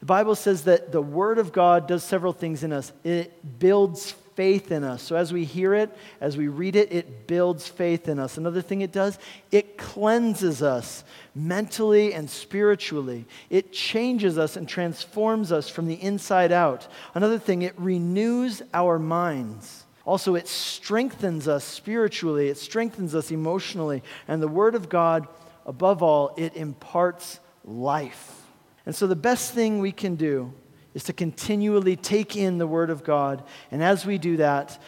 The 0.00 0.06
Bible 0.06 0.34
says 0.34 0.64
that 0.64 0.90
the 0.90 1.00
Word 1.00 1.38
of 1.38 1.52
God 1.52 1.86
does 1.86 2.02
several 2.02 2.32
things 2.32 2.64
in 2.64 2.72
us. 2.72 2.92
It 3.04 3.60
builds 3.60 4.16
faith 4.34 4.72
in 4.72 4.84
us. 4.84 5.02
So 5.02 5.16
as 5.16 5.32
we 5.32 5.44
hear 5.44 5.74
it, 5.74 5.96
as 6.20 6.36
we 6.36 6.48
read 6.48 6.76
it, 6.76 6.92
it 6.92 7.26
builds 7.26 7.68
faith 7.68 8.08
in 8.08 8.18
us. 8.18 8.38
Another 8.38 8.62
thing 8.62 8.80
it 8.80 8.92
does, 8.92 9.18
it 9.50 9.76
cleanses 9.76 10.62
us 10.62 11.04
mentally 11.34 12.14
and 12.14 12.28
spiritually. 12.28 13.26
It 13.50 13.72
changes 13.72 14.38
us 14.38 14.56
and 14.56 14.68
transforms 14.68 15.52
us 15.52 15.68
from 15.68 15.86
the 15.86 16.00
inside 16.02 16.52
out. 16.52 16.88
Another 17.14 17.38
thing, 17.38 17.62
it 17.62 17.78
renews 17.78 18.62
our 18.72 18.98
minds. 18.98 19.84
Also, 20.04 20.34
it 20.34 20.48
strengthens 20.48 21.46
us 21.46 21.64
spiritually, 21.64 22.48
it 22.48 22.58
strengthens 22.58 23.14
us 23.14 23.30
emotionally. 23.30 24.02
And 24.26 24.42
the 24.42 24.48
Word 24.48 24.74
of 24.74 24.88
God, 24.88 25.28
above 25.64 26.02
all, 26.02 26.34
it 26.36 26.56
imparts 26.56 27.38
life. 27.64 28.42
And 28.84 28.94
so, 28.94 29.06
the 29.06 29.14
best 29.14 29.54
thing 29.54 29.78
we 29.78 29.92
can 29.92 30.16
do 30.16 30.52
is 30.94 31.04
to 31.04 31.12
continually 31.12 31.96
take 31.96 32.36
in 32.36 32.58
the 32.58 32.66
Word 32.66 32.90
of 32.90 33.04
God. 33.04 33.42
And 33.70 33.82
as 33.82 34.04
we 34.04 34.18
do 34.18 34.36
that, 34.38 34.80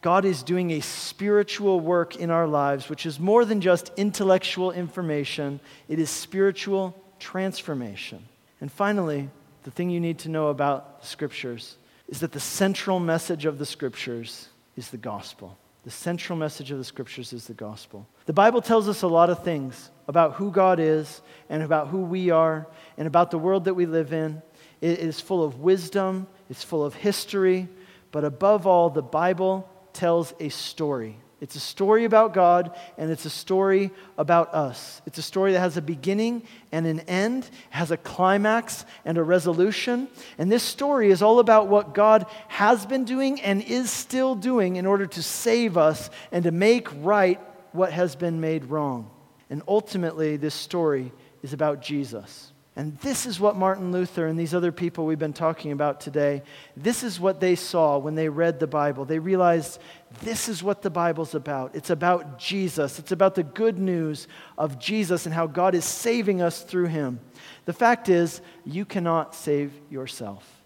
God 0.00 0.24
is 0.24 0.42
doing 0.42 0.70
a 0.70 0.80
spiritual 0.80 1.80
work 1.80 2.16
in 2.16 2.30
our 2.30 2.46
lives, 2.46 2.88
which 2.88 3.04
is 3.04 3.18
more 3.18 3.44
than 3.44 3.60
just 3.60 3.90
intellectual 3.96 4.70
information, 4.70 5.58
it 5.88 5.98
is 5.98 6.08
spiritual 6.08 6.94
transformation. 7.18 8.24
And 8.60 8.70
finally, 8.70 9.28
the 9.64 9.70
thing 9.70 9.90
you 9.90 10.00
need 10.00 10.20
to 10.20 10.28
know 10.28 10.48
about 10.48 11.00
the 11.00 11.06
Scriptures 11.06 11.76
is 12.08 12.20
that 12.20 12.32
the 12.32 12.40
central 12.40 13.00
message 13.00 13.44
of 13.44 13.58
the 13.58 13.66
Scriptures 13.66 14.48
is 14.76 14.90
the 14.90 14.96
gospel. 14.96 15.58
The 15.84 15.90
central 15.90 16.38
message 16.38 16.70
of 16.70 16.78
the 16.78 16.84
Scriptures 16.84 17.32
is 17.32 17.46
the 17.46 17.54
gospel. 17.54 18.06
The 18.26 18.32
Bible 18.32 18.62
tells 18.62 18.88
us 18.88 19.02
a 19.02 19.08
lot 19.08 19.30
of 19.30 19.42
things 19.42 19.90
about 20.06 20.34
who 20.34 20.50
God 20.50 20.80
is 20.80 21.22
and 21.50 21.62
about 21.62 21.88
who 21.88 22.02
we 22.02 22.30
are 22.30 22.66
and 22.96 23.06
about 23.06 23.30
the 23.30 23.38
world 23.38 23.64
that 23.64 23.74
we 23.74 23.86
live 23.86 24.12
in. 24.12 24.42
It 24.80 24.98
is 25.00 25.20
full 25.20 25.42
of 25.44 25.60
wisdom, 25.60 26.26
it's 26.48 26.62
full 26.62 26.84
of 26.84 26.94
history, 26.94 27.68
but 28.12 28.24
above 28.24 28.66
all, 28.66 28.90
the 28.90 29.02
Bible 29.02 29.68
tells 29.92 30.32
a 30.40 30.48
story. 30.48 31.16
It's 31.40 31.54
a 31.54 31.60
story 31.60 32.04
about 32.04 32.34
God, 32.34 32.76
and 32.96 33.12
it's 33.12 33.24
a 33.24 33.30
story 33.30 33.92
about 34.16 34.54
us. 34.54 35.00
It's 35.06 35.18
a 35.18 35.22
story 35.22 35.52
that 35.52 35.60
has 35.60 35.76
a 35.76 35.82
beginning 35.82 36.42
and 36.72 36.84
an 36.84 37.00
end, 37.00 37.48
has 37.70 37.92
a 37.92 37.96
climax 37.96 38.84
and 39.04 39.16
a 39.18 39.22
resolution. 39.22 40.08
And 40.36 40.50
this 40.50 40.64
story 40.64 41.10
is 41.12 41.22
all 41.22 41.38
about 41.38 41.68
what 41.68 41.94
God 41.94 42.26
has 42.48 42.86
been 42.86 43.04
doing 43.04 43.40
and 43.40 43.62
is 43.62 43.90
still 43.90 44.34
doing 44.34 44.76
in 44.76 44.84
order 44.84 45.06
to 45.06 45.22
save 45.22 45.76
us 45.76 46.10
and 46.32 46.42
to 46.42 46.50
make 46.50 46.88
right 47.04 47.40
what 47.70 47.92
has 47.92 48.16
been 48.16 48.40
made 48.40 48.64
wrong. 48.64 49.08
And 49.48 49.62
ultimately, 49.68 50.38
this 50.38 50.54
story 50.54 51.12
is 51.44 51.52
about 51.52 51.80
Jesus. 51.80 52.52
And 52.78 52.96
this 52.98 53.26
is 53.26 53.40
what 53.40 53.56
Martin 53.56 53.90
Luther 53.90 54.28
and 54.28 54.38
these 54.38 54.54
other 54.54 54.70
people 54.70 55.04
we've 55.04 55.18
been 55.18 55.32
talking 55.32 55.72
about 55.72 56.00
today, 56.00 56.44
this 56.76 57.02
is 57.02 57.18
what 57.18 57.40
they 57.40 57.56
saw 57.56 57.98
when 57.98 58.14
they 58.14 58.28
read 58.28 58.60
the 58.60 58.68
Bible. 58.68 59.04
They 59.04 59.18
realized 59.18 59.80
this 60.22 60.48
is 60.48 60.62
what 60.62 60.82
the 60.82 60.88
Bible's 60.88 61.34
about. 61.34 61.74
It's 61.74 61.90
about 61.90 62.38
Jesus. 62.38 63.00
It's 63.00 63.10
about 63.10 63.34
the 63.34 63.42
good 63.42 63.78
news 63.78 64.28
of 64.56 64.78
Jesus 64.78 65.26
and 65.26 65.34
how 65.34 65.48
God 65.48 65.74
is 65.74 65.84
saving 65.84 66.40
us 66.40 66.62
through 66.62 66.86
him. 66.86 67.18
The 67.64 67.72
fact 67.72 68.08
is, 68.08 68.40
you 68.64 68.84
cannot 68.84 69.34
save 69.34 69.72
yourself. 69.90 70.57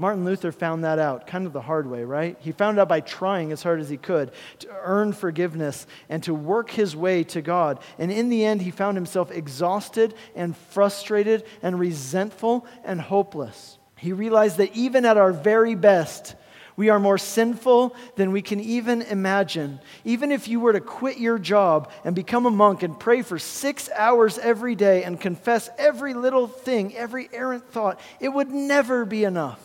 Martin 0.00 0.24
Luther 0.24 0.52
found 0.52 0.84
that 0.84 1.00
out 1.00 1.26
kind 1.26 1.44
of 1.44 1.52
the 1.52 1.60
hard 1.60 1.90
way, 1.90 2.04
right? 2.04 2.36
He 2.38 2.52
found 2.52 2.78
out 2.78 2.88
by 2.88 3.00
trying 3.00 3.50
as 3.50 3.64
hard 3.64 3.80
as 3.80 3.88
he 3.88 3.96
could 3.96 4.30
to 4.60 4.68
earn 4.82 5.12
forgiveness 5.12 5.88
and 6.08 6.22
to 6.22 6.32
work 6.32 6.70
his 6.70 6.94
way 6.94 7.24
to 7.24 7.42
God. 7.42 7.80
And 7.98 8.12
in 8.12 8.28
the 8.28 8.44
end, 8.44 8.62
he 8.62 8.70
found 8.70 8.96
himself 8.96 9.32
exhausted 9.32 10.14
and 10.36 10.56
frustrated 10.56 11.44
and 11.62 11.80
resentful 11.80 12.64
and 12.84 13.00
hopeless. 13.00 13.76
He 13.96 14.12
realized 14.12 14.58
that 14.58 14.76
even 14.76 15.04
at 15.04 15.16
our 15.16 15.32
very 15.32 15.74
best, 15.74 16.36
we 16.76 16.90
are 16.90 17.00
more 17.00 17.18
sinful 17.18 17.96
than 18.14 18.30
we 18.30 18.40
can 18.40 18.60
even 18.60 19.02
imagine. 19.02 19.80
Even 20.04 20.30
if 20.30 20.46
you 20.46 20.60
were 20.60 20.74
to 20.74 20.80
quit 20.80 21.18
your 21.18 21.40
job 21.40 21.90
and 22.04 22.14
become 22.14 22.46
a 22.46 22.52
monk 22.52 22.84
and 22.84 23.00
pray 23.00 23.22
for 23.22 23.36
six 23.36 23.90
hours 23.96 24.38
every 24.38 24.76
day 24.76 25.02
and 25.02 25.20
confess 25.20 25.68
every 25.76 26.14
little 26.14 26.46
thing, 26.46 26.94
every 26.94 27.28
errant 27.32 27.68
thought, 27.72 27.98
it 28.20 28.28
would 28.28 28.52
never 28.52 29.04
be 29.04 29.24
enough. 29.24 29.60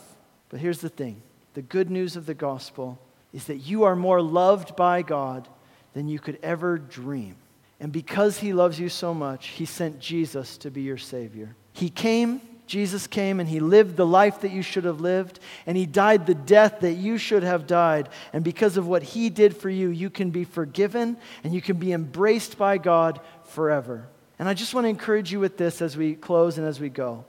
But 0.53 0.61
here's 0.61 0.81
the 0.81 0.89
thing 0.89 1.19
the 1.55 1.63
good 1.63 1.89
news 1.89 2.15
of 2.15 2.27
the 2.27 2.35
gospel 2.35 2.99
is 3.33 3.45
that 3.45 3.57
you 3.57 3.85
are 3.85 3.95
more 3.95 4.21
loved 4.21 4.75
by 4.75 5.01
God 5.01 5.47
than 5.95 6.07
you 6.07 6.19
could 6.19 6.37
ever 6.43 6.77
dream. 6.77 7.37
And 7.79 7.91
because 7.91 8.37
he 8.37 8.53
loves 8.53 8.79
you 8.79 8.87
so 8.87 9.15
much, 9.15 9.47
he 9.47 9.65
sent 9.65 9.99
Jesus 9.99 10.57
to 10.59 10.69
be 10.69 10.83
your 10.83 10.99
Savior. 10.99 11.55
He 11.71 11.89
came, 11.89 12.39
Jesus 12.67 13.07
came, 13.07 13.39
and 13.39 13.49
he 13.49 13.59
lived 13.59 13.97
the 13.97 14.05
life 14.05 14.41
that 14.41 14.51
you 14.51 14.61
should 14.61 14.83
have 14.83 15.01
lived, 15.01 15.39
and 15.65 15.75
he 15.75 15.87
died 15.87 16.27
the 16.27 16.35
death 16.35 16.81
that 16.81 16.93
you 16.93 17.17
should 17.17 17.41
have 17.41 17.65
died. 17.65 18.09
And 18.31 18.43
because 18.43 18.77
of 18.77 18.85
what 18.85 19.01
he 19.01 19.31
did 19.31 19.57
for 19.57 19.71
you, 19.71 19.89
you 19.89 20.11
can 20.11 20.29
be 20.29 20.43
forgiven 20.43 21.17
and 21.43 21.55
you 21.55 21.63
can 21.63 21.77
be 21.77 21.93
embraced 21.93 22.59
by 22.59 22.77
God 22.77 23.21
forever. 23.45 24.07
And 24.37 24.47
I 24.47 24.53
just 24.53 24.75
want 24.75 24.85
to 24.85 24.89
encourage 24.89 25.31
you 25.31 25.39
with 25.39 25.57
this 25.57 25.81
as 25.81 25.97
we 25.97 26.13
close 26.13 26.59
and 26.59 26.67
as 26.67 26.79
we 26.79 26.89
go. 26.89 27.25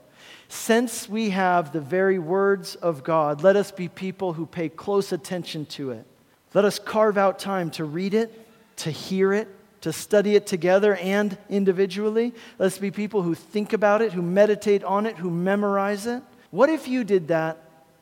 Since 0.47 1.09
we 1.09 1.31
have 1.31 1.71
the 1.71 1.81
very 1.81 2.19
words 2.19 2.75
of 2.75 3.03
God, 3.03 3.43
let 3.43 3.55
us 3.55 3.71
be 3.71 3.87
people 3.87 4.33
who 4.33 4.45
pay 4.45 4.69
close 4.69 5.11
attention 5.11 5.65
to 5.67 5.91
it. 5.91 6.05
Let 6.53 6.65
us 6.65 6.79
carve 6.79 7.17
out 7.17 7.39
time 7.39 7.71
to 7.71 7.83
read 7.83 8.13
it, 8.13 8.47
to 8.77 8.91
hear 8.91 9.33
it, 9.33 9.47
to 9.81 9.91
study 9.91 10.35
it 10.35 10.47
together 10.47 10.95
and 10.95 11.37
individually. 11.49 12.33
Let's 12.57 12.77
be 12.77 12.91
people 12.91 13.21
who 13.21 13.35
think 13.35 13.73
about 13.73 14.01
it, 14.01 14.13
who 14.13 14.21
meditate 14.21 14.83
on 14.83 15.05
it, 15.05 15.17
who 15.17 15.29
memorize 15.29 16.07
it. 16.07 16.23
What 16.51 16.69
if 16.69 16.87
you 16.87 17.03
did 17.03 17.27
that 17.27 17.57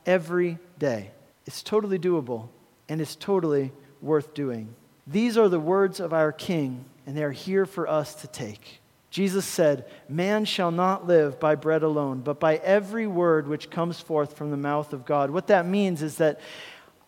every 0.05 0.59
day? 0.77 1.11
It's 1.45 1.63
totally 1.63 1.99
doable 1.99 2.49
and 2.87 3.01
it's 3.01 3.15
totally 3.15 3.71
worth 4.01 4.33
doing. 4.33 4.75
These 5.07 5.37
are 5.37 5.49
the 5.49 5.59
words 5.59 5.99
of 5.99 6.13
our 6.13 6.31
King, 6.31 6.85
and 7.05 7.17
they 7.17 7.23
are 7.23 7.31
here 7.31 7.65
for 7.65 7.87
us 7.87 8.15
to 8.15 8.27
take. 8.27 8.79
Jesus 9.13 9.45
said, 9.45 9.85
Man 10.09 10.43
shall 10.43 10.71
not 10.71 11.05
live 11.05 11.39
by 11.39 11.53
bread 11.53 11.83
alone, 11.83 12.21
but 12.21 12.39
by 12.39 12.55
every 12.55 13.05
word 13.05 13.47
which 13.47 13.69
comes 13.69 13.99
forth 13.99 14.35
from 14.35 14.49
the 14.49 14.57
mouth 14.57 14.91
of 14.91 15.05
God. 15.05 15.29
What 15.29 15.45
that 15.47 15.67
means 15.67 16.01
is 16.01 16.17
that 16.17 16.39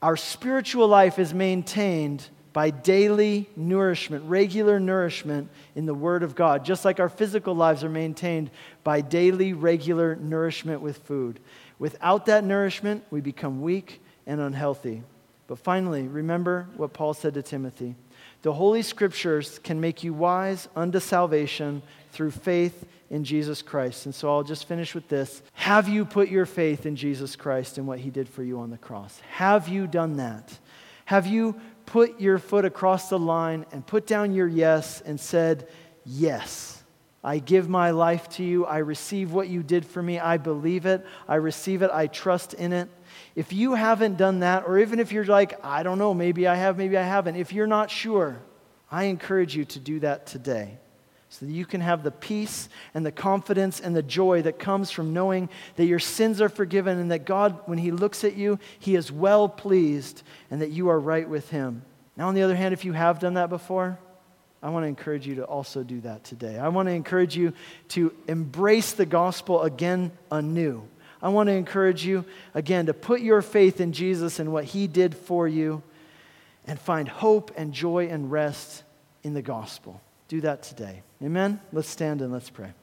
our 0.03 0.16
spiritual 0.16 0.88
life 0.88 1.18
is 1.18 1.34
maintained 1.34 2.30
by 2.53 2.70
daily 2.70 3.49
nourishment, 3.56 4.24
regular 4.26 4.80
nourishment 4.80 5.49
in 5.74 5.88
the 5.88 5.95
Word 5.95 6.22
of 6.22 6.36
God, 6.36 6.64
just 6.64 6.86
like 6.86 6.99
our 6.99 7.10
physical 7.10 7.56
lives 7.56 7.84
are 7.84 7.89
maintained 7.89 8.51
by 8.84 9.01
daily, 9.01 9.53
regular 9.53 10.16
nourishment 10.16 10.82
with 10.82 10.99
food. 10.99 11.39
Without 11.80 12.28
that 12.28 12.43
nourishment, 12.43 13.03
we 13.10 13.20
become 13.20 13.64
weak 13.64 13.99
and 14.28 14.39
unhealthy. 14.39 15.01
But 15.47 15.58
finally, 15.58 16.08
remember 16.08 16.68
what 16.78 16.93
Paul 16.93 17.16
said 17.16 17.34
to 17.34 17.41
Timothy 17.41 17.95
the 18.46 18.54
Holy 18.54 18.84
Scriptures 18.84 19.60
can 19.64 19.82
make 19.82 20.04
you 20.04 20.14
wise 20.14 20.70
unto 20.76 21.00
salvation 21.00 21.82
through 22.12 22.30
faith 22.30 22.86
in 23.10 23.24
Jesus 23.24 23.64
Christ. 23.64 24.06
And 24.06 24.14
so 24.14 24.30
I'll 24.30 24.43
just 24.43 24.68
finish 24.68 24.93
with 24.93 25.10
this. 25.10 25.41
Have 25.54 25.89
you 25.89 26.06
put 26.06 26.30
your 26.30 26.46
faith 26.46 26.86
in 26.86 26.96
Jesus 26.96 27.36
Christ 27.36 27.80
and 27.80 27.88
what 27.88 27.98
he 27.98 28.12
did 28.12 28.30
for 28.30 28.43
you 28.43 28.60
on 28.60 28.70
the 28.70 28.78
cross? 28.78 29.20
Have 29.32 29.68
you 29.68 29.88
done 29.88 30.18
that? 30.18 30.60
Have 31.06 31.26
you 31.26 31.60
put 31.88 32.22
your 32.22 32.38
foot 32.38 32.66
across 32.66 33.10
the 33.10 33.18
line 33.18 33.66
and 33.72 33.84
put 33.84 34.06
down 34.06 34.32
your 34.32 34.48
yes 34.48 35.02
and 35.02 35.20
said, 35.20 35.68
Yes, 36.06 36.84
I 37.24 37.39
give 37.39 37.68
my 37.68 37.89
life 37.89 38.30
to 38.34 38.43
you. 38.43 38.68
I 38.68 38.78
receive 38.78 39.34
what 39.34 39.48
you 39.48 39.64
did 39.64 39.84
for 39.84 40.04
me. 40.04 40.20
I 40.20 40.38
believe 40.38 40.86
it. 40.86 41.04
I 41.28 41.36
receive 41.36 41.82
it. 41.82 41.89
I 41.91 42.06
trust 42.06 42.54
in 42.54 42.74
it. 42.74 42.89
If 43.36 43.51
you 43.51 43.73
haven't 43.73 44.17
done 44.17 44.39
that, 44.39 44.63
or 44.65 44.79
even 44.79 44.99
if 44.99 45.11
you're 45.11 45.25
like, 45.25 45.63
I 45.63 45.83
don't 45.83 45.97
know, 45.97 46.13
maybe 46.13 46.47
I 46.47 46.55
have, 46.55 46.77
maybe 46.77 46.97
I 46.97 47.03
haven't, 47.03 47.36
if 47.36 47.51
you're 47.51 47.67
not 47.67 47.91
sure, 47.91 48.41
I 48.89 49.05
encourage 49.05 49.55
you 49.55 49.65
to 49.65 49.79
do 49.79 49.99
that 49.99 50.25
today 50.25 50.77
so 51.29 51.45
that 51.45 51.51
you 51.51 51.65
can 51.65 51.81
have 51.81 52.01
the 52.01 52.11
peace 52.11 52.69
and 52.93 53.05
the 53.05 53.11
confidence 53.11 53.81
and 53.81 53.93
the 53.93 54.03
joy 54.03 54.41
that 54.43 54.57
comes 54.57 54.89
from 54.89 55.13
knowing 55.13 55.49
that 55.75 55.86
your 55.86 55.99
sins 55.99 56.39
are 56.39 56.47
forgiven 56.47 56.97
and 56.97 57.11
that 57.11 57.25
God, 57.25 57.59
when 57.65 57.77
He 57.77 57.91
looks 57.91 58.23
at 58.23 58.38
you, 58.38 58.57
He 58.79 58.95
is 58.95 59.11
well 59.11 59.49
pleased 59.49 60.23
and 60.49 60.61
that 60.61 60.71
you 60.71 60.88
are 60.88 60.99
right 60.99 61.27
with 61.27 61.49
Him. 61.49 61.81
Now, 62.15 62.29
on 62.29 62.36
the 62.36 62.43
other 62.43 62.55
hand, 62.55 62.73
if 62.73 62.86
you 62.86 62.93
have 62.93 63.19
done 63.19 63.33
that 63.33 63.49
before, 63.49 63.99
I 64.63 64.69
want 64.69 64.83
to 64.83 64.88
encourage 64.88 65.27
you 65.27 65.36
to 65.36 65.43
also 65.43 65.83
do 65.83 65.99
that 66.01 66.23
today. 66.23 66.57
I 66.57 66.69
want 66.69 66.88
to 66.88 66.93
encourage 66.93 67.36
you 67.36 67.53
to 67.89 68.13
embrace 68.27 68.93
the 68.93 69.05
gospel 69.05 69.61
again 69.63 70.11
anew. 70.31 70.88
I 71.26 71.30
want 71.30 71.47
to 71.47 71.53
encourage 71.53 72.05
you, 72.05 72.23
again, 72.53 72.86
to 72.86 72.93
put 72.93 73.19
your 73.19 73.41
faith 73.41 73.82
in 73.82 73.93
Jesus 73.93 74.38
and 74.38 74.53
what 74.53 74.63
he 74.63 74.86
did 74.86 75.17
for 75.17 75.47
you 75.47 75.82
and 76.67 76.80
find 76.80 77.07
hope 77.07 77.51
and 77.57 77.73
joy 77.73 78.09
and 78.09 78.32
rest 78.32 78.84
in 79.23 79.34
the 79.34 79.41
gospel. 79.41 79.99
Do 80.28 80.41
that 80.41 80.61
today. 80.61 81.01
Amen? 81.23 81.59
Let's 81.73 81.89
stand 81.89 82.21
and 82.21 82.32
let's 82.32 82.51
pray. 82.51 82.73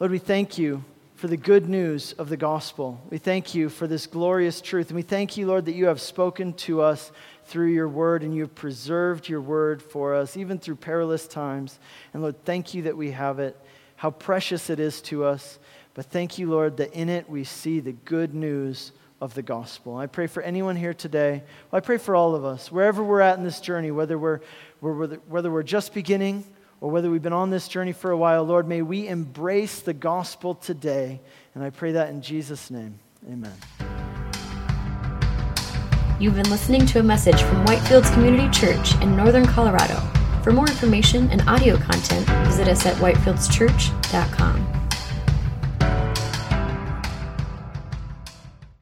Lord, 0.00 0.10
we 0.10 0.18
thank 0.18 0.56
you 0.56 0.82
for 1.16 1.28
the 1.28 1.36
good 1.36 1.68
news 1.68 2.14
of 2.14 2.30
the 2.30 2.36
gospel. 2.38 2.98
We 3.10 3.18
thank 3.18 3.54
you 3.54 3.68
for 3.68 3.86
this 3.86 4.06
glorious 4.06 4.62
truth. 4.62 4.88
And 4.88 4.96
we 4.96 5.02
thank 5.02 5.36
you, 5.36 5.46
Lord, 5.46 5.66
that 5.66 5.74
you 5.74 5.84
have 5.84 6.00
spoken 6.00 6.54
to 6.54 6.80
us 6.80 7.12
through 7.44 7.72
your 7.72 7.88
word 7.88 8.22
and 8.22 8.34
you 8.34 8.40
have 8.40 8.54
preserved 8.54 9.28
your 9.28 9.42
word 9.42 9.82
for 9.82 10.14
us, 10.14 10.38
even 10.38 10.58
through 10.58 10.76
perilous 10.76 11.26
times. 11.26 11.78
And 12.14 12.22
Lord, 12.22 12.42
thank 12.46 12.72
you 12.72 12.84
that 12.84 12.96
we 12.96 13.10
have 13.10 13.38
it, 13.38 13.54
how 13.96 14.12
precious 14.12 14.70
it 14.70 14.80
is 14.80 15.02
to 15.02 15.24
us. 15.24 15.58
But 15.94 16.06
thank 16.06 16.38
you, 16.38 16.50
Lord, 16.50 16.78
that 16.78 16.92
in 16.94 17.08
it 17.08 17.28
we 17.28 17.44
see 17.44 17.80
the 17.80 17.92
good 17.92 18.34
news 18.34 18.92
of 19.20 19.34
the 19.34 19.42
gospel. 19.42 19.96
I 19.96 20.06
pray 20.06 20.26
for 20.26 20.42
anyone 20.42 20.74
here 20.74 20.94
today. 20.94 21.42
Well, 21.70 21.78
I 21.78 21.80
pray 21.80 21.98
for 21.98 22.16
all 22.16 22.34
of 22.34 22.44
us, 22.44 22.72
wherever 22.72 23.04
we're 23.04 23.20
at 23.20 23.38
in 23.38 23.44
this 23.44 23.60
journey, 23.60 23.90
whether 23.90 24.18
we're, 24.18 24.40
whether, 24.80 25.16
whether 25.28 25.50
we're 25.50 25.62
just 25.62 25.94
beginning 25.94 26.44
or 26.80 26.90
whether 26.90 27.08
we've 27.08 27.22
been 27.22 27.32
on 27.32 27.50
this 27.50 27.68
journey 27.68 27.92
for 27.92 28.10
a 28.10 28.16
while, 28.16 28.42
Lord, 28.42 28.66
may 28.66 28.82
we 28.82 29.06
embrace 29.06 29.80
the 29.80 29.92
gospel 29.92 30.56
today. 30.56 31.20
And 31.54 31.62
I 31.62 31.70
pray 31.70 31.92
that 31.92 32.08
in 32.08 32.20
Jesus' 32.20 32.70
name. 32.70 32.98
Amen. 33.30 33.54
You've 36.18 36.34
been 36.34 36.50
listening 36.50 36.86
to 36.86 36.98
a 36.98 37.02
message 37.02 37.40
from 37.42 37.64
Whitefields 37.64 38.12
Community 38.14 38.48
Church 38.50 38.94
in 39.02 39.16
Northern 39.16 39.46
Colorado. 39.46 40.00
For 40.42 40.50
more 40.50 40.66
information 40.66 41.30
and 41.30 41.42
audio 41.48 41.76
content, 41.76 42.28
visit 42.46 42.66
us 42.66 42.86
at 42.86 42.96
whitefieldschurch.com. 42.96 44.81